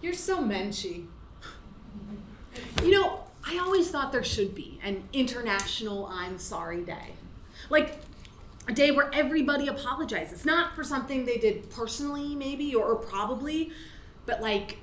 You're 0.00 0.14
so 0.14 0.38
menschy. 0.40 1.06
You 2.82 2.90
know, 2.90 3.20
I 3.44 3.58
always 3.58 3.90
thought 3.90 4.12
there 4.12 4.24
should 4.24 4.54
be 4.54 4.78
an 4.82 5.04
international 5.12 6.06
I'm 6.06 6.38
sorry 6.38 6.82
day. 6.82 7.12
Like 7.70 8.00
a 8.68 8.72
day 8.72 8.90
where 8.90 9.10
everybody 9.12 9.68
apologizes. 9.68 10.44
Not 10.44 10.74
for 10.74 10.84
something 10.84 11.24
they 11.24 11.38
did 11.38 11.70
personally, 11.70 12.34
maybe, 12.34 12.74
or, 12.74 12.86
or 12.86 12.96
probably, 12.96 13.72
but 14.24 14.40
like 14.40 14.78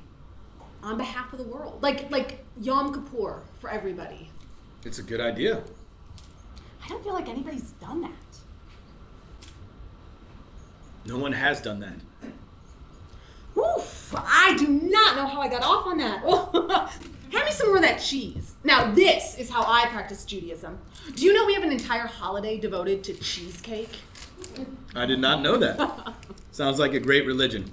on 0.81 0.97
behalf 0.97 1.31
of 1.34 1.39
the 1.39 1.45
world. 1.45 1.81
Like 1.81 2.11
like 2.11 2.43
Yom 2.59 2.93
Kippur 2.93 3.41
for 3.59 3.69
everybody. 3.69 4.29
It's 4.86 4.99
a 4.99 5.03
good 5.03 5.21
idea. 5.21 5.63
I 6.84 6.88
don't 6.89 7.03
feel 7.03 7.13
like 7.13 7.29
anybody's 7.29 7.71
done 7.71 8.01
that. 8.01 8.11
No 11.05 11.17
one 11.17 11.34
has 11.34 11.61
done 11.61 11.79
that. 11.79 11.95
Oof, 13.57 14.13
I 14.17 14.55
do 14.57 14.67
not 14.67 15.15
know 15.15 15.27
how 15.27 15.41
I 15.41 15.47
got 15.47 15.63
off 15.63 15.86
on 15.86 15.97
that. 15.99 16.91
Hand 17.34 17.45
me 17.45 17.51
some 17.51 17.67
more 17.69 17.77
of 17.77 17.81
that 17.81 17.99
cheese. 17.99 18.53
Now, 18.63 18.91
this 18.91 19.39
is 19.39 19.49
how 19.49 19.63
I 19.65 19.88
practice 19.88 20.23
Judaism. 20.23 20.77
Do 21.15 21.25
you 21.25 21.34
know 21.34 21.47
we 21.47 21.55
have 21.55 21.63
an 21.63 21.71
entire 21.71 22.05
holiday 22.05 22.59
devoted 22.59 23.03
to 23.05 23.13
cheesecake? 23.15 23.97
I 24.93 25.07
did 25.07 25.19
not 25.19 25.41
know 25.41 25.57
that. 25.57 26.13
Sounds 26.51 26.77
like 26.77 26.93
a 26.93 26.99
great 26.99 27.25
religion. 27.25 27.71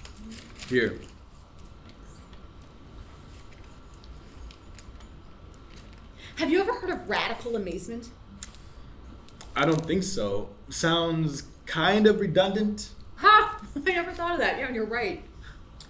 Here. 0.70 0.98
Have 6.36 6.50
you 6.50 6.60
ever 6.60 6.72
heard 6.72 6.90
of 6.90 7.06
radical 7.08 7.56
amazement? 7.56 8.08
I 9.54 9.66
don't 9.66 9.84
think 9.84 10.02
so. 10.02 10.48
Sounds 10.70 11.42
kind 11.66 12.06
of 12.06 12.20
redundant. 12.20 12.90
Ha! 13.16 13.60
I 13.76 13.92
never 13.92 14.12
thought 14.12 14.32
of 14.32 14.38
that. 14.38 14.58
Yeah, 14.58 14.72
you're 14.72 14.86
right. 14.86 15.22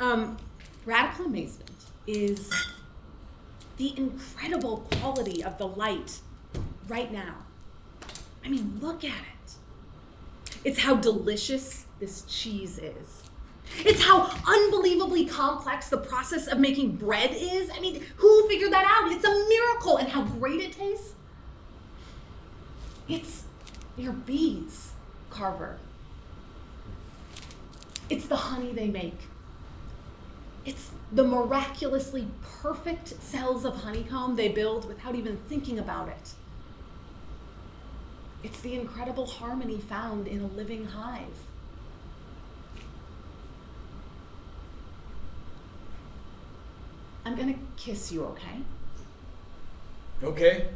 Um, 0.00 0.36
radical 0.84 1.26
amazement 1.26 1.70
is 2.06 2.50
the 3.78 3.96
incredible 3.96 4.86
quality 4.92 5.42
of 5.42 5.56
the 5.56 5.66
light 5.66 6.20
right 6.88 7.10
now. 7.10 7.36
I 8.44 8.48
mean, 8.48 8.78
look 8.80 9.04
at 9.04 9.10
it. 9.10 10.54
It's 10.64 10.80
how 10.80 10.96
delicious 10.96 11.86
this 12.00 12.22
cheese 12.22 12.78
is. 12.78 13.22
It's 13.78 14.02
how 14.02 14.30
unbelievably 14.46 15.26
complex 15.26 15.88
the 15.88 15.98
process 15.98 16.46
of 16.46 16.58
making 16.58 16.96
bread 16.96 17.30
is. 17.32 17.70
I 17.70 17.80
mean, 17.80 18.04
who 18.16 18.48
figured 18.48 18.72
that 18.72 18.84
out? 18.86 19.12
It's 19.12 19.24
a 19.24 19.48
miracle. 19.48 19.96
And 19.98 20.08
how 20.08 20.22
great 20.22 20.60
it 20.60 20.72
tastes. 20.72 21.14
It's 23.08 23.44
your 23.96 24.12
bees, 24.12 24.92
Carver. 25.30 25.78
It's 28.10 28.26
the 28.26 28.36
honey 28.36 28.72
they 28.72 28.88
make. 28.88 29.27
It's 30.64 30.90
the 31.10 31.24
miraculously 31.24 32.28
perfect 32.42 33.22
cells 33.22 33.64
of 33.64 33.76
honeycomb 33.82 34.36
they 34.36 34.48
build 34.48 34.86
without 34.86 35.14
even 35.14 35.38
thinking 35.48 35.78
about 35.78 36.08
it. 36.08 36.34
It's 38.42 38.60
the 38.60 38.74
incredible 38.74 39.26
harmony 39.26 39.78
found 39.80 40.28
in 40.28 40.40
a 40.40 40.46
living 40.46 40.86
hive. 40.86 41.46
I'm 47.24 47.36
gonna 47.36 47.56
kiss 47.76 48.12
you, 48.12 48.24
okay? 48.24 48.62
Okay. 50.22 50.68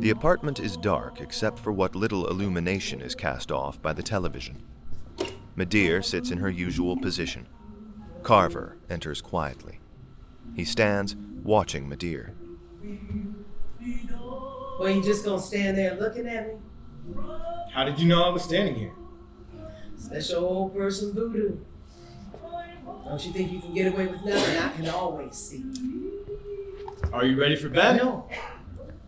The 0.00 0.08
apartment 0.08 0.58
is 0.60 0.78
dark 0.78 1.20
except 1.20 1.58
for 1.58 1.72
what 1.72 1.94
little 1.94 2.26
illumination 2.28 3.02
is 3.02 3.14
cast 3.14 3.52
off 3.52 3.82
by 3.82 3.92
the 3.92 4.02
television. 4.02 4.62
Ma'Dear 5.58 6.02
sits 6.02 6.30
in 6.30 6.38
her 6.38 6.48
usual 6.48 6.96
position. 6.96 7.46
Carver 8.22 8.78
enters 8.88 9.20
quietly. 9.20 9.78
He 10.56 10.64
stands, 10.64 11.16
watching 11.44 11.86
Ma'Dear. 11.86 12.30
Well, 14.78 14.88
you 14.88 15.02
just 15.02 15.22
gonna 15.22 15.38
stand 15.38 15.76
there 15.76 15.94
looking 15.96 16.26
at 16.26 16.48
me? 16.48 16.54
How 17.70 17.84
did 17.84 17.98
you 17.98 18.08
know 18.08 18.24
I 18.24 18.30
was 18.30 18.42
standing 18.42 18.76
here? 18.76 18.94
Special 19.98 20.42
old 20.42 20.74
person 20.74 21.12
voodoo. 21.12 21.58
Don't 23.04 23.26
you 23.26 23.32
think 23.34 23.52
you 23.52 23.60
can 23.60 23.74
get 23.74 23.92
away 23.92 24.06
with 24.06 24.24
nothing? 24.24 24.56
I 24.56 24.68
can 24.70 24.88
always 24.88 25.36
see. 25.36 25.62
Are 27.12 27.26
you 27.26 27.38
ready 27.38 27.56
for 27.56 27.68
bed? 27.68 27.98
No. 27.98 28.26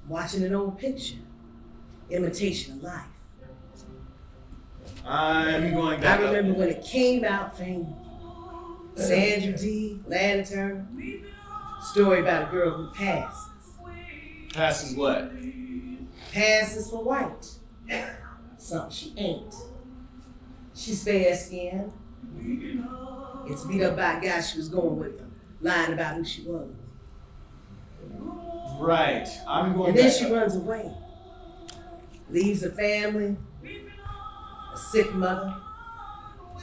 Watching 0.09 0.42
an 0.44 0.55
old 0.55 0.78
picture. 0.78 1.16
Imitation 2.11 2.74
of 2.74 2.82
life. 2.82 3.07
I'm 5.07 5.72
going 5.72 6.00
back. 6.00 6.20
I 6.20 6.24
up. 6.24 6.34
remember 6.34 6.59
when 6.59 6.68
it 6.68 6.84
came 6.84 7.24
out 7.24 7.57
famous. 7.57 7.88
Sandra 8.94 9.57
Dee, 9.57 10.00
Lana 10.07 10.44
Turner. 10.44 10.86
Story 11.80 12.20
about 12.20 12.48
a 12.48 12.50
girl 12.50 12.70
who 12.70 12.92
passes. 12.92 13.48
Passes 14.53 14.96
what? 14.96 15.32
Passes 16.32 16.90
for 16.90 17.03
white. 17.03 17.50
Something 18.59 18.90
she 18.90 19.14
ain't. 19.16 19.55
She's 20.74 21.03
fair 21.03 21.34
skinned. 21.34 21.92
It's 23.46 23.64
beat 23.64 23.82
up 23.82 23.96
by 23.96 24.18
a 24.18 24.20
guy 24.20 24.40
she 24.40 24.59
was 24.59 24.68
going 24.68 24.98
with, 24.98 25.22
lying 25.61 25.92
about 25.92 26.16
who 26.16 26.24
she 26.24 26.42
was. 26.42 26.68
Right. 28.78 29.28
I'm 29.46 29.74
going 29.74 29.90
And 29.90 29.98
then 29.98 30.10
she 30.10 30.24
up. 30.26 30.32
runs 30.32 30.56
away. 30.56 30.90
Leaves 32.30 32.62
her 32.62 32.70
family, 32.70 33.36
a 33.64 34.76
sick 34.78 35.12
mother. 35.14 35.54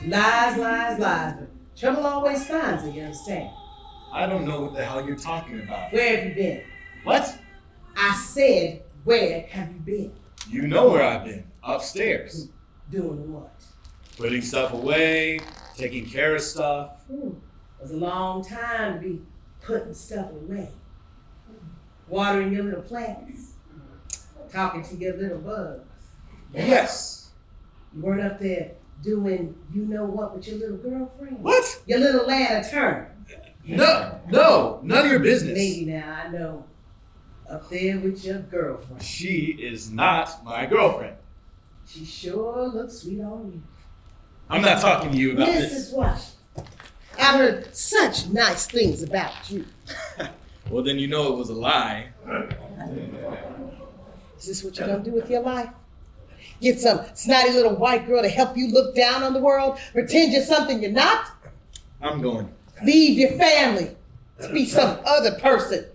Lies, 0.06 0.58
lies, 0.58 1.00
lies, 1.00 1.36
but 1.40 1.48
trouble 1.78 2.06
always 2.06 2.46
finds 2.48 2.84
her, 2.84 2.90
you 2.90 3.04
understand? 3.04 3.50
I 4.12 4.26
don't 4.26 4.46
know 4.46 4.62
what 4.62 4.74
the 4.74 4.84
hell 4.84 5.06
you're 5.06 5.16
talking 5.18 5.60
about. 5.62 5.92
Where 5.94 6.18
have 6.18 6.30
you 6.30 6.34
been? 6.36 6.64
What? 7.04 7.38
I 7.96 8.16
said, 8.16 8.84
where 9.04 9.42
have 9.50 9.68
you 9.72 9.80
been? 9.80 10.12
You 10.50 10.68
know 10.68 10.90
where 10.90 11.04
I've 11.04 11.26
been. 11.26 11.44
Upstairs. 11.64 12.48
Doing 12.90 13.32
what? 13.32 13.54
Putting 14.18 14.42
stuff 14.42 14.74
away, 14.74 15.40
taking 15.78 16.06
care 16.06 16.36
of 16.36 16.42
stuff. 16.42 17.04
Hmm. 17.08 17.28
It 17.28 17.82
was 17.84 17.92
a 17.92 17.98
long 17.98 18.44
time 18.44 18.96
to 18.96 19.00
be 19.08 19.22
putting 19.62 19.94
stuff 19.94 20.32
away. 20.32 20.70
Watering 22.10 22.54
your 22.54 22.64
little 22.64 22.82
plants. 22.82 23.54
Talking 24.52 24.84
to 24.84 24.96
your 24.96 25.16
little 25.16 25.40
bugs. 25.40 25.86
Yes. 26.54 27.30
You 27.96 28.02
weren't 28.02 28.22
up 28.22 28.40
there 28.40 28.72
doing 29.04 29.56
you 29.74 29.86
know 29.86 30.06
what 30.06 30.36
with 30.36 30.48
your 30.48 30.58
little 30.58 30.78
girlfriend? 30.78 31.44
What? 31.44 31.82
Your 31.86 32.00
little 32.00 32.26
lad 32.26 32.70
turn. 32.70 33.08
No, 33.66 34.20
no, 34.30 34.80
none 34.82 35.06
of 35.06 35.12
your 35.12 35.20
business. 35.20 35.56
Maybe 35.56 35.86
now 35.86 36.24
I 36.26 36.30
know. 36.30 36.66
Up 37.50 37.70
there 37.70 38.00
with 38.00 38.24
your 38.26 38.40
girlfriend. 38.40 39.02
She 39.02 39.58
is 39.60 39.92
not 39.92 40.44
my 40.44 40.66
girlfriend. 40.66 41.16
She 41.88 42.06
sure 42.06 42.68
looks 42.68 43.00
sweet 43.00 43.22
on 43.22 43.52
you. 43.54 43.64
I'm 44.50 44.62
not 44.62 44.82
talking 44.82 45.12
to 45.12 45.18
you 45.18 45.34
about 45.34 45.50
Mrs. 45.50 45.70
this. 45.70 45.92
Washington. 45.92 46.34
I've 47.20 47.36
heard 47.36 47.76
such 47.76 48.28
nice 48.28 48.68
things 48.68 49.04
about 49.04 49.50
you. 49.50 49.66
Well, 50.70 50.84
then 50.84 51.00
you 51.00 51.08
know 51.08 51.34
it 51.34 51.38
was 51.38 51.50
a 51.50 51.54
lie. 51.54 52.10
Is 54.38 54.46
this 54.46 54.64
what 54.64 54.78
you're 54.78 54.88
gonna 54.88 55.04
do 55.04 55.12
with 55.12 55.30
your 55.30 55.42
life? 55.42 55.70
Get 56.62 56.80
some 56.80 57.02
snotty 57.14 57.52
little 57.52 57.76
white 57.76 58.06
girl 58.08 58.22
to 58.22 58.30
help 58.30 58.56
you 58.56 58.68
look 58.72 58.96
down 58.96 59.24
on 59.24 59.34
the 59.34 59.40
world? 59.40 59.80
Pretend 59.94 60.32
you're 60.32 60.44
something 60.44 60.82
you're 60.82 60.92
not? 60.92 61.28
I'm 62.02 62.22
going. 62.22 62.54
Leave 62.84 63.18
your 63.18 63.32
family 63.32 63.96
to 64.42 64.50
be 64.54 64.66
some 64.66 65.00
other 65.06 65.32
person. 65.40 65.86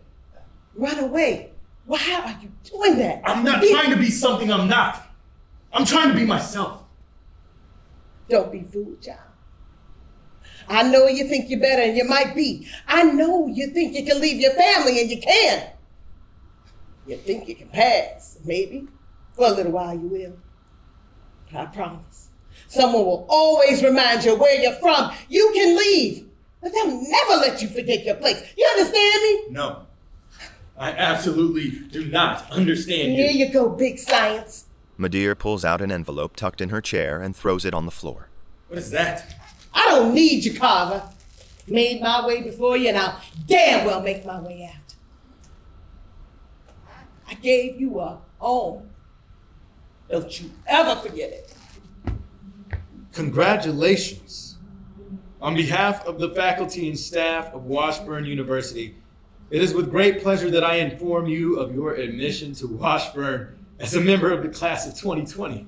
Run 0.75 0.99
away. 0.99 1.51
Why 1.87 2.23
are 2.25 2.43
you 2.43 2.51
doing 2.65 2.99
that? 2.99 3.23
I'm 3.25 3.45
not 3.45 3.61
Be- 3.63 3.71
trying 3.71 3.91
to 3.91 3.97
be 3.97 4.11
something 4.11 4.51
I'm 4.53 4.69
not. 4.69 5.07
I'm 5.73 5.85
trying 5.85 6.09
to 6.11 6.15
be 6.15 6.25
myself. 6.25 6.83
Don't 8.29 8.51
be 8.51 8.63
fooled, 8.63 9.01
child. 9.01 9.21
I 10.69 10.83
know 10.83 11.07
you 11.07 11.29
think 11.29 11.51
you're 11.51 11.61
better, 11.61 11.83
and 11.83 11.97
you 11.97 12.05
might 12.05 12.35
be. 12.35 12.67
I 12.89 13.03
know 13.05 13.47
you 13.47 13.69
think 13.69 13.95
you 13.95 14.05
can 14.05 14.21
leave 14.21 14.41
your 14.41 14.53
family, 14.53 15.01
and 15.01 15.11
you 15.11 15.21
can. 15.21 15.71
You 17.07 17.17
think 17.19 17.49
you 17.49 17.55
can 17.55 17.69
pass, 17.69 18.39
maybe. 18.45 18.89
For 19.35 19.47
a 19.47 19.51
little 19.51 19.73
while 19.73 19.95
you 19.95 20.09
will. 20.09 20.37
But 21.53 21.61
I 21.61 21.67
promise, 21.67 22.31
someone 22.69 23.05
will 23.05 23.27
always 23.29 23.83
remind 23.83 24.25
you 24.25 24.37
where 24.37 24.61
you're 24.61 24.73
from. 24.75 25.13
You 25.29 25.51
can 25.55 25.77
leave, 25.77 26.29
but 26.63 26.73
they'll 26.73 27.03
never 27.03 27.35
let 27.35 27.61
you 27.61 27.69
forget 27.69 28.05
your 28.05 28.15
place. 28.17 28.43
You 28.57 28.67
understand 28.73 29.23
me? 29.23 29.43
No. 29.51 29.87
I 30.77 30.91
absolutely 30.91 31.71
do 31.89 32.07
not 32.07 32.51
understand 32.51 33.13
Here 33.13 33.27
you. 33.27 33.33
Here 33.33 33.47
you 33.47 33.53
go, 33.53 33.69
big 33.69 33.99
science. 33.99 34.67
Ma'Dear 34.99 35.37
pulls 35.39 35.65
out 35.65 35.81
an 35.81 35.93
envelope 35.93 36.37
tucked 36.37 36.61
in 36.61 36.69
her 36.71 36.81
chair 36.81 37.21
and 37.21 37.35
throws 37.35 37.65
it 37.65 37.75
on 37.75 37.85
the 37.85 37.93
floor. 37.93 38.29
What 38.69 38.79
is 38.79 38.91
that? 38.93 39.35
I 39.75 39.87
don't 39.91 40.15
need 40.15 40.45
you, 40.45 40.59
Carver. 40.59 41.03
Made 41.67 42.01
my 42.01 42.27
way 42.27 42.43
before 42.43 42.77
you, 42.77 42.89
and 42.89 42.99
I'll 42.99 43.21
damn 43.47 43.87
well 43.87 44.03
make 44.03 44.25
my 44.25 44.41
way 44.41 44.71
after. 44.73 44.97
I 47.27 47.35
gave 47.35 47.81
you 47.81 48.01
a 48.01 48.19
home. 48.39 48.91
Don't 50.11 50.41
you 50.41 50.51
ever 50.67 51.01
forget 51.01 51.31
it. 51.31 51.55
Congratulations. 53.13 54.59
On 55.41 55.55
behalf 55.55 56.07
of 56.07 56.19
the 56.19 56.31
faculty 56.31 56.89
and 56.89 56.99
staff 56.99 57.53
of 57.53 57.65
Washburn 57.65 58.25
University, 58.25 58.97
it 59.51 59.63
is 59.63 59.75
with 59.75 59.91
great 59.91 60.23
pleasure 60.23 60.51
that 60.51 60.65
I 60.65 60.77
inform 60.77 61.27
you 61.27 61.59
of 61.59 61.75
your 61.75 61.95
admission 61.95 62.55
to 62.55 62.67
Washburn 62.67 63.59
as 63.79 63.95
a 63.95 64.01
member 64.01 64.33
of 64.33 64.43
the 64.43 64.49
class 64.49 64.87
of 64.87 64.95
2020. 64.95 65.67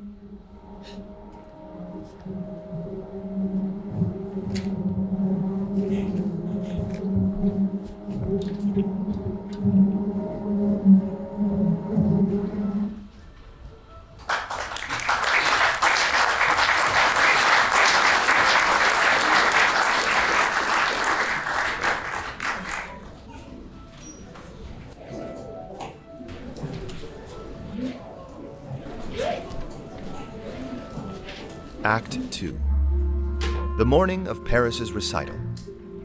The 33.87 33.91
morning 33.91 34.27
of 34.27 34.45
Paris's 34.45 34.91
recital. 34.91 35.39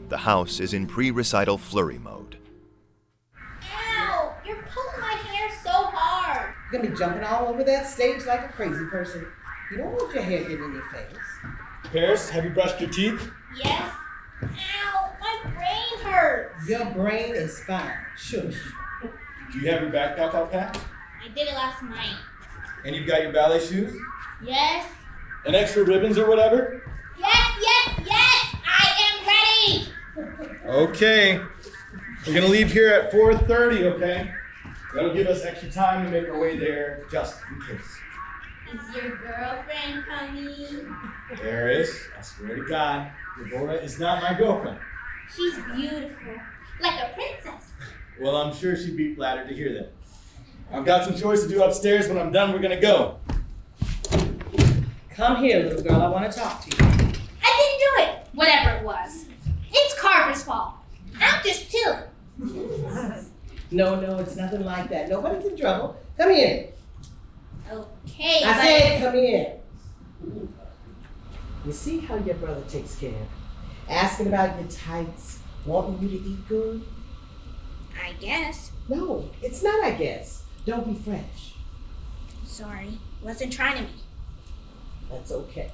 The 0.08 0.16
house 0.16 0.60
is 0.60 0.72
in 0.72 0.86
pre 0.86 1.10
recital 1.10 1.58
flurry 1.58 1.98
mode. 1.98 2.38
Ow! 3.74 4.36
You're 4.46 4.64
pulling 4.72 5.00
my 5.00 5.14
hair 5.14 5.50
so 5.64 5.72
hard. 5.72 6.54
You're 6.70 6.80
gonna 6.80 6.92
be 6.92 6.96
jumping 6.96 7.24
all 7.24 7.48
over 7.48 7.64
that 7.64 7.88
stage 7.88 8.24
like 8.24 8.44
a 8.44 8.52
crazy 8.52 8.84
person. 8.84 9.26
You 9.72 9.78
don't 9.78 9.90
want 9.90 10.14
your 10.14 10.22
hair 10.22 10.42
getting 10.42 10.62
in 10.62 10.74
your 10.74 10.84
face. 10.92 11.18
Paris, 11.90 12.30
have 12.30 12.44
you 12.44 12.50
brushed 12.50 12.80
your 12.80 12.88
teeth? 12.88 13.28
Yes? 13.56 13.92
Ow! 14.44 15.16
My 15.20 15.40
brain 15.42 16.04
hurts. 16.08 16.68
Your 16.68 16.84
brain 16.84 17.34
is 17.34 17.64
fine. 17.64 17.96
Shush. 18.16 18.62
Do 19.02 19.58
you 19.58 19.68
have 19.72 19.82
your 19.82 19.90
backpack 19.90 20.34
all 20.34 20.46
packed? 20.46 20.78
I 21.20 21.26
did 21.34 21.48
it 21.48 21.54
last 21.54 21.82
night. 21.82 22.14
And 22.84 22.94
you've 22.94 23.08
got 23.08 23.22
your 23.22 23.32
ballet 23.32 23.58
shoes? 23.58 23.92
Yes? 24.40 24.86
And 25.44 25.56
extra 25.56 25.82
ribbons 25.82 26.16
or 26.16 26.28
whatever? 26.28 26.91
Yes, 27.22 27.56
yes, 27.60 28.00
yes! 28.04 28.56
I 28.66 28.86
am 29.06 29.16
ready! 29.26 30.88
Okay. 30.88 31.40
We're 32.26 32.34
gonna 32.34 32.46
leave 32.46 32.72
here 32.72 32.88
at 32.88 33.12
4:30, 33.12 33.84
okay? 33.94 34.32
That'll 34.94 35.14
give 35.14 35.26
us 35.26 35.44
extra 35.44 35.70
time 35.70 36.04
to 36.04 36.10
make 36.10 36.28
our 36.28 36.38
way 36.38 36.58
there 36.58 37.04
just 37.10 37.36
in 37.50 37.76
case. 37.76 37.98
Is 38.72 38.94
your 38.94 39.16
girlfriend 39.16 40.04
coming? 40.06 40.96
Paris, 41.34 42.08
I 42.18 42.22
swear 42.22 42.56
to 42.56 42.64
God, 42.64 43.10
Devora 43.38 43.82
is 43.82 43.98
not 43.98 44.22
my 44.22 44.34
girlfriend. 44.34 44.78
She's 45.34 45.54
beautiful. 45.74 46.34
Like 46.80 47.00
a 47.00 47.14
princess. 47.14 47.72
Well, 48.20 48.36
I'm 48.36 48.54
sure 48.54 48.76
she'd 48.76 48.96
be 48.96 49.14
flattered 49.14 49.48
to 49.48 49.54
hear 49.54 49.72
that. 49.74 49.92
I've 50.72 50.84
got 50.84 51.04
some 51.04 51.16
chores 51.16 51.42
to 51.42 51.48
do 51.48 51.62
upstairs. 51.62 52.08
When 52.08 52.18
I'm 52.18 52.32
done, 52.32 52.52
we're 52.52 52.60
gonna 52.60 52.80
go. 52.80 53.18
Come 55.10 55.36
here, 55.42 55.62
little 55.64 55.82
girl. 55.82 56.00
I 56.00 56.08
want 56.08 56.30
to 56.32 56.38
talk 56.38 56.64
to 56.66 56.70
you. 56.70 57.11
Whatever 58.34 58.78
it 58.78 58.84
was. 58.84 59.26
It's 59.72 60.00
Carver's 60.00 60.42
fault. 60.42 60.74
I'm 61.20 61.42
just 61.44 61.70
chilling. 61.70 62.02
No, 63.70 64.00
no, 64.00 64.18
it's 64.18 64.36
nothing 64.36 64.64
like 64.64 64.88
that. 64.90 65.08
Nobody's 65.08 65.46
in 65.46 65.56
trouble. 65.56 65.96
Come 66.18 66.34
here. 66.34 66.68
Okay, 67.70 68.42
I 68.44 68.66
said, 68.66 69.02
come 69.02 69.14
here. 69.14 69.56
You 71.64 71.72
see 71.72 72.00
how 72.00 72.16
your 72.16 72.34
brother 72.34 72.62
takes 72.68 72.96
care 72.96 73.10
of 73.10 73.16
you? 73.16 73.26
Asking 73.88 74.26
about 74.26 74.60
your 74.60 74.68
tights, 74.68 75.38
wanting 75.64 76.02
you 76.02 76.18
to 76.18 76.24
eat 76.28 76.48
good? 76.48 76.82
I 78.02 78.12
guess. 78.14 78.72
No, 78.88 79.30
it's 79.42 79.62
not, 79.62 79.82
I 79.84 79.92
guess. 79.92 80.42
Don't 80.66 80.86
be 80.86 80.94
fresh. 80.94 81.54
Sorry. 82.44 82.98
Wasn't 83.22 83.52
trying 83.52 83.78
to 83.78 83.84
be. 83.84 84.00
That's 85.10 85.32
okay. 85.32 85.70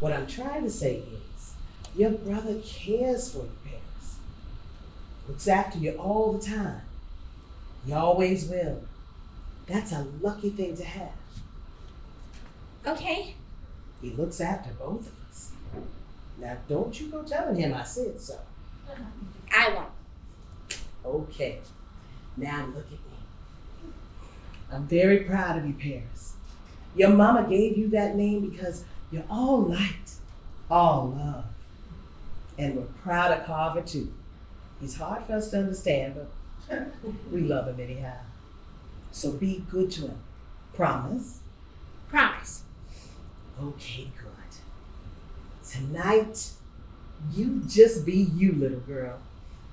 What 0.00 0.12
I'm 0.12 0.26
trying 0.26 0.64
to 0.64 0.70
say 0.70 0.96
is, 0.96 1.22
your 1.96 2.10
brother 2.10 2.60
cares 2.64 3.30
for 3.32 3.38
you, 3.38 3.52
Paris. 3.64 4.16
Looks 5.28 5.48
after 5.48 5.78
you 5.78 5.92
all 5.92 6.32
the 6.32 6.44
time. 6.44 6.82
He 7.86 7.92
always 7.92 8.46
will. 8.46 8.82
That's 9.66 9.92
a 9.92 10.06
lucky 10.20 10.50
thing 10.50 10.76
to 10.76 10.84
have. 10.84 11.12
Okay. 12.86 13.34
He 14.02 14.10
looks 14.10 14.40
after 14.40 14.70
both 14.74 15.06
of 15.06 15.12
us. 15.30 15.52
Now, 16.38 16.56
don't 16.68 16.98
you 17.00 17.08
go 17.08 17.22
telling 17.22 17.56
him 17.56 17.72
I 17.72 17.84
said 17.84 18.20
so. 18.20 18.38
Uh-huh. 18.90 19.02
I 19.56 19.74
won't. 19.74 19.88
Okay. 21.04 21.58
Now 22.36 22.66
look 22.66 22.86
at 22.86 22.90
me. 22.90 23.92
I'm 24.72 24.86
very 24.86 25.20
proud 25.20 25.58
of 25.58 25.66
you, 25.66 25.74
Paris. 25.74 26.34
Your 26.96 27.10
mama 27.10 27.48
gave 27.48 27.78
you 27.78 27.88
that 27.88 28.16
name 28.16 28.48
because 28.48 28.84
you're 29.10 29.24
all 29.30 29.62
light, 29.62 30.14
all 30.70 31.14
love. 31.16 31.44
And 32.58 32.76
we're 32.76 32.82
proud 33.02 33.32
of 33.32 33.46
Carver 33.46 33.82
too. 33.82 34.12
He's 34.80 34.96
hard 34.96 35.24
for 35.24 35.34
us 35.34 35.50
to 35.50 35.58
understand, 35.58 36.14
but 36.68 36.86
we 37.32 37.40
love 37.40 37.68
him 37.68 37.80
anyhow. 37.80 38.18
So 39.12 39.32
be 39.32 39.64
good 39.70 39.90
to 39.92 40.02
him. 40.02 40.18
Promise? 40.74 41.40
Promise. 42.08 42.62
Okay, 43.62 44.08
good. 44.20 45.70
Tonight, 45.70 46.50
you 47.32 47.62
just 47.68 48.04
be 48.04 48.28
you, 48.34 48.52
little 48.52 48.80
girl. 48.80 49.18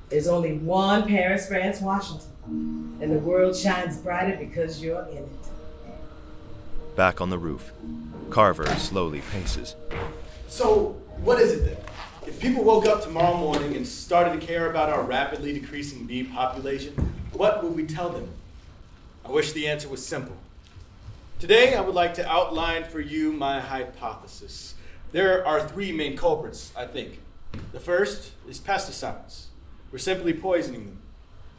There's 0.10 0.28
only 0.28 0.58
one 0.58 1.08
Paris, 1.08 1.48
France, 1.48 1.82
Washington, 1.82 2.98
and 3.02 3.12
the 3.12 3.20
world 3.20 3.56
shines 3.56 3.98
brighter 3.98 4.38
because 4.38 4.82
you're 4.82 5.04
in 5.10 5.18
it. 5.18 6.96
Back 6.96 7.22
on 7.22 7.30
the 7.30 7.38
roof, 7.38 7.72
Carver 8.30 8.66
slowly 8.78 9.22
paces. 9.32 9.76
So, 10.48 10.98
what 11.18 11.40
is 11.40 11.54
it 11.54 11.66
then? 11.66 11.78
If 12.32 12.40
people 12.40 12.64
woke 12.64 12.86
up 12.86 13.04
tomorrow 13.04 13.36
morning 13.36 13.76
and 13.76 13.86
started 13.86 14.40
to 14.40 14.48
care 14.48 14.70
about 14.70 14.90
our 14.90 15.04
rapidly 15.04 15.52
decreasing 15.52 16.06
bee 16.06 16.24
population, 16.24 16.94
what 17.34 17.62
would 17.62 17.76
we 17.76 17.86
tell 17.86 18.10
them? 18.10 18.30
I 19.26 19.32
wish 19.32 19.52
the 19.52 19.68
answer 19.68 19.90
was 19.90 20.04
simple. 20.04 20.38
Today, 21.40 21.76
I 21.76 21.82
would 21.82 21.94
like 21.94 22.14
to 22.14 22.28
outline 22.28 22.86
for 22.86 23.02
you 23.02 23.34
my 23.34 23.60
hypothesis. 23.60 24.76
There 25.12 25.46
are 25.46 25.68
three 25.68 25.92
main 25.92 26.16
culprits, 26.16 26.72
I 26.74 26.86
think. 26.86 27.20
The 27.74 27.82
first 27.82 28.32
is 28.48 28.62
pesticides. 28.62 29.48
We're 29.92 29.98
simply 30.00 30.32
poisoning 30.32 30.86
them. 30.86 31.00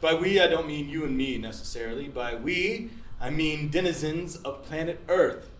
By 0.01 0.15
we, 0.15 0.41
I 0.41 0.47
don't 0.47 0.67
mean 0.67 0.89
you 0.89 1.05
and 1.05 1.15
me 1.15 1.37
necessarily. 1.37 2.07
By 2.07 2.33
we, 2.33 2.89
I 3.21 3.29
mean 3.29 3.69
denizens 3.69 4.37
of 4.37 4.63
planet 4.63 5.01
Earth. 5.07 5.51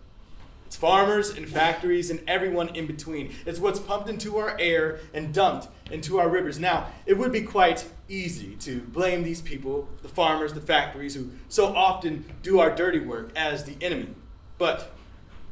It's 0.74 0.80
farmers 0.80 1.30
and 1.30 1.48
factories 1.48 2.10
and 2.10 2.20
everyone 2.26 2.74
in 2.74 2.88
between. 2.88 3.32
It's 3.46 3.60
what's 3.60 3.78
pumped 3.78 4.08
into 4.08 4.38
our 4.38 4.56
air 4.58 4.98
and 5.14 5.32
dumped 5.32 5.68
into 5.88 6.18
our 6.18 6.28
rivers. 6.28 6.58
Now, 6.58 6.88
it 7.06 7.16
would 7.16 7.30
be 7.30 7.42
quite 7.42 7.88
easy 8.08 8.56
to 8.56 8.80
blame 8.80 9.22
these 9.22 9.40
people, 9.40 9.88
the 10.02 10.08
farmers, 10.08 10.52
the 10.52 10.60
factories, 10.60 11.14
who 11.14 11.30
so 11.48 11.66
often 11.76 12.24
do 12.42 12.58
our 12.58 12.74
dirty 12.74 12.98
work, 12.98 13.30
as 13.36 13.62
the 13.62 13.76
enemy. 13.80 14.16
But 14.58 14.90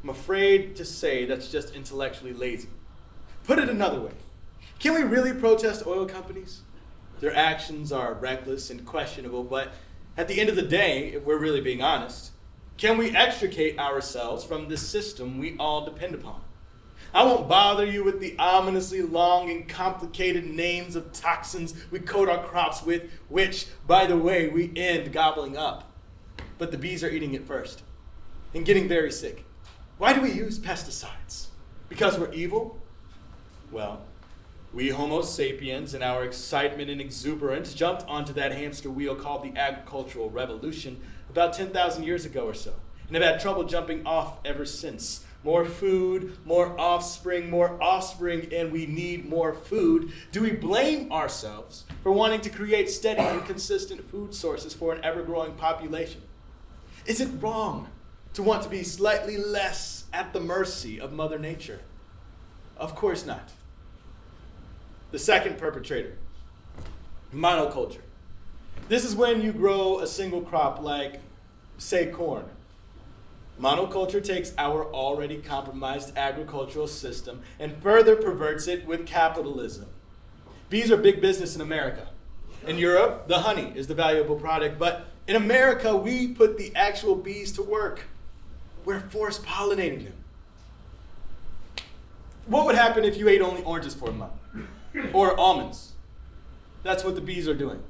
I'm 0.03 0.09
afraid 0.09 0.75
to 0.75 0.83
say 0.83 1.23
that's 1.23 1.49
just 1.49 1.73
intellectually 1.73 2.33
lazy. 2.33 2.67
Put 3.45 3.59
it 3.59 3.69
another 3.69 4.01
way 4.01 4.11
can 4.79 4.93
we 4.93 5.03
really 5.03 5.31
protest 5.31 5.87
oil 5.87 6.05
companies? 6.05 6.63
Their 7.21 7.33
actions 7.33 7.93
are 7.93 8.13
reckless 8.13 8.69
and 8.69 8.85
questionable, 8.85 9.45
but 9.45 9.71
at 10.17 10.27
the 10.27 10.41
end 10.41 10.49
of 10.49 10.57
the 10.57 10.63
day, 10.63 11.13
if 11.13 11.23
we're 11.23 11.39
really 11.39 11.61
being 11.61 11.81
honest, 11.81 12.32
can 12.77 12.97
we 12.97 13.15
extricate 13.15 13.77
ourselves 13.79 14.43
from 14.43 14.67
this 14.67 14.87
system 14.87 15.37
we 15.37 15.55
all 15.57 15.85
depend 15.85 16.15
upon? 16.15 16.41
I 17.13 17.23
won't 17.23 17.47
bother 17.47 17.85
you 17.85 18.03
with 18.03 18.19
the 18.19 18.35
ominously 18.39 19.03
long 19.03 19.51
and 19.51 19.67
complicated 19.67 20.45
names 20.45 20.95
of 20.95 21.13
toxins 21.13 21.75
we 21.91 21.99
coat 21.99 22.27
our 22.27 22.43
crops 22.43 22.83
with, 22.83 23.03
which, 23.29 23.67
by 23.85 24.07
the 24.07 24.17
way, 24.17 24.47
we 24.47 24.71
end 24.75 25.13
gobbling 25.13 25.55
up. 25.55 25.91
But 26.57 26.71
the 26.71 26.77
bees 26.77 27.03
are 27.03 27.09
eating 27.09 27.35
it 27.35 27.45
first 27.45 27.83
and 28.53 28.65
getting 28.65 28.87
very 28.87 29.11
sick. 29.11 29.45
Why 29.99 30.13
do 30.13 30.21
we 30.21 30.31
use 30.31 30.57
pesticides? 30.57 31.47
Because 31.87 32.17
we're 32.17 32.33
evil? 32.33 32.81
Well, 33.71 34.01
we 34.73 34.89
Homo 34.89 35.21
sapiens, 35.21 35.93
in 35.93 36.01
our 36.01 36.23
excitement 36.23 36.89
and 36.89 36.99
exuberance, 36.99 37.75
jumped 37.75 38.07
onto 38.07 38.33
that 38.33 38.53
hamster 38.53 38.89
wheel 38.89 39.15
called 39.15 39.43
the 39.43 39.55
agricultural 39.59 40.31
revolution 40.31 40.99
about 41.33 41.53
10,000 41.53 42.03
years 42.03 42.25
ago 42.25 42.45
or 42.45 42.53
so, 42.53 42.73
and 43.07 43.15
have 43.15 43.23
had 43.25 43.39
trouble 43.39 43.63
jumping 43.63 44.05
off 44.05 44.37
ever 44.45 44.65
since. 44.65 45.25
more 45.43 45.65
food, 45.65 46.37
more 46.45 46.79
offspring, 46.79 47.49
more 47.49 47.81
offspring, 47.83 48.47
and 48.53 48.71
we 48.71 48.85
need 48.85 49.27
more 49.27 49.53
food, 49.53 50.09
do 50.31 50.41
we 50.41 50.51
blame 50.51 51.11
ourselves 51.11 51.83
for 52.01 52.13
wanting 52.13 52.39
to 52.39 52.49
create 52.49 52.89
steady 52.89 53.19
and 53.33 53.45
consistent 53.45 54.09
food 54.09 54.33
sources 54.33 54.73
for 54.73 54.93
an 54.93 55.03
ever 55.03 55.21
growing 55.21 55.51
population? 55.53 56.21
Is 57.05 57.19
it 57.19 57.29
wrong 57.41 57.89
to 58.35 58.43
want 58.43 58.63
to 58.63 58.69
be 58.69 58.83
slightly 58.83 59.35
less 59.35 60.05
at 60.13 60.31
the 60.31 60.39
mercy 60.39 60.97
of 61.01 61.11
Mother 61.11 61.39
Nature? 61.39 61.81
Of 62.77 62.95
course 62.95 63.25
not. 63.25 63.49
The 65.11 65.19
second 65.19 65.57
perpetrator 65.57 66.15
monoculture. 67.33 68.01
This 68.89 69.05
is 69.05 69.15
when 69.15 69.41
you 69.41 69.53
grow 69.53 69.99
a 69.99 70.07
single 70.07 70.41
crop 70.41 70.81
like, 70.81 71.21
say, 71.77 72.07
corn. 72.07 72.45
Monoculture 73.59 74.23
takes 74.23 74.51
our 74.57 74.85
already 74.93 75.37
compromised 75.37 76.17
agricultural 76.17 76.87
system 76.87 77.41
and 77.59 77.77
further 77.81 78.15
perverts 78.15 78.67
it 78.67 78.85
with 78.85 79.05
capitalism. 79.05 79.85
Bees 80.69 80.91
are 80.91 80.97
big 80.97 81.21
business 81.21 81.55
in 81.55 81.61
America. 81.61 82.09
In 82.67 82.77
Europe, 82.77 83.27
the 83.27 83.39
honey 83.39 83.71
is 83.75 83.87
the 83.87 83.93
valuable 83.93 84.35
product, 84.35 84.79
but 84.79 85.07
in 85.27 85.35
America, 85.35 85.95
we 85.95 86.29
put 86.29 86.57
the 86.57 86.71
actual 86.75 87.15
bees 87.15 87.51
to 87.53 87.61
work. 87.61 88.05
We're 88.83 88.99
force 88.99 89.39
pollinating 89.39 90.03
them. 90.05 90.13
What 92.47 92.65
would 92.65 92.75
happen 92.75 93.05
if 93.05 93.17
you 93.17 93.29
ate 93.29 93.41
only 93.41 93.63
oranges 93.63 93.93
for 93.93 94.09
a 94.09 94.13
month? 94.13 94.33
Or 95.13 95.39
almonds? 95.39 95.93
That's 96.83 97.03
what 97.03 97.15
the 97.15 97.21
bees 97.21 97.47
are 97.47 97.53
doing. 97.53 97.81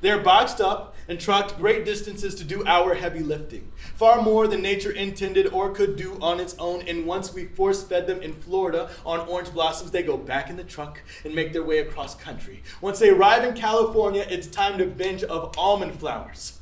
They're 0.00 0.20
boxed 0.20 0.60
up 0.60 0.94
and 1.08 1.20
trucked 1.20 1.58
great 1.58 1.84
distances 1.84 2.34
to 2.36 2.44
do 2.44 2.64
our 2.66 2.94
heavy 2.94 3.20
lifting, 3.20 3.70
far 3.94 4.22
more 4.22 4.46
than 4.46 4.62
nature 4.62 4.90
intended 4.90 5.48
or 5.48 5.70
could 5.72 5.96
do 5.96 6.18
on 6.22 6.40
its 6.40 6.54
own. 6.58 6.82
And 6.88 7.06
once 7.06 7.34
we 7.34 7.46
force 7.46 7.82
fed 7.82 8.06
them 8.06 8.22
in 8.22 8.32
Florida 8.32 8.90
on 9.04 9.28
orange 9.28 9.52
blossoms, 9.52 9.90
they 9.90 10.02
go 10.02 10.16
back 10.16 10.48
in 10.48 10.56
the 10.56 10.64
truck 10.64 11.02
and 11.24 11.34
make 11.34 11.52
their 11.52 11.64
way 11.64 11.78
across 11.78 12.14
country. 12.14 12.62
Once 12.80 12.98
they 12.98 13.10
arrive 13.10 13.44
in 13.44 13.54
California, 13.54 14.26
it's 14.28 14.46
time 14.46 14.78
to 14.78 14.86
binge 14.86 15.22
of 15.24 15.56
almond 15.58 15.98
flowers. 15.98 16.60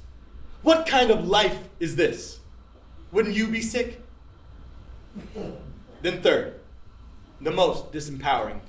What 0.63 0.87
kind 0.87 1.11
of 1.11 1.27
life 1.29 1.69
is 1.79 1.97
this? 1.97 2.41
Wouldn't 3.13 3.37
you 3.37 3.47
be 3.47 3.61
sick? 3.61 4.03
Then, 6.03 6.23
third, 6.23 6.61
the 7.41 7.51
most 7.51 7.93
disempowering. 7.93 8.61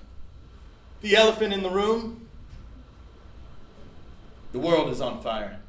The 1.01 1.15
elephant 1.15 1.53
in 1.53 1.63
the 1.63 1.69
room 1.69 2.28
the 4.51 4.59
world 4.59 4.89
is 4.89 5.01
on 5.01 5.21
fire. 5.21 5.59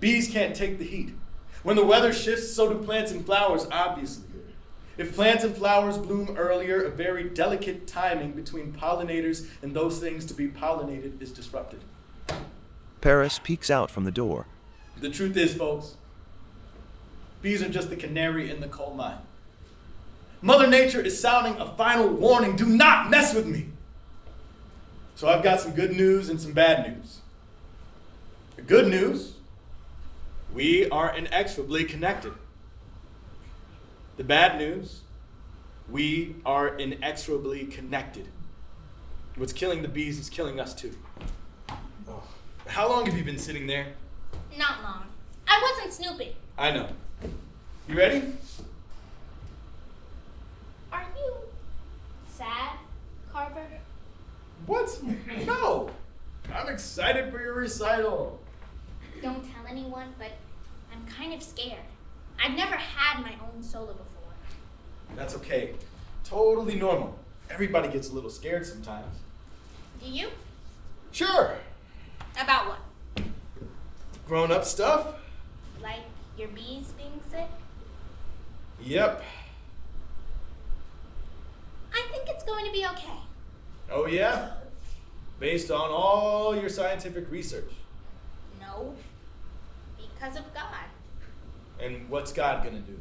Bees 0.00 0.30
can't 0.30 0.54
take 0.54 0.78
the 0.78 0.84
heat. 0.84 1.14
When 1.62 1.76
the 1.76 1.84
weather 1.84 2.12
shifts, 2.12 2.52
so 2.52 2.72
do 2.72 2.84
plants 2.84 3.10
and 3.10 3.24
flowers, 3.24 3.66
obviously. 3.72 4.24
If 4.96 5.14
plants 5.14 5.44
and 5.44 5.56
flowers 5.56 5.96
bloom 5.96 6.36
earlier, 6.36 6.82
a 6.82 6.90
very 6.90 7.24
delicate 7.24 7.86
timing 7.86 8.32
between 8.32 8.72
pollinators 8.72 9.46
and 9.62 9.74
those 9.74 10.00
things 10.00 10.24
to 10.26 10.34
be 10.34 10.48
pollinated 10.48 11.22
is 11.22 11.30
disrupted. 11.30 11.80
Paris 13.00 13.38
peeks 13.42 13.70
out 13.70 13.90
from 13.90 14.04
the 14.04 14.10
door. 14.10 14.46
The 15.00 15.08
truth 15.08 15.36
is, 15.36 15.54
folks, 15.54 15.94
bees 17.42 17.62
are 17.62 17.68
just 17.68 17.90
the 17.90 17.96
canary 17.96 18.50
in 18.50 18.60
the 18.60 18.66
coal 18.66 18.94
mine. 18.94 19.18
Mother 20.42 20.66
Nature 20.66 21.00
is 21.00 21.20
sounding 21.20 21.60
a 21.60 21.74
final 21.76 22.08
warning 22.08 22.56
do 22.56 22.66
not 22.66 23.08
mess 23.08 23.34
with 23.34 23.46
me. 23.46 23.68
So 25.14 25.28
I've 25.28 25.42
got 25.42 25.60
some 25.60 25.72
good 25.72 25.92
news 25.92 26.28
and 26.28 26.40
some 26.40 26.52
bad 26.52 26.88
news. 26.88 27.17
The 28.58 28.64
good 28.64 28.88
news 28.88 29.34
we 30.52 30.90
are 30.90 31.16
inexorably 31.16 31.84
connected. 31.84 32.32
The 34.16 34.24
bad 34.24 34.58
news 34.58 35.02
we 35.88 36.34
are 36.44 36.76
inexorably 36.76 37.66
connected. 37.66 38.26
What's 39.36 39.52
killing 39.52 39.82
the 39.82 39.88
bees 39.88 40.18
is 40.18 40.28
killing 40.28 40.58
us 40.58 40.74
too. 40.74 40.92
Oh. 42.08 42.24
How 42.66 42.88
long 42.88 43.06
have 43.06 43.16
you 43.16 43.22
been 43.22 43.38
sitting 43.38 43.68
there? 43.68 43.92
Not 44.56 44.82
long. 44.82 45.04
I 45.46 45.62
wasn't 45.62 45.92
snooping. 45.92 46.32
I 46.58 46.72
know. 46.72 46.88
You 47.88 47.96
ready? 47.96 48.24
Are 50.90 51.06
you 51.16 51.32
sad, 52.28 52.72
Carver? 53.32 53.68
What? 54.66 55.00
No! 55.46 55.90
I'm 56.52 56.68
excited 56.68 57.30
for 57.30 57.40
your 57.40 57.54
recital. 57.54 58.40
Don't 59.22 59.42
tell 59.42 59.66
anyone, 59.68 60.14
but 60.18 60.32
I'm 60.92 61.06
kind 61.06 61.34
of 61.34 61.42
scared. 61.42 61.84
I've 62.42 62.56
never 62.56 62.76
had 62.76 63.20
my 63.22 63.32
own 63.42 63.62
solo 63.62 63.92
before. 63.92 64.32
That's 65.16 65.34
okay. 65.36 65.74
Totally 66.24 66.76
normal. 66.76 67.18
Everybody 67.50 67.88
gets 67.88 68.10
a 68.10 68.14
little 68.14 68.30
scared 68.30 68.66
sometimes. 68.66 69.16
Do 70.00 70.08
you? 70.08 70.28
Sure. 71.10 71.54
About 72.40 72.68
what? 72.68 73.26
Grown 74.26 74.52
up 74.52 74.64
stuff? 74.64 75.14
Like 75.82 76.02
your 76.36 76.48
bees 76.48 76.92
being 76.96 77.20
sick? 77.30 77.48
Yep. 78.80 79.24
I 81.92 82.02
think 82.12 82.28
it's 82.28 82.44
going 82.44 82.66
to 82.66 82.72
be 82.72 82.86
okay. 82.86 83.18
Oh, 83.90 84.06
yeah? 84.06 84.50
Based 85.40 85.70
on 85.70 85.90
all 85.90 86.54
your 86.54 86.68
scientific 86.68 87.30
research. 87.30 87.72
No. 88.60 88.94
Because 90.18 90.36
of 90.36 90.52
God. 90.52 90.64
And 91.80 92.08
what's 92.08 92.32
God 92.32 92.64
gonna 92.64 92.80
do? 92.80 92.98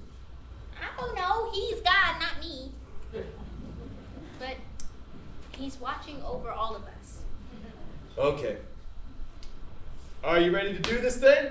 I 0.80 1.02
don't 1.02 1.16
know. 1.16 1.52
He's 1.52 1.82
God, 1.82 2.20
not 2.20 2.40
me. 2.40 2.72
But 4.38 4.58
he's 5.58 5.80
watching 5.80 6.22
over 6.22 6.52
all 6.52 6.76
of 6.76 6.84
us. 6.84 7.22
Okay. 8.18 8.58
Are 10.24 10.40
you 10.40 10.52
ready 10.54 10.74
to 10.74 10.80
do 10.80 11.00
this 11.00 11.18
thing? 11.18 11.50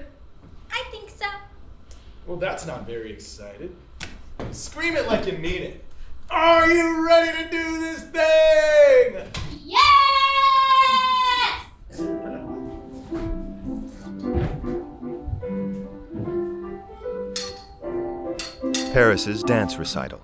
I 0.71 0.85
think 0.91 1.11
so. 1.11 1.27
Well, 2.27 2.37
that's 2.37 2.67
not 2.67 2.87
very 2.87 3.13
excited. 3.13 3.75
Scream 4.53 4.97
it 4.97 5.07
like 5.07 5.27
you 5.27 5.39
mean 5.39 5.63
it. 5.63 5.85
Are 6.31 6.71
you 6.71 7.05
ready 7.07 7.45
to 7.45 7.51
do 7.51 7.79
this 7.81 8.03
thing? 8.05 9.46
Paris's 18.97 19.43
dance 19.43 19.77
recital. 19.77 20.23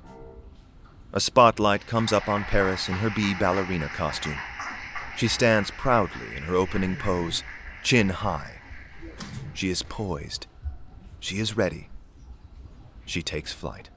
A 1.13 1.21
spotlight 1.21 1.87
comes 1.87 2.11
up 2.11 2.27
on 2.27 2.45
Paris 2.45 2.89
in 2.89 2.95
her 2.95 3.11
bee 3.11 3.35
ballerina 3.35 3.89
costume. 3.89 4.39
She 5.15 5.29
stands 5.29 5.71
proudly 5.71 6.35
in 6.35 6.45
her 6.45 6.57
opening 6.57 6.97
pose, 6.97 7.43
chin 7.83 8.09
high. 8.09 8.63
She 9.53 9.69
is 9.69 9.83
poised. 9.83 10.47
She 11.21 11.39
is 11.39 11.55
ready. 11.55 11.91
She 13.05 13.21
takes 13.21 13.53
flight. 13.53 13.91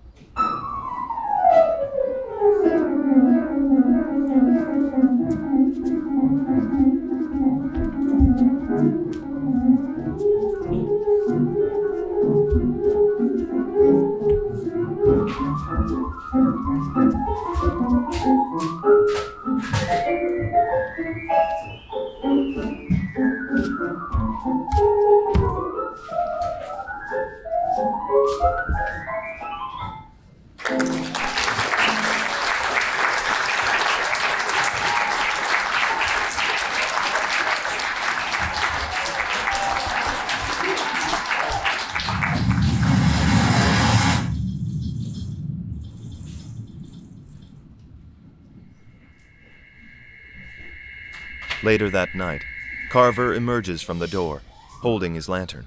Later 51.66 51.89
that 51.89 52.13
night, 52.13 52.43
Carver 52.91 53.34
emerges 53.34 53.82
from 53.82 53.97
the 53.97 54.07
door, 54.07 54.43
holding 54.82 55.16
his 55.16 55.28
lantern. 55.28 55.66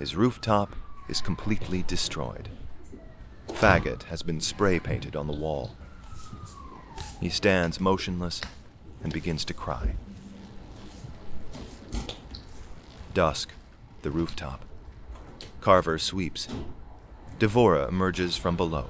His 0.00 0.16
rooftop 0.16 0.74
is 1.08 1.20
completely 1.20 1.84
destroyed. 1.84 2.48
Faggot 3.46 4.02
has 4.04 4.24
been 4.24 4.40
spray 4.40 4.80
painted 4.80 5.14
on 5.14 5.28
the 5.28 5.32
wall. 5.32 5.76
He 7.20 7.28
stands 7.28 7.78
motionless 7.78 8.40
and 9.00 9.12
begins 9.12 9.44
to 9.44 9.54
cry. 9.54 9.94
Dusk, 13.14 13.52
the 14.02 14.10
rooftop. 14.10 14.64
Carver 15.60 15.98
sweeps. 15.98 16.48
Devora 17.38 17.88
emerges 17.88 18.36
from 18.36 18.56
below. 18.56 18.86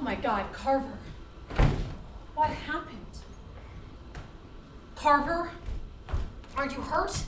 Oh 0.00 0.02
my 0.02 0.14
god, 0.14 0.50
Carver. 0.54 0.96
What 2.34 2.48
happened? 2.48 2.96
Carver? 4.96 5.50
Are 6.56 6.64
you 6.64 6.80
hurt? 6.80 7.22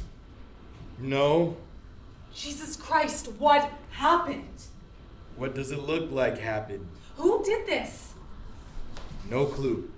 No. 0.99 1.59
Jesus 2.35 2.77
Christ, 2.77 3.29
what 3.39 3.70
happened? 3.91 4.62
What 5.37 5.55
does 5.55 5.70
it 5.70 5.81
look 5.81 6.11
like 6.11 6.39
happened? 6.39 6.89
Who 7.16 7.45
did 7.45 7.66
this? 7.66 8.14
No 9.29 9.45
clue. 9.45 9.91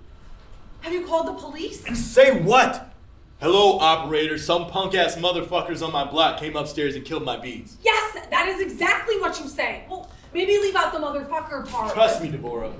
Have 0.81 0.91
you 0.91 1.05
called 1.05 1.27
the 1.27 1.33
police? 1.33 1.85
And 1.85 1.97
Say 1.97 2.37
what? 2.41 2.93
Hello, 3.39 3.79
operator. 3.79 4.37
Some 4.37 4.67
punk 4.67 4.95
ass 4.95 5.15
motherfuckers 5.15 5.85
on 5.85 5.93
my 5.93 6.03
block 6.03 6.41
came 6.41 6.57
upstairs 6.57 6.95
and 6.95 7.05
killed 7.05 7.23
my 7.23 7.37
bees. 7.37 7.77
Yes, 7.81 8.17
that 8.29 8.49
is 8.49 8.59
exactly 8.59 9.17
what 9.21 9.39
you 9.39 9.47
say. 9.47 9.85
Well, 9.89 10.04
maybe 10.35 10.51
leave 10.59 10.75
out 10.75 10.91
the 10.91 10.99
motherfucker 10.99 11.67
part. 11.67 11.93
Trust 11.93 12.21
me, 12.21 12.29
Devora. 12.29 12.71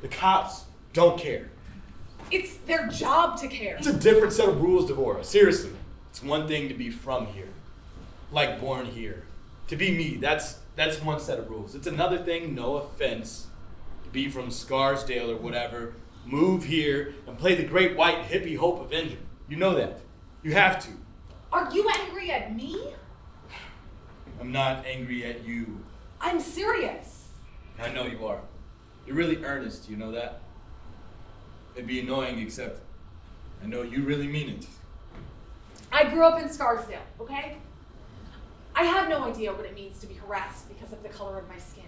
The 0.00 0.08
cops 0.08 0.64
don't 0.94 1.20
care. 1.20 1.50
It's 2.30 2.56
their 2.66 2.88
job 2.88 3.38
to 3.40 3.48
care. 3.48 3.76
It's 3.76 3.86
a 3.86 3.92
different 3.92 4.32
set 4.32 4.48
of 4.48 4.60
rules, 4.60 4.90
Devora. 4.90 5.24
Seriously. 5.24 5.72
It's 6.08 6.22
one 6.22 6.48
thing 6.48 6.68
to 6.68 6.74
be 6.74 6.90
from 6.90 7.26
here. 7.26 7.50
Like 8.32 8.60
born 8.60 8.86
here. 8.86 9.24
To 9.68 9.76
be 9.76 9.90
me, 9.90 10.16
that's 10.16 10.58
that's 10.74 11.02
one 11.02 11.20
set 11.20 11.38
of 11.38 11.50
rules. 11.50 11.74
It's 11.74 11.86
another 11.86 12.18
thing, 12.18 12.54
no 12.54 12.76
offense, 12.76 13.48
to 14.04 14.10
be 14.10 14.28
from 14.28 14.50
Scarsdale 14.50 15.30
or 15.30 15.36
whatever, 15.36 15.94
move 16.24 16.64
here 16.64 17.14
and 17.26 17.36
play 17.38 17.54
the 17.54 17.64
great 17.64 17.96
white 17.96 18.22
hippie 18.28 18.56
Hope 18.56 18.80
Avenger. 18.80 19.18
You 19.48 19.56
know 19.56 19.74
that. 19.74 20.00
You 20.42 20.52
have 20.52 20.82
to. 20.84 20.90
Are 21.52 21.70
you 21.72 21.88
angry 22.00 22.30
at 22.30 22.56
me? 22.56 22.94
I'm 24.40 24.52
not 24.52 24.86
angry 24.86 25.24
at 25.26 25.44
you. 25.44 25.80
I'm 26.20 26.40
serious. 26.40 27.28
I 27.78 27.90
know 27.90 28.06
you 28.06 28.26
are. 28.26 28.40
You're 29.06 29.16
really 29.16 29.42
earnest, 29.44 29.88
you 29.88 29.96
know 29.96 30.12
that? 30.12 30.40
It'd 31.74 31.86
be 31.86 32.00
annoying, 32.00 32.38
except 32.38 32.80
I 33.62 33.66
know 33.66 33.82
you 33.82 34.02
really 34.02 34.28
mean 34.28 34.50
it. 34.50 34.66
I 35.92 36.04
grew 36.04 36.24
up 36.24 36.40
in 36.40 36.48
Scarsdale, 36.48 37.00
okay? 37.20 37.56
I 38.74 38.84
have 38.84 39.08
no 39.08 39.24
idea 39.24 39.52
what 39.52 39.64
it 39.64 39.74
means 39.74 39.98
to 40.00 40.06
be 40.06 40.14
harassed 40.14 40.68
because 40.68 40.92
of 40.92 41.02
the 41.02 41.08
color 41.08 41.38
of 41.38 41.48
my 41.48 41.58
skin. 41.58 41.84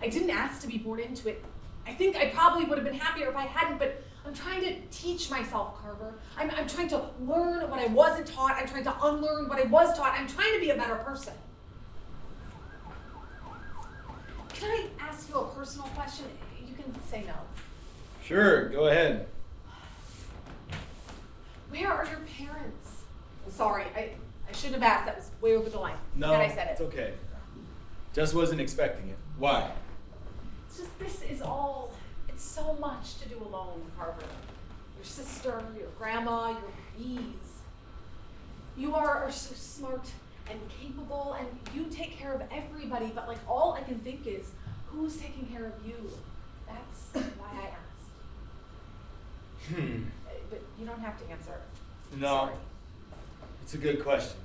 I 0.00 0.08
didn't 0.08 0.30
ask 0.30 0.60
to 0.62 0.66
be 0.66 0.78
born 0.78 1.00
into 1.00 1.28
it. 1.28 1.44
I 1.86 1.92
think 1.92 2.16
I 2.16 2.30
probably 2.30 2.64
would 2.64 2.78
have 2.78 2.86
been 2.86 2.98
happier 2.98 3.28
if 3.28 3.36
I 3.36 3.44
hadn't, 3.44 3.78
but 3.78 4.02
I'm 4.26 4.34
trying 4.34 4.62
to 4.62 4.80
teach 4.90 5.30
myself, 5.30 5.80
Carver. 5.82 6.14
I'm, 6.36 6.50
I'm 6.50 6.66
trying 6.66 6.88
to 6.88 7.10
learn 7.20 7.68
what 7.70 7.80
I 7.80 7.86
wasn't 7.86 8.26
taught. 8.26 8.52
I'm 8.52 8.68
trying 8.68 8.84
to 8.84 8.94
unlearn 9.04 9.48
what 9.48 9.58
I 9.58 9.64
was 9.64 9.96
taught. 9.96 10.18
I'm 10.18 10.26
trying 10.26 10.54
to 10.54 10.60
be 10.60 10.70
a 10.70 10.76
better 10.76 10.96
person. 10.96 11.34
Can 14.60 14.70
I 14.70 14.84
ask 15.00 15.26
you 15.30 15.36
a 15.36 15.46
personal 15.54 15.88
question? 15.88 16.26
You 16.68 16.74
can 16.74 16.94
say 17.04 17.24
no. 17.26 17.32
Sure, 18.22 18.68
go 18.68 18.88
ahead. 18.88 19.26
Where 21.70 21.90
are 21.90 22.04
your 22.04 22.20
parents? 22.36 23.04
Sorry, 23.48 23.84
I, 23.96 24.10
I 24.46 24.52
shouldn't 24.52 24.82
have 24.82 24.82
asked. 24.82 25.06
That 25.06 25.16
was 25.16 25.30
way 25.40 25.56
over 25.56 25.70
the 25.70 25.78
line. 25.78 25.96
No, 26.14 26.34
I 26.34 26.48
said 26.48 26.68
it. 26.68 26.70
it's 26.72 26.80
okay. 26.82 27.14
Just 28.12 28.34
wasn't 28.34 28.60
expecting 28.60 29.08
it. 29.08 29.16
Why? 29.38 29.70
It's 30.68 30.76
just 30.76 30.98
this 30.98 31.22
is 31.22 31.40
all. 31.40 31.94
It's 32.28 32.44
so 32.44 32.74
much 32.74 33.18
to 33.20 33.28
do 33.30 33.38
alone, 33.38 33.90
Carver. 33.96 34.24
Your 34.98 35.04
sister, 35.04 35.64
your 35.74 35.88
grandma, 35.96 36.50
your 36.50 36.60
bees. 36.98 37.62
You 38.76 38.94
are, 38.94 39.24
are 39.24 39.32
so 39.32 39.54
smart 39.54 40.10
and 40.50 40.60
capable, 40.80 41.36
and 41.38 41.48
you 41.74 41.86
take 41.90 42.18
care 42.18 42.32
of 42.32 42.42
everybody. 42.50 43.12
But 43.14 43.28
like 43.28 43.38
all 43.48 43.72
I 43.72 43.82
can 43.82 43.98
think 44.00 44.26
is, 44.26 44.50
who's 44.86 45.16
taking 45.16 45.46
care 45.46 45.66
of 45.66 45.86
you? 45.86 46.10
That's 46.66 47.26
why 47.38 47.48
I 47.52 47.66
asked. 47.68 48.08
Hmm. 49.74 50.02
But 50.48 50.62
you 50.78 50.86
don't 50.86 51.00
have 51.00 51.18
to 51.20 51.30
answer. 51.30 51.60
No. 52.16 52.26
Sorry. 52.26 52.54
It's 53.62 53.74
a 53.74 53.78
good 53.78 54.02
question. 54.02 54.38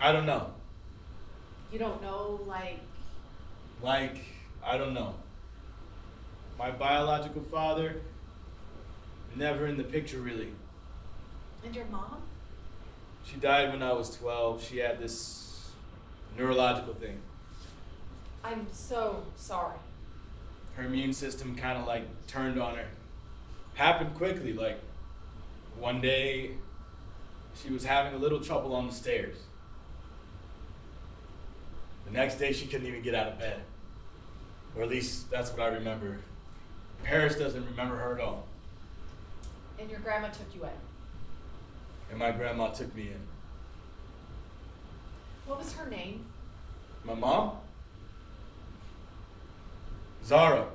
I 0.00 0.12
don't 0.12 0.26
know. 0.26 0.52
You 1.72 1.78
don't 1.78 2.00
know, 2.00 2.40
like. 2.46 2.78
Like, 3.82 4.24
I 4.64 4.78
don't 4.78 4.94
know. 4.94 5.14
My 6.58 6.70
biological 6.70 7.42
father, 7.42 8.00
never 9.36 9.66
in 9.66 9.76
the 9.76 9.84
picture 9.84 10.20
really. 10.20 10.52
And 11.64 11.74
your 11.74 11.86
mom? 11.86 12.22
She 13.30 13.36
died 13.36 13.70
when 13.70 13.82
I 13.82 13.92
was 13.92 14.16
12. 14.16 14.64
She 14.64 14.78
had 14.78 14.98
this 14.98 15.70
neurological 16.36 16.94
thing. 16.94 17.18
I'm 18.42 18.66
so 18.72 19.24
sorry. 19.36 19.76
Her 20.74 20.84
immune 20.84 21.12
system 21.12 21.54
kind 21.54 21.78
of 21.78 21.86
like 21.86 22.04
turned 22.26 22.58
on 22.58 22.76
her. 22.76 22.86
Happened 23.74 24.14
quickly, 24.14 24.52
like 24.52 24.80
one 25.78 26.00
day 26.00 26.52
she 27.62 27.70
was 27.70 27.84
having 27.84 28.14
a 28.14 28.18
little 28.18 28.40
trouble 28.40 28.74
on 28.74 28.86
the 28.86 28.92
stairs. 28.92 29.36
The 32.06 32.12
next 32.12 32.36
day 32.36 32.52
she 32.52 32.66
couldn't 32.66 32.86
even 32.86 33.02
get 33.02 33.14
out 33.14 33.26
of 33.26 33.38
bed. 33.38 33.60
Or 34.74 34.82
at 34.82 34.88
least 34.88 35.30
that's 35.30 35.50
what 35.50 35.60
I 35.60 35.66
remember. 35.66 36.18
Paris 37.02 37.36
doesn't 37.36 37.66
remember 37.66 37.96
her 37.96 38.14
at 38.14 38.24
all. 38.24 38.46
And 39.78 39.90
your 39.90 40.00
grandma 40.00 40.28
took 40.28 40.54
you 40.54 40.64
in. 40.64 40.70
And 42.10 42.18
my 42.18 42.30
grandma 42.30 42.68
took 42.68 42.94
me 42.94 43.08
in. 43.08 43.20
What 45.46 45.58
was 45.58 45.72
her 45.74 45.88
name? 45.88 46.24
My 47.04 47.14
mom? 47.14 47.52
Zara. 50.24 50.66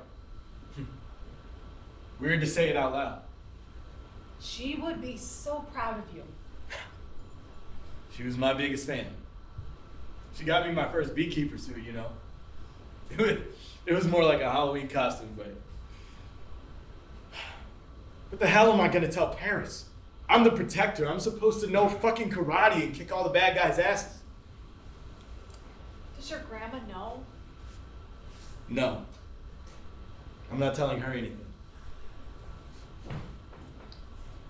Weird 2.20 2.40
to 2.40 2.46
say 2.46 2.68
it 2.68 2.76
out 2.76 2.92
loud. 2.92 3.20
She 4.40 4.76
would 4.76 5.00
be 5.00 5.16
so 5.16 5.64
proud 5.72 5.98
of 5.98 6.14
you. 6.14 6.22
She 8.16 8.22
was 8.22 8.36
my 8.36 8.52
biggest 8.52 8.86
fan. 8.86 9.06
She 10.36 10.44
got 10.44 10.66
me 10.66 10.72
my 10.72 10.88
first 10.90 11.14
beekeeper 11.14 11.58
suit, 11.58 11.82
you 11.84 11.92
know. 11.92 12.06
It 13.10 13.18
was, 13.18 13.38
it 13.86 13.92
was 13.92 14.08
more 14.08 14.24
like 14.24 14.40
a 14.40 14.50
Halloween 14.50 14.88
costume, 14.88 15.34
but. 15.36 15.46
What 18.30 18.40
the 18.40 18.46
hell 18.46 18.72
am 18.72 18.80
I 18.80 18.88
gonna 18.88 19.10
tell 19.10 19.28
Paris? 19.28 19.84
I'm 20.34 20.42
the 20.42 20.50
protector. 20.50 21.08
I'm 21.08 21.20
supposed 21.20 21.60
to 21.60 21.70
know 21.70 21.88
fucking 21.88 22.28
karate 22.28 22.82
and 22.82 22.92
kick 22.92 23.12
all 23.12 23.22
the 23.22 23.30
bad 23.30 23.54
guys' 23.54 23.78
asses. 23.78 24.18
Does 26.16 26.28
your 26.28 26.40
grandma 26.40 26.80
know? 26.88 27.20
No. 28.68 29.02
I'm 30.50 30.58
not 30.58 30.74
telling 30.74 30.98
her 30.98 31.12
anything. 31.12 31.38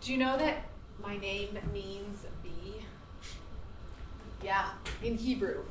Do 0.01 0.13
you 0.13 0.17
know 0.17 0.39
that 0.39 0.65
my 1.03 1.19
name 1.19 1.59
means 1.75 2.25
bee? 2.43 2.77
Yeah, 4.43 4.71
in 5.03 5.19
Hebrew. 5.19 5.65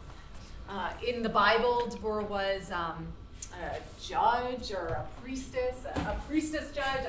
Uh, 0.70 0.91
in 1.03 1.24
the 1.24 1.30
Bible, 1.30 1.88
Deborah 1.89 2.24
was 2.24 2.72
um, 2.72 3.07
a 3.51 3.80
judge 3.99 4.72
or 4.72 4.89
a 4.89 5.05
priestess, 5.24 5.86
a, 5.86 5.99
a 5.99 6.22
priestess 6.28 6.72
judge. 6.72 7.07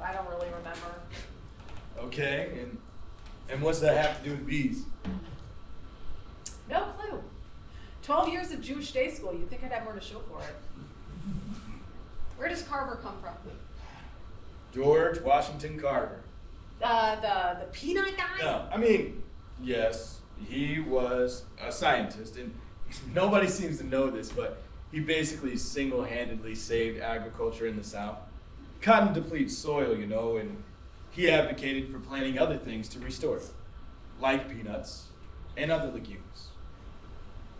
I 0.00 0.12
don't 0.12 0.28
really 0.28 0.50
remember. 0.56 0.94
Okay, 1.98 2.58
and 2.60 2.78
and 3.48 3.62
what's 3.62 3.80
that 3.80 3.96
have 3.96 4.22
to 4.22 4.24
do 4.24 4.30
with 4.36 4.46
bees? 4.46 4.84
No 6.68 6.84
clue. 6.98 7.22
12 8.02 8.28
years 8.28 8.52
of 8.52 8.60
Jewish 8.60 8.92
day 8.92 9.10
school, 9.10 9.32
you'd 9.32 9.48
think 9.50 9.64
I'd 9.64 9.72
have 9.72 9.84
more 9.84 9.94
to 9.94 10.00
show 10.00 10.20
for 10.30 10.40
it. 10.42 10.54
Where 12.36 12.48
does 12.48 12.62
Carver 12.62 12.96
come 12.96 13.14
from? 13.20 13.34
George 14.74 15.20
Washington 15.20 15.78
Carver. 15.78 16.20
Uh, 16.82 17.14
the, 17.16 17.60
the 17.60 17.66
peanut 17.72 18.16
guy? 18.16 18.40
No, 18.40 18.66
I 18.72 18.76
mean, 18.76 19.22
yes, 19.62 20.20
he 20.48 20.80
was 20.80 21.44
a 21.62 21.70
scientist, 21.70 22.36
and 22.36 22.52
nobody 23.14 23.46
seems 23.46 23.78
to 23.78 23.86
know 23.86 24.10
this, 24.10 24.30
but 24.30 24.62
he 24.90 25.00
basically 25.00 25.56
single 25.56 26.02
handedly 26.04 26.54
saved 26.54 27.00
agriculture 27.00 27.66
in 27.66 27.76
the 27.76 27.84
South. 27.84 28.18
Cotton 28.80 29.14
depletes 29.14 29.56
soil, 29.56 29.96
you 29.96 30.06
know, 30.06 30.36
and 30.36 30.62
he 31.14 31.30
advocated 31.30 31.92
for 31.92 32.00
planting 32.00 32.38
other 32.38 32.56
things 32.56 32.88
to 32.88 32.98
restore 32.98 33.36
it, 33.36 33.46
like 34.20 34.48
peanuts 34.48 35.06
and 35.56 35.70
other 35.70 35.90
legumes. 35.90 36.48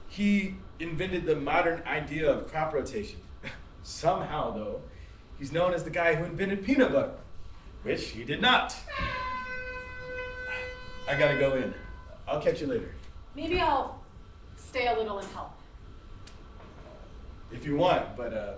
He 0.08 0.56
invented 0.80 1.24
the 1.24 1.36
modern 1.36 1.82
idea 1.86 2.30
of 2.30 2.50
crop 2.50 2.74
rotation. 2.74 3.20
Somehow, 3.84 4.50
though, 4.50 4.82
he's 5.38 5.52
known 5.52 5.72
as 5.72 5.84
the 5.84 5.90
guy 5.90 6.16
who 6.16 6.24
invented 6.24 6.64
peanut 6.64 6.92
butter, 6.92 7.14
which 7.84 8.08
he 8.08 8.24
did 8.24 8.40
not. 8.40 8.74
I 11.08 11.16
gotta 11.16 11.38
go 11.38 11.54
in. 11.54 11.72
I'll 12.26 12.40
catch 12.40 12.60
you 12.60 12.66
later. 12.66 12.92
Maybe 13.36 13.60
I'll 13.60 14.00
stay 14.56 14.88
a 14.88 14.98
little 14.98 15.18
and 15.18 15.28
help. 15.28 15.52
If 17.52 17.64
you 17.64 17.76
want, 17.76 18.16
but 18.16 18.32
uh, 18.32 18.54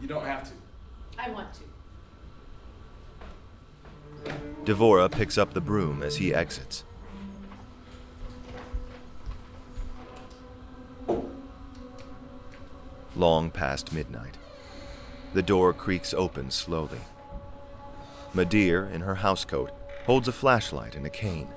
you 0.00 0.08
don't 0.08 0.24
have 0.24 0.42
to. 0.44 0.52
I 1.18 1.30
want 1.30 1.52
to. 1.54 1.69
Devora 4.64 5.10
picks 5.10 5.38
up 5.38 5.54
the 5.54 5.60
broom 5.60 6.02
as 6.02 6.16
he 6.16 6.34
exits. 6.34 6.84
long 13.20 13.50
past 13.50 13.92
midnight. 13.92 14.36
The 15.34 15.42
door 15.42 15.72
creaks 15.72 16.14
open 16.14 16.50
slowly. 16.50 17.00
Ma'Dear, 18.34 18.90
in 18.90 19.02
her 19.02 19.16
housecoat, 19.16 19.70
holds 20.06 20.26
a 20.26 20.32
flashlight 20.32 20.96
and 20.96 21.06
a 21.06 21.10
cane. 21.10 21.48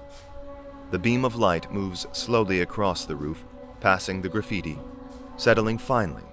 The 0.91 0.99
beam 0.99 1.24
of 1.24 1.36
light 1.36 1.72
moves 1.72 2.05
slowly 2.11 2.61
across 2.61 3.05
the 3.05 3.16
roof, 3.16 3.45
passing 3.80 4.22
the 4.22 4.30
graffiti, 4.30 4.78
settling 5.38 5.78
finally 5.78 6.24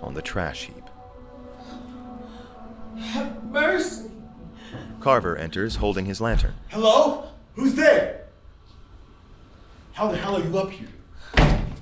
on 0.00 0.14
the 0.14 0.22
trash 0.22 0.66
heap. 0.66 0.84
Have 2.98 3.44
mercy. 3.44 4.10
Carver 5.08 5.38
enters 5.38 5.76
holding 5.76 6.04
his 6.04 6.20
lantern. 6.20 6.52
Hello? 6.68 7.28
Who's 7.54 7.72
there? 7.72 8.24
How 9.94 10.08
the 10.08 10.18
hell 10.18 10.36
are 10.36 10.44
you 10.44 10.58
up 10.58 10.70
here? 10.70 10.88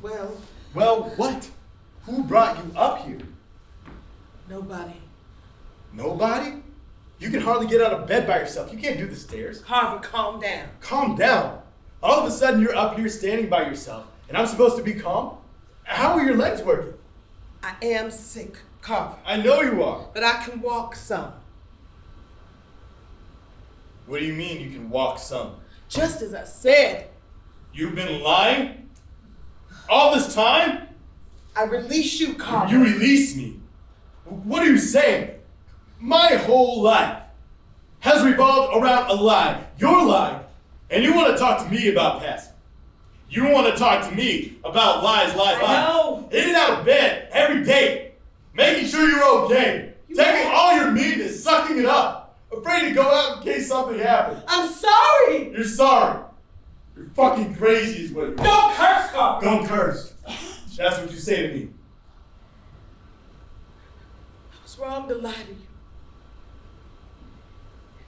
Well, 0.01 0.37
Well, 0.73 1.03
what? 1.17 1.51
Who 2.05 2.23
brought 2.23 2.57
you 2.57 2.71
up 2.77 3.05
here? 3.05 3.19
nobody. 4.49 5.01
Nobody? 5.93 6.63
You 7.19 7.31
can 7.31 7.41
hardly 7.41 7.67
get 7.67 7.81
out 7.83 7.93
of 7.95 8.07
bed 8.07 8.29
by 8.29 8.39
yourself. 8.39 8.71
You 8.73 8.79
can't 8.79 8.97
do 8.97 9.09
the 9.09 9.17
stairs. 9.17 9.61
Carver, 9.61 9.99
calm 10.07 10.39
down. 10.39 10.69
Calm 10.81 11.17
down. 11.17 11.63
All 12.05 12.21
of 12.21 12.27
a 12.27 12.31
sudden, 12.31 12.61
you're 12.61 12.77
up 12.77 12.97
here 12.97 13.09
standing 13.09 13.49
by 13.49 13.63
yourself, 13.67 14.07
and 14.29 14.37
I'm 14.39 14.47
supposed 14.47 14.77
to 14.77 14.85
be 14.85 14.95
calm? 14.95 15.37
How 15.83 16.13
are 16.13 16.25
your 16.25 16.37
legs 16.37 16.63
working? 16.63 16.95
I 17.61 17.75
am 17.83 18.13
sick, 18.13 18.59
Carver, 18.83 19.17
I 19.27 19.37
know 19.39 19.63
you 19.63 19.83
are. 19.83 20.07
but 20.15 20.23
I 20.23 20.45
can 20.45 20.61
walk 20.61 20.95
some. 20.95 21.33
What 24.07 24.21
do 24.21 24.27
you 24.27 24.35
mean 24.35 24.61
you 24.61 24.71
can 24.71 24.89
walk 24.89 25.19
some? 25.19 25.57
Just 25.89 26.23
as 26.23 26.35
I 26.35 26.45
said, 26.45 27.09
You've 27.73 27.95
been 27.95 28.23
lying? 28.23 28.89
All 29.91 30.15
this 30.15 30.35
time? 30.35 30.89
I 31.55 31.65
release 31.65 32.19
you, 32.19 32.33
Carver. 32.35 32.73
You 32.73 32.83
release 32.83 33.37
me. 33.37 33.61
What 34.25 34.63
are 34.63 34.71
you 34.71 34.79
saying? 34.79 35.33
My 35.99 36.37
whole 36.37 36.81
life 36.81 37.23
has 38.01 38.25
revolved 38.25 38.77
around 38.83 39.11
a 39.11 39.15
lie. 39.15 39.63
Your 39.79 40.07
lie. 40.07 40.41
And 40.89 41.05
you 41.05 41.15
want 41.15 41.33
to 41.35 41.39
talk 41.39 41.65
to 41.67 41.71
me 41.71 41.91
about 41.91 42.21
past. 42.23 42.53
You 43.29 43.51
want 43.51 43.67
to 43.73 43.79
talk 43.79 44.09
to 44.09 44.15
me 44.15 44.57
about 44.65 45.05
lies, 45.05 45.35
lies, 45.37 45.59
I 45.59 45.63
lies. 45.63 45.89
know. 45.89 46.29
In 46.33 46.45
and 46.49 46.57
out 46.57 46.79
of 46.81 46.87
bed 46.87 47.29
every 47.33 47.63
day. 47.63 48.13
Making 48.55 48.89
sure 48.89 49.07
you're 49.07 49.45
okay. 49.45 49.93
Taking 50.15 50.51
all 50.51 50.75
your 50.77 50.93
meat 50.93 51.21
and 51.21 51.31
sucking 51.31 51.79
it 51.79 51.85
up. 51.87 52.26
Afraid 52.53 52.89
to 52.89 52.95
go 52.95 53.03
out 53.03 53.39
in 53.39 53.43
case 53.43 53.69
something 53.69 53.99
happens. 53.99 54.43
I'm 54.47 54.71
sorry. 54.71 55.51
You're 55.53 55.65
sorry. 55.65 56.23
You're 56.97 57.07
fucking 57.07 57.55
crazy 57.57 58.05
is 58.05 58.13
what 58.13 58.29
you're 58.29 58.37
Don't 58.37 58.75
curse. 58.75 59.13
Don't 59.13 59.67
curse. 59.67 60.15
That's 60.77 60.99
what 60.99 61.11
you 61.11 61.19
say 61.19 61.49
to 61.49 61.55
me. 61.55 61.69
I 64.53 64.63
was 64.63 64.79
wrong 64.79 65.09
to 65.09 65.15
lie 65.15 65.33
to 65.33 65.49
you. 65.49 65.57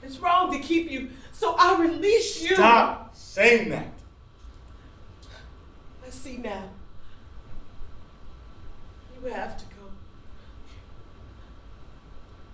It's 0.02 0.18
wrong 0.18 0.52
to 0.52 0.58
keep 0.60 0.90
you, 0.90 1.10
so 1.32 1.56
I 1.58 1.80
release 1.80 2.40
you. 2.42 2.54
Stop 2.54 3.14
saying 3.16 3.70
that. 3.70 3.92
I 6.06 6.10
see 6.10 6.36
now. 6.36 6.70
You 9.22 9.30
have 9.32 9.58
to 9.58 9.64
go. 9.64 9.82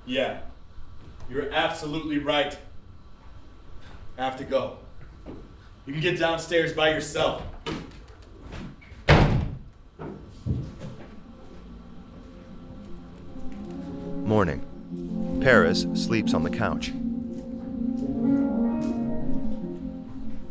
Yeah, 0.07 0.41
you're 1.29 1.51
absolutely 1.53 2.18
right. 2.18 2.57
I 4.18 4.25
have 4.25 4.37
to 4.39 4.45
go. 4.45 4.79
You 5.87 5.93
can 5.93 6.01
get 6.01 6.18
downstairs 6.18 6.72
by 6.72 6.91
yourself. 6.91 7.43
Morning. 14.25 14.64
Paris 15.43 15.87
sleeps 15.95 16.33
on 16.33 16.43
the 16.43 16.51
couch. 16.51 16.93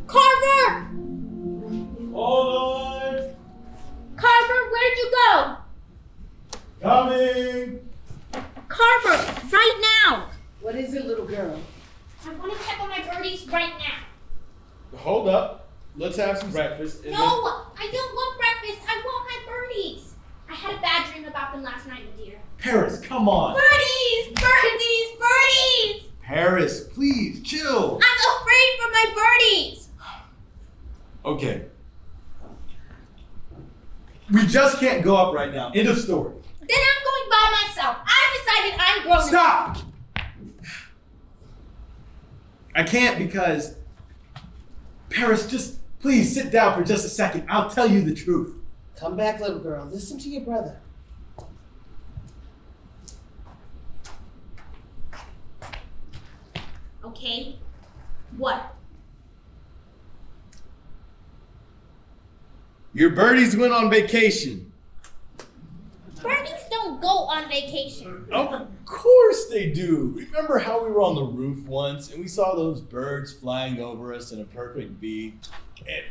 Carver! 0.05 0.87
Hold 2.13 2.55
on. 2.55 3.35
Carver, 4.15 4.69
where'd 4.71 4.97
you 4.97 5.11
go? 5.11 5.57
Coming. 6.81 7.89
Carver, 8.67 9.41
right 9.51 9.81
now! 10.05 10.32
What 10.63 10.75
is 10.75 10.93
it, 10.93 11.05
little 11.05 11.25
girl? 11.25 11.59
I 12.25 12.33
want 12.35 12.53
to 12.53 12.65
check 12.65 12.79
on 12.79 12.87
my 12.87 13.01
birdies 13.01 13.45
right 13.49 13.73
now. 13.77 14.97
Hold 14.97 15.27
up. 15.27 15.67
Let's 15.97 16.15
have 16.15 16.37
some 16.37 16.51
breakfast. 16.51 17.03
and 17.03 17.11
No, 17.11 17.19
I 17.19 17.89
don't 17.91 18.15
want 18.15 18.39
breakfast. 18.39 18.87
I 18.89 19.01
want 19.03 19.29
my 19.29 19.51
birdies. 19.51 20.13
I 20.49 20.53
had 20.53 20.75
a 20.75 20.81
bad 20.81 21.11
dream 21.11 21.25
about 21.25 21.51
them 21.51 21.63
last 21.63 21.85
night, 21.85 22.03
my 22.09 22.23
dear. 22.23 22.39
Paris, 22.59 23.01
come 23.01 23.27
on. 23.27 23.55
Birdies! 23.55 24.39
Birdies! 24.39 25.19
Birdies! 25.19 26.11
Paris, 26.21 26.87
please, 26.93 27.41
chill. 27.43 27.99
I'm 28.01 28.41
afraid 28.41 28.79
for 28.79 28.89
my 28.89 29.37
birdies! 29.41 29.89
Okay. 31.25 31.65
We 34.31 34.47
just 34.47 34.79
can't 34.79 35.03
go 35.03 35.17
up 35.17 35.35
right 35.35 35.53
now. 35.53 35.71
End 35.75 35.89
of 35.89 35.97
story. 35.99 36.31
Then 36.61 36.77
I'm 36.79 37.03
going 37.03 37.29
by 37.29 37.65
myself. 37.67 37.97
I've 38.05 38.45
decided 38.45 38.79
I'm 38.79 39.03
grown. 39.03 39.27
Stop! 39.27 39.92
I 42.75 42.83
can't 42.83 43.17
because. 43.17 43.75
Paris, 45.09 45.47
just 45.47 45.77
please 45.99 46.33
sit 46.33 46.51
down 46.51 46.75
for 46.75 46.83
just 46.83 47.05
a 47.05 47.09
second. 47.09 47.45
I'll 47.49 47.69
tell 47.69 47.89
you 47.89 48.01
the 48.01 48.13
truth. 48.13 48.55
Come 48.95 49.15
back, 49.15 49.39
little 49.39 49.59
girl. 49.59 49.85
Listen 49.85 50.17
to 50.19 50.29
your 50.29 50.41
brother. 50.41 50.79
Okay. 57.03 57.57
What? 58.37 58.75
Your 62.93 63.11
birdies 63.11 63.55
went 63.55 63.73
on 63.73 63.89
vacation. 63.89 64.72
Birdies 66.23 66.65
don't 66.69 67.01
go 67.01 67.07
on 67.07 67.47
vacation. 67.49 68.25
Of 68.31 68.67
course 68.85 69.45
they 69.47 69.69
do. 69.71 70.13
Remember 70.15 70.59
how 70.59 70.83
we 70.83 70.89
were 70.91 71.01
on 71.01 71.15
the 71.15 71.23
roof 71.23 71.65
once 71.67 72.11
and 72.11 72.21
we 72.21 72.27
saw 72.27 72.55
those 72.55 72.81
birds 72.81 73.33
flying 73.33 73.79
over 73.81 74.13
us 74.13 74.31
in 74.31 74.39
a 74.41 74.45
perfect 74.45 74.93
V? 75.01 75.33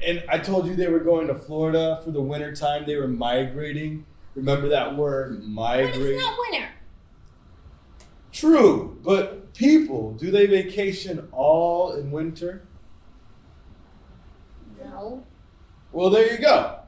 And, 0.04 0.18
and 0.18 0.30
I 0.30 0.38
told 0.38 0.66
you 0.66 0.74
they 0.76 0.88
were 0.88 1.00
going 1.00 1.26
to 1.28 1.34
Florida 1.34 2.00
for 2.04 2.10
the 2.10 2.20
winter 2.20 2.54
time. 2.54 2.84
They 2.86 2.96
were 2.96 3.08
migrating. 3.08 4.04
Remember 4.34 4.68
that 4.68 4.96
word, 4.96 5.40
But 5.40 5.48
migrate? 5.48 5.96
it's 5.96 6.22
not 6.22 6.38
winter. 6.50 6.68
True, 8.32 8.98
but 9.02 9.52
people, 9.54 10.12
do 10.14 10.30
they 10.30 10.46
vacation 10.46 11.28
all 11.32 11.92
in 11.92 12.10
winter? 12.10 12.62
No. 14.82 15.24
Well, 15.92 16.10
there 16.10 16.32
you 16.32 16.38
go. 16.38 16.78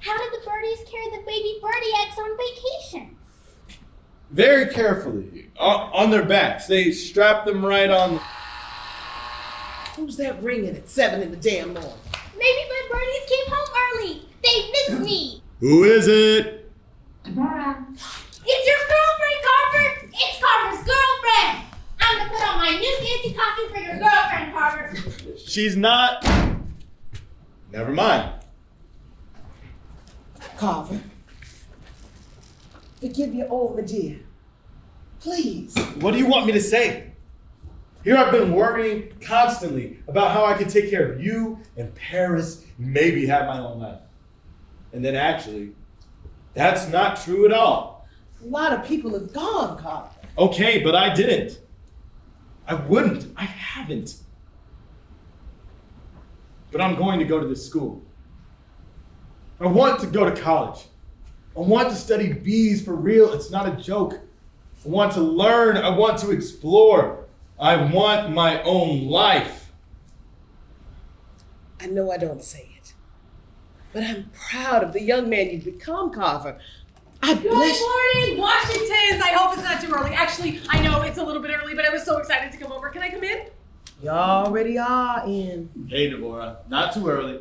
But 0.00 0.08
how 0.08 0.18
did 0.18 0.32
the 0.32 0.46
birdies 0.46 0.78
carry 0.90 1.10
the 1.10 1.22
baby 1.26 1.58
birdie 1.60 1.92
eggs 2.02 2.18
on 2.18 2.30
vacation? 2.36 3.16
Very 4.30 4.72
carefully. 4.72 5.50
On, 5.58 5.90
on 5.92 6.10
their 6.10 6.24
backs. 6.24 6.66
They 6.66 6.90
strap 6.92 7.44
them 7.44 7.64
right 7.64 7.90
on. 7.90 8.20
Who's 9.96 10.16
that 10.16 10.42
ringing 10.42 10.74
at 10.76 10.88
seven 10.88 11.20
in 11.20 11.30
the 11.30 11.36
damn 11.36 11.74
morning? 11.74 11.92
Maybe 12.32 12.68
my 12.68 12.88
birdies 12.90 13.28
came 13.28 13.54
home 13.54 13.68
early. 13.92 14.22
They 14.42 14.70
missed 14.70 15.04
me. 15.04 15.42
Who 15.60 15.84
is 15.84 16.08
it? 16.08 16.70
Tamara. 17.24 17.84
It's 17.92 18.66
your 18.66 18.78
girlfriend, 18.88 19.40
Carver. 19.44 20.08
It's 20.14 20.42
Carver's 20.42 20.86
girlfriend. 20.86 21.66
I'm 22.00 22.18
gonna 22.18 22.30
put 22.30 22.48
on 22.48 22.58
my 22.58 22.70
new 22.70 22.96
fancy 22.96 23.34
costume 23.34 23.72
for 23.74 23.80
your 23.80 23.98
girlfriend, 23.98 24.52
Carver. 24.54 25.36
She's 25.38 25.76
not. 25.76 26.24
Never 27.70 27.92
mind. 27.92 28.32
Carver. 30.60 31.00
Forgive 33.00 33.34
your 33.34 33.48
old 33.48 33.78
Ma'Dear. 33.78 34.20
Please. 35.18 35.74
What 36.00 36.12
do 36.12 36.18
you 36.18 36.26
want 36.26 36.44
me 36.44 36.52
to 36.52 36.60
say? 36.60 37.12
Here 38.04 38.14
I've 38.18 38.30
been 38.30 38.52
worrying 38.52 39.10
constantly 39.22 40.00
about 40.06 40.32
how 40.32 40.44
I 40.44 40.52
can 40.52 40.68
take 40.68 40.90
care 40.90 41.10
of 41.10 41.22
you 41.22 41.60
and 41.78 41.94
Paris, 41.94 42.66
maybe 42.78 43.24
have 43.24 43.46
my 43.46 43.58
own 43.58 43.80
life. 43.80 44.00
And 44.92 45.02
then 45.02 45.16
actually, 45.16 45.72
that's 46.52 46.88
not 46.88 47.16
true 47.16 47.46
at 47.46 47.52
all. 47.52 48.06
A 48.42 48.46
lot 48.46 48.74
of 48.74 48.86
people 48.86 49.14
have 49.14 49.32
gone, 49.32 49.78
Carver. 49.78 50.10
Okay, 50.36 50.82
but 50.82 50.94
I 50.94 51.14
didn't. 51.14 51.58
I 52.66 52.74
wouldn't. 52.74 53.32
I 53.34 53.44
haven't. 53.44 54.16
But 56.70 56.82
I'm 56.82 56.96
going 56.96 57.18
to 57.18 57.24
go 57.24 57.40
to 57.40 57.46
this 57.46 57.66
school. 57.66 58.02
I 59.60 59.66
want 59.66 60.00
to 60.00 60.06
go 60.06 60.28
to 60.28 60.40
college. 60.40 60.86
I 61.56 61.60
want 61.60 61.90
to 61.90 61.96
study 61.96 62.32
bees 62.32 62.82
for 62.82 62.94
real. 62.94 63.32
It's 63.34 63.50
not 63.50 63.68
a 63.68 63.72
joke. 63.82 64.14
I 64.84 64.88
want 64.88 65.12
to 65.12 65.20
learn. 65.20 65.76
I 65.76 65.90
want 65.90 66.18
to 66.20 66.30
explore. 66.30 67.26
I 67.58 67.76
want 67.92 68.30
my 68.30 68.62
own 68.62 69.06
life. 69.08 69.70
I 71.78 71.86
know 71.86 72.10
I 72.10 72.16
don't 72.16 72.42
say 72.42 72.74
it. 72.78 72.94
but 73.92 74.02
I'm 74.04 74.30
proud 74.32 74.82
of 74.82 74.92
the 74.94 75.02
young 75.02 75.28
man 75.28 75.50
you've 75.50 75.64
become, 75.64 76.10
Carver. 76.10 76.58
I 77.22 77.34
Good 77.34 77.50
bless 77.50 77.80
morning, 77.80 78.40
Washingtons. 78.40 79.22
I 79.22 79.32
hope 79.36 79.52
it's 79.54 79.62
not 79.62 79.82
too 79.82 79.92
early. 79.92 80.14
Actually, 80.14 80.60
I 80.70 80.80
know 80.82 81.02
it's 81.02 81.18
a 81.18 81.22
little 81.22 81.42
bit 81.42 81.50
early, 81.54 81.74
but 81.74 81.84
I 81.84 81.90
was 81.90 82.04
so 82.04 82.16
excited 82.16 82.50
to 82.52 82.58
come 82.58 82.72
over. 82.72 82.88
Can 82.88 83.02
I 83.02 83.10
come 83.10 83.24
in? 83.24 83.46
Y'all 84.02 84.46
already 84.46 84.78
are 84.78 85.24
in. 85.26 85.68
Hey, 85.88 86.10
Devora, 86.10 86.56
not 86.70 86.94
too 86.94 87.06
early. 87.08 87.40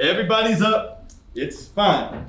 Everybody's 0.00 0.62
up. 0.62 0.97
It's 1.38 1.68
fine. 1.68 2.26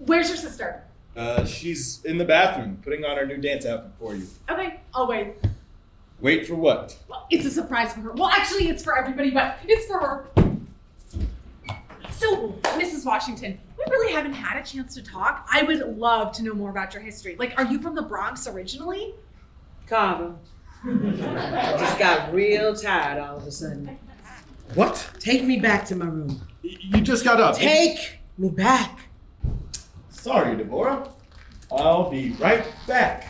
Where's 0.00 0.28
your 0.28 0.36
sister? 0.36 0.84
Uh, 1.16 1.46
she's 1.46 2.04
in 2.04 2.18
the 2.18 2.26
bathroom 2.26 2.78
putting 2.82 3.02
on 3.02 3.16
her 3.16 3.24
new 3.24 3.38
dance 3.38 3.64
outfit 3.64 3.92
for 3.98 4.14
you. 4.14 4.26
Okay, 4.50 4.80
I'll 4.92 5.06
wait. 5.06 5.36
Wait 6.20 6.46
for 6.46 6.54
what? 6.54 6.94
Well, 7.08 7.26
it's 7.30 7.46
a 7.46 7.50
surprise 7.50 7.94
for 7.94 8.00
her. 8.00 8.12
Well, 8.12 8.28
actually, 8.28 8.68
it's 8.68 8.84
for 8.84 8.98
everybody, 8.98 9.30
but 9.30 9.56
it's 9.64 9.86
for 9.86 9.98
her. 9.98 10.26
So, 12.10 12.48
Mrs. 12.78 13.06
Washington, 13.06 13.58
we 13.78 13.84
really 13.90 14.12
haven't 14.12 14.34
had 14.34 14.60
a 14.60 14.64
chance 14.64 14.94
to 14.94 15.02
talk. 15.02 15.48
I 15.50 15.62
would 15.62 15.96
love 15.96 16.32
to 16.32 16.42
know 16.42 16.52
more 16.52 16.68
about 16.68 16.92
your 16.92 17.02
history. 17.02 17.36
Like, 17.38 17.54
are 17.58 17.64
you 17.64 17.80
from 17.80 17.94
the 17.94 18.02
Bronx 18.02 18.46
originally? 18.46 19.14
Carver. 19.86 20.34
I 20.84 21.76
just 21.78 21.98
got 21.98 22.34
real 22.34 22.74
tired 22.74 23.20
all 23.20 23.38
of 23.38 23.46
a 23.46 23.50
sudden. 23.50 23.98
What? 24.74 25.10
Take 25.18 25.44
me 25.44 25.58
back 25.60 25.86
to 25.86 25.96
my 25.96 26.04
room. 26.04 26.46
You 26.62 27.00
just 27.00 27.24
got 27.24 27.40
up. 27.40 27.56
Take 27.56 28.18
me 28.38 28.48
back. 28.50 29.08
Sorry, 30.10 30.56
Devora. 30.56 31.10
I'll 31.70 32.10
be 32.10 32.30
right 32.32 32.64
back. 32.86 33.28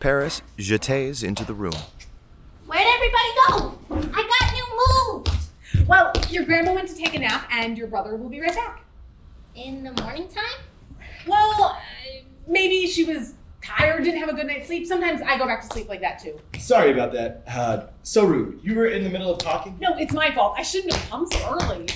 Paris 0.00 0.42
jetés 0.56 1.24
into 1.24 1.44
the 1.44 1.54
room. 1.54 1.74
Where'd 2.66 2.86
everybody 2.86 3.28
go? 3.48 3.78
I 4.14 4.28
got 4.40 4.54
new 4.54 5.22
moves. 5.24 5.50
Well, 5.88 6.12
your 6.30 6.44
grandma 6.44 6.74
went 6.74 6.88
to 6.88 6.94
take 6.94 7.14
a 7.14 7.18
nap, 7.18 7.48
and 7.50 7.76
your 7.76 7.88
brother 7.88 8.16
will 8.16 8.28
be 8.28 8.40
right 8.40 8.54
back. 8.54 8.84
In 9.54 9.82
the 9.82 9.92
morning 10.02 10.28
time? 10.28 10.64
Well, 11.26 11.64
uh, 11.64 11.76
maybe 12.46 12.86
she 12.86 13.04
was 13.04 13.34
tired, 13.62 14.04
didn't 14.04 14.20
have 14.20 14.28
a 14.28 14.34
good 14.34 14.46
night's 14.46 14.68
sleep. 14.68 14.86
Sometimes 14.86 15.20
I 15.20 15.36
go 15.36 15.46
back 15.46 15.62
to 15.62 15.66
sleep 15.66 15.88
like 15.88 16.00
that 16.00 16.20
too. 16.20 16.38
Sorry 16.58 16.92
about 16.92 17.12
that. 17.12 17.42
Uh, 17.48 17.86
so 18.02 18.24
rude. 18.24 18.60
You 18.62 18.74
were 18.76 18.86
in 18.86 19.02
the 19.02 19.10
middle 19.10 19.32
of 19.32 19.38
talking? 19.38 19.76
No, 19.80 19.96
it's 19.96 20.12
my 20.12 20.30
fault. 20.32 20.54
I 20.56 20.62
shouldn't 20.62 20.94
have 20.94 21.10
come 21.10 21.26
so 21.26 21.58
early. 21.60 21.86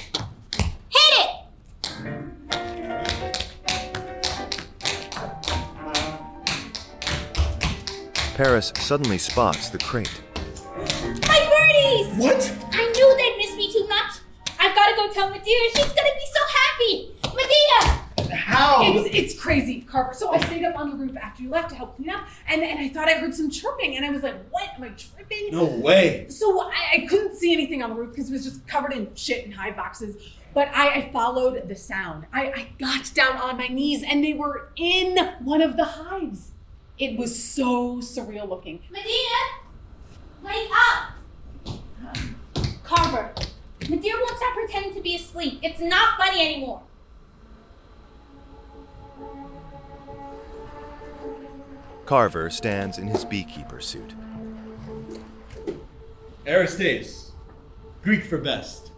Hit 2.03 2.13
it! 2.13 3.49
Paris 8.35 8.73
suddenly 8.77 9.19
spots 9.19 9.69
the 9.69 9.79
crate. 9.79 10.21
My 10.77 11.41
birdies! 11.53 12.17
What? 12.19 12.53
I 12.73 12.91
knew 12.91 13.17
they'd 13.17 13.37
miss 13.39 13.57
me 13.57 13.73
too 13.73 13.87
much. 13.87 14.21
I've 14.59 14.75
got 14.75 14.89
to 14.89 14.97
go 14.97 15.13
tell 15.13 15.29
Ma'Dear. 15.29 15.77
She's 15.77 15.93
gonna 15.93 16.15
be 16.15 16.27
so 16.33 16.41
happy. 16.49 17.15
Ma'Dear! 17.23 18.35
How? 18.35 18.81
It's, 18.83 19.15
it's 19.15 19.41
crazy, 19.41 19.83
Carver. 19.83 20.15
So 20.15 20.33
I 20.33 20.41
stayed 20.41 20.65
up 20.65 20.79
on 20.79 20.91
the 20.91 20.97
roof 20.97 21.17
after 21.17 21.43
you 21.43 21.51
left 21.51 21.71
to 21.71 21.77
help 21.77 21.97
clean 21.97 22.11
up, 22.11 22.27
and, 22.49 22.63
and 22.63 22.79
I 22.79 22.89
thought 22.89 23.09
I 23.09 23.15
heard 23.15 23.35
some 23.35 23.51
chirping, 23.51 23.97
and 23.97 24.05
I 24.05 24.11
was 24.11 24.23
like, 24.23 24.37
what? 24.51 24.71
Am 24.77 24.83
I 24.83 24.89
tripping? 24.89 25.51
No 25.53 25.65
way. 25.65 26.27
So 26.31 26.63
I, 26.63 26.73
I 26.95 27.07
couldn't 27.07 27.37
see 27.37 27.53
anything 27.53 27.83
on 27.83 27.91
the 27.91 27.97
roof 27.97 28.11
because 28.13 28.31
it 28.31 28.33
was 28.33 28.45
just 28.45 28.67
covered 28.67 28.93
in 28.93 29.15
shit 29.15 29.45
and 29.45 29.55
hive 29.55 29.77
boxes. 29.77 30.17
But 30.55 30.69
I, 30.69 30.91
I 30.91 31.11
followed 31.13 31.69
the 31.69 31.75
sound. 31.75 32.27
I, 32.33 32.47
I 32.47 32.69
got 32.79 33.13
down 33.15 33.37
on 33.37 33.57
my 33.57 33.69
knees, 33.69 34.03
and 34.03 34.23
they 34.23 34.35
were 34.35 34.71
in 34.77 35.17
one 35.41 35.63
of 35.63 35.77
the 35.77 35.85
hives. 35.85 36.51
It 36.99 37.19
was 37.19 37.43
so 37.43 37.97
surreal 37.99 38.49
looking. 38.49 38.81
Ma'Dear! 38.93 40.45
Wake 40.45 40.71
up! 40.71 41.13
Um, 41.67 42.37
Carver, 42.85 43.33
Ma'Dear 43.81 44.15
won't 44.21 44.37
stop 44.37 44.55
pretending 44.55 44.95
to 44.95 45.01
be 45.01 45.17
asleep. 45.17 45.59
It's 45.63 45.81
not 45.81 46.19
funny 46.19 46.41
anymore. 46.43 46.83
Carver 52.07 52.51
stands 52.51 52.99
in 52.99 53.07
his 53.07 53.25
beekeeper 53.25 53.81
suit. 53.81 54.13
Aristaeus, 56.47 57.31
Greek 58.03 58.25
for 58.25 58.39
best. 58.39 58.92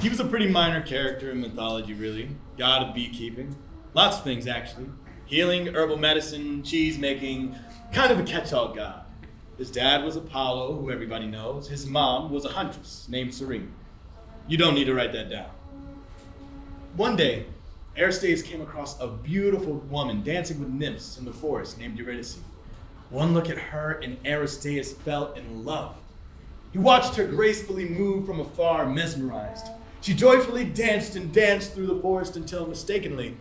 He 0.00 0.08
was 0.08 0.20
a 0.20 0.24
pretty 0.24 0.48
minor 0.48 0.82
character 0.82 1.30
in 1.30 1.40
mythology, 1.40 1.94
really. 1.94 2.28
God 2.58 2.82
of 2.82 2.94
beekeeping. 2.94 3.56
Lots 3.94 4.18
of 4.18 4.24
things, 4.24 4.46
actually. 4.46 4.86
Healing, 5.26 5.74
herbal 5.74 5.96
medicine, 5.96 6.62
cheese 6.62 6.98
making, 6.98 7.54
kind 7.92 8.12
of 8.12 8.18
a 8.18 8.24
catch 8.24 8.52
all 8.52 8.74
god. 8.74 9.04
His 9.56 9.70
dad 9.70 10.04
was 10.04 10.16
Apollo, 10.16 10.74
who 10.74 10.90
everybody 10.90 11.26
knows. 11.26 11.68
His 11.68 11.86
mom 11.86 12.30
was 12.32 12.44
a 12.44 12.50
huntress 12.50 13.06
named 13.08 13.32
Cyrene. 13.32 13.72
You 14.48 14.58
don't 14.58 14.74
need 14.74 14.84
to 14.86 14.94
write 14.94 15.12
that 15.12 15.30
down. 15.30 15.48
One 16.96 17.16
day, 17.16 17.46
Aristaeus 17.96 18.42
came 18.42 18.60
across 18.60 19.00
a 19.00 19.06
beautiful 19.06 19.74
woman 19.74 20.22
dancing 20.22 20.58
with 20.58 20.68
nymphs 20.68 21.16
in 21.16 21.24
the 21.24 21.32
forest 21.32 21.78
named 21.78 21.96
Eurydice. 21.96 22.38
One 23.10 23.32
look 23.32 23.48
at 23.48 23.58
her, 23.58 23.92
and 24.02 24.18
Aristaeus 24.24 24.92
fell 24.92 25.32
in 25.34 25.64
love. 25.64 25.94
He 26.72 26.78
watched 26.78 27.14
her 27.14 27.26
gracefully 27.26 27.88
move 27.88 28.26
from 28.26 28.40
afar, 28.40 28.86
mesmerized. 28.86 29.68
She 30.04 30.12
joyfully 30.12 30.64
danced 30.66 31.16
and 31.16 31.32
danced 31.32 31.72
through 31.72 31.86
the 31.86 31.98
forest 31.98 32.36
until, 32.36 32.66
mistakenly, 32.66 33.38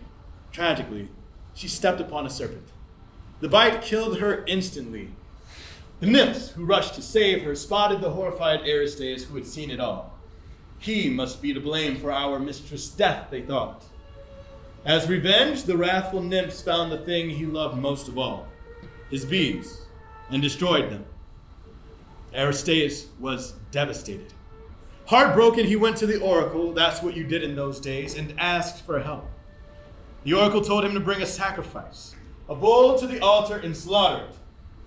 tragically, 0.54 1.10
she 1.54 1.68
stepped 1.68 2.00
upon 2.00 2.26
a 2.26 2.30
serpent. 2.30 2.70
The 3.42 3.50
bite 3.50 3.82
killed 3.82 4.20
her 4.20 4.46
instantly. 4.48 5.10
The 6.00 6.06
nymphs 6.06 6.52
who 6.52 6.64
rushed 6.64 6.96
to 6.96 7.02
save 7.02 7.44
her 7.44 7.54
spotted 7.54 8.00
the 8.00 8.12
horrified 8.12 8.62
Aristaeus 8.62 9.26
who 9.26 9.36
had 9.36 9.46
seen 9.46 9.72
it 9.72 9.82
all. 9.82 10.18
He 10.80 11.10
must 11.10 11.42
be 11.42 11.54
to 11.54 11.60
blame 11.60 11.98
for 11.98 12.14
our 12.14 12.40
mistress' 12.40 12.88
death, 12.88 13.28
they 13.30 13.42
thought. 13.42 13.84
As 14.86 15.10
revenge, 15.10 15.64
the 15.64 15.76
wrathful 15.76 16.24
nymphs 16.24 16.62
found 16.62 16.94
the 16.94 16.98
thing 16.98 17.32
he 17.32 17.46
loved 17.46 17.78
most 17.78 18.08
of 18.08 18.18
all 18.18 18.48
his 19.10 19.26
bees 19.26 19.82
and 20.30 20.42
destroyed 20.42 20.90
them. 20.90 21.04
Aristaeus 22.34 23.08
was 23.20 23.52
devastated. 23.70 24.32
Heartbroken, 25.06 25.66
he 25.66 25.76
went 25.76 25.98
to 25.98 26.08
the 26.08 26.20
oracle, 26.20 26.72
that's 26.72 27.02
what 27.02 27.16
you 27.16 27.26
did 27.26 27.44
in 27.44 27.56
those 27.56 27.80
days, 27.80 28.16
and 28.16 28.34
asked 28.40 28.86
for 28.86 29.00
help. 29.02 29.30
The 30.24 30.34
oracle 30.34 30.62
told 30.62 30.86
him 30.86 30.94
to 30.94 31.00
bring 31.00 31.22
a 31.22 31.26
sacrifice, 31.26 32.16
a 32.48 32.56
bull 32.56 32.98
to 32.98 33.06
the 33.06 33.20
altar 33.20 33.58
and 33.58 33.76
slaughter 33.76 34.26
it. 34.26 34.36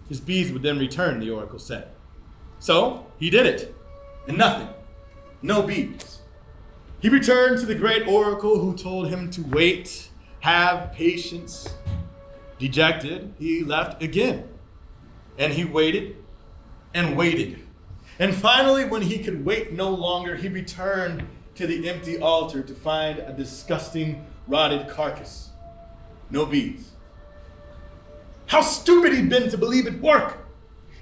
His 0.09 0.21
bees 0.21 0.53
would 0.53 0.62
then 0.62 0.79
return, 0.79 1.21
the 1.21 1.31
oracle 1.31 1.59
said. 1.59 1.89
So 2.59 3.07
he 3.19 3.29
did 3.29 3.45
it, 3.45 3.75
and 4.27 4.39
nothing, 4.39 4.69
no 5.43 5.62
bees. 5.62 6.21
He 7.01 7.11
returned 7.11 7.59
to 7.59 7.67
the 7.67 7.75
great 7.75 8.07
oracle 8.09 8.59
who 8.59 8.75
told 8.75 9.09
him 9.09 9.31
to 9.33 9.43
wait, 9.43 10.09
have 10.41 10.93
patience. 10.93 11.75
Dejected, 12.59 13.35
he 13.39 13.62
left 13.62 14.03
again. 14.03 14.49
And 15.39 15.53
he 15.53 15.64
waited 15.67 16.17
and 16.95 17.14
waited. 17.14 17.66
And 18.19 18.35
finally, 18.35 18.85
when 18.85 19.03
he 19.03 19.19
could 19.19 19.45
wait 19.45 19.73
no 19.73 19.91
longer, 19.91 20.37
he 20.37 20.49
returned 20.49 21.27
to 21.55 21.67
the 21.67 21.89
empty 21.89 22.19
altar 22.19 22.62
to 22.62 22.75
find 22.75 23.19
a 23.19 23.33
disgusting, 23.33 24.27
rotted 24.47 24.89
carcass. 24.89 25.51
No 26.31 26.47
bees. 26.47 26.93
How 28.47 28.61
stupid 28.61 29.12
he'd 29.12 29.29
been 29.29 29.51
to 29.51 29.59
believe 29.59 29.87
it'd 29.87 30.01
work! 30.01 30.39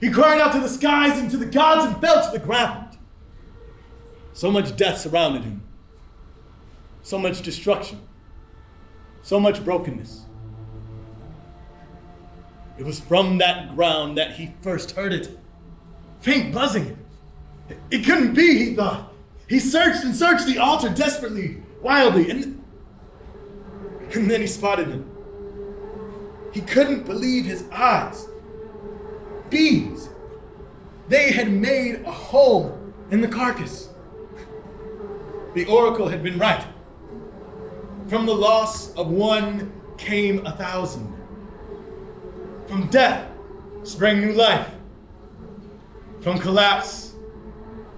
He 0.01 0.11
cried 0.11 0.41
out 0.41 0.53
to 0.53 0.61
the 0.61 0.69
skies 0.69 1.19
and 1.19 1.31
to 1.31 1.37
the 1.37 1.47
gods 1.47 1.87
and 1.87 2.01
fell 2.01 2.25
to 2.25 2.39
the 2.39 2.45
ground. 2.45 2.99
So 4.33 4.51
much 4.51 4.77
death 4.77 4.99
surrounded 4.99 5.45
him, 5.45 5.63
so 7.03 7.19
much 7.19 7.43
destruction, 7.43 8.01
so 9.23 9.39
much 9.39 9.65
brokenness. 9.65 10.23
It 12.77 12.85
was 12.85 12.99
from 12.99 13.39
that 13.39 13.75
ground 13.77 14.19
that 14.19 14.33
he 14.33 14.55
first 14.61 14.93
heard 14.93 15.13
it. 15.13 15.39
Faint 16.21 16.53
buzzing. 16.53 16.99
It 17.91 18.05
couldn't 18.05 18.35
be, 18.35 18.59
he 18.59 18.75
thought. 18.75 19.13
He 19.49 19.59
searched 19.59 20.05
and 20.05 20.15
searched 20.15 20.47
the 20.47 20.59
altar 20.59 20.89
desperately, 20.89 21.63
wildly, 21.83 22.31
and, 22.31 22.63
and 24.15 24.31
then 24.31 24.41
he 24.41 24.47
spotted 24.47 24.91
them. 24.91 25.11
He 26.53 26.61
couldn't 26.61 27.05
believe 27.05 27.45
his 27.45 27.65
eyes. 27.71 28.27
Bees. 29.51 30.09
They 31.09 31.33
had 31.33 31.53
made 31.53 32.03
a 32.07 32.13
hole 32.13 32.79
in 33.11 33.21
the 33.21 33.29
carcass. 33.29 33.89
The 35.55 35.67
oracle 35.67 36.09
had 36.09 36.23
been 36.23 36.39
right. 36.39 36.65
From 38.09 38.27
the 38.27 38.35
loss 38.35 38.95
of 38.95 39.09
one 39.09 39.73
came 39.99 40.45
a 40.47 40.53
thousand. 40.53 41.13
From 42.67 42.89
death 42.89 43.29
sprang 43.83 44.21
new 44.21 44.33
life. 44.33 44.71
From 46.21 46.39
collapse, 46.39 47.14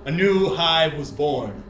a 0.07 0.11
new 0.13 0.55
hive 0.55 0.97
was 0.97 1.11
born. 1.11 1.65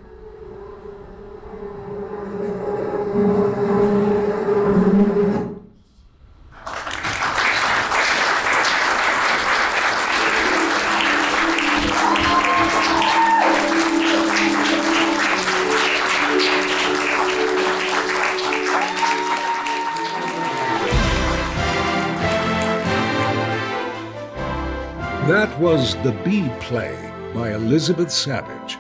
That 25.27 25.59
was 25.59 25.97
the 26.03 26.13
Bee 26.23 26.51
Play 26.61 27.07
by 27.37 27.53
Elizabeth 27.53 28.11
Savage. 28.11 28.79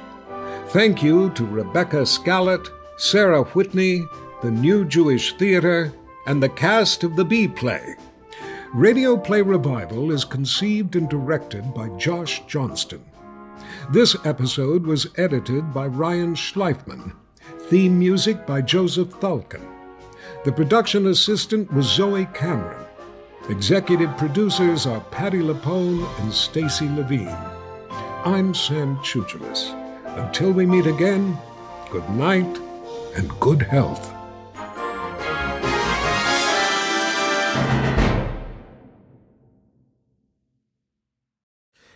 Thank 0.69 1.03
you 1.03 1.29
to 1.35 1.45
Rebecca 1.45 2.07
Scallett, 2.07 2.71
Sarah 2.97 3.45
Whitney, 3.45 4.03
the 4.43 4.51
New 4.51 4.87
Jewish 4.87 5.35
Theater, 5.35 5.93
and 6.27 6.43
the 6.43 6.49
cast 6.49 7.05
of 7.05 7.17
The 7.17 7.25
Bee 7.25 7.49
Play. 7.49 7.97
Radio 8.73 9.15
Play 9.19 9.43
Revival 9.43 10.11
is 10.11 10.25
conceived 10.25 10.97
and 10.97 11.07
directed 11.07 11.75
by 11.75 11.91
Josh 11.99 12.47
Johnston. 12.47 13.05
This 13.93 14.17
episode 14.25 14.87
was 14.87 15.07
edited 15.19 15.75
by 15.75 15.87
Ryan 15.89 16.35
Schleifman. 16.35 17.13
Theme 17.69 17.99
music 17.99 18.47
by 18.47 18.63
Joseph 18.63 19.11
Thalken. 19.21 19.69
The 20.47 20.53
production 20.53 21.09
assistant 21.09 21.71
was 21.75 21.85
Zoe 21.85 22.27
Cameron. 22.33 22.87
Executive 23.51 24.17
producers 24.17 24.87
are 24.87 25.01
Patti 25.11 25.41
LuPone 25.41 26.09
and 26.21 26.33
Stacy 26.33 26.89
Levine. 26.89 27.56
I'm 28.27 28.55
Sam 28.55 28.97
Tsoutsouvas. 28.97 29.71
Until 30.19 30.51
we 30.51 30.67
meet 30.67 30.89
again, 30.89 31.39
good 31.91 32.11
night 32.11 32.59
and 33.15 33.31
good 33.39 33.63
health. 33.63 34.16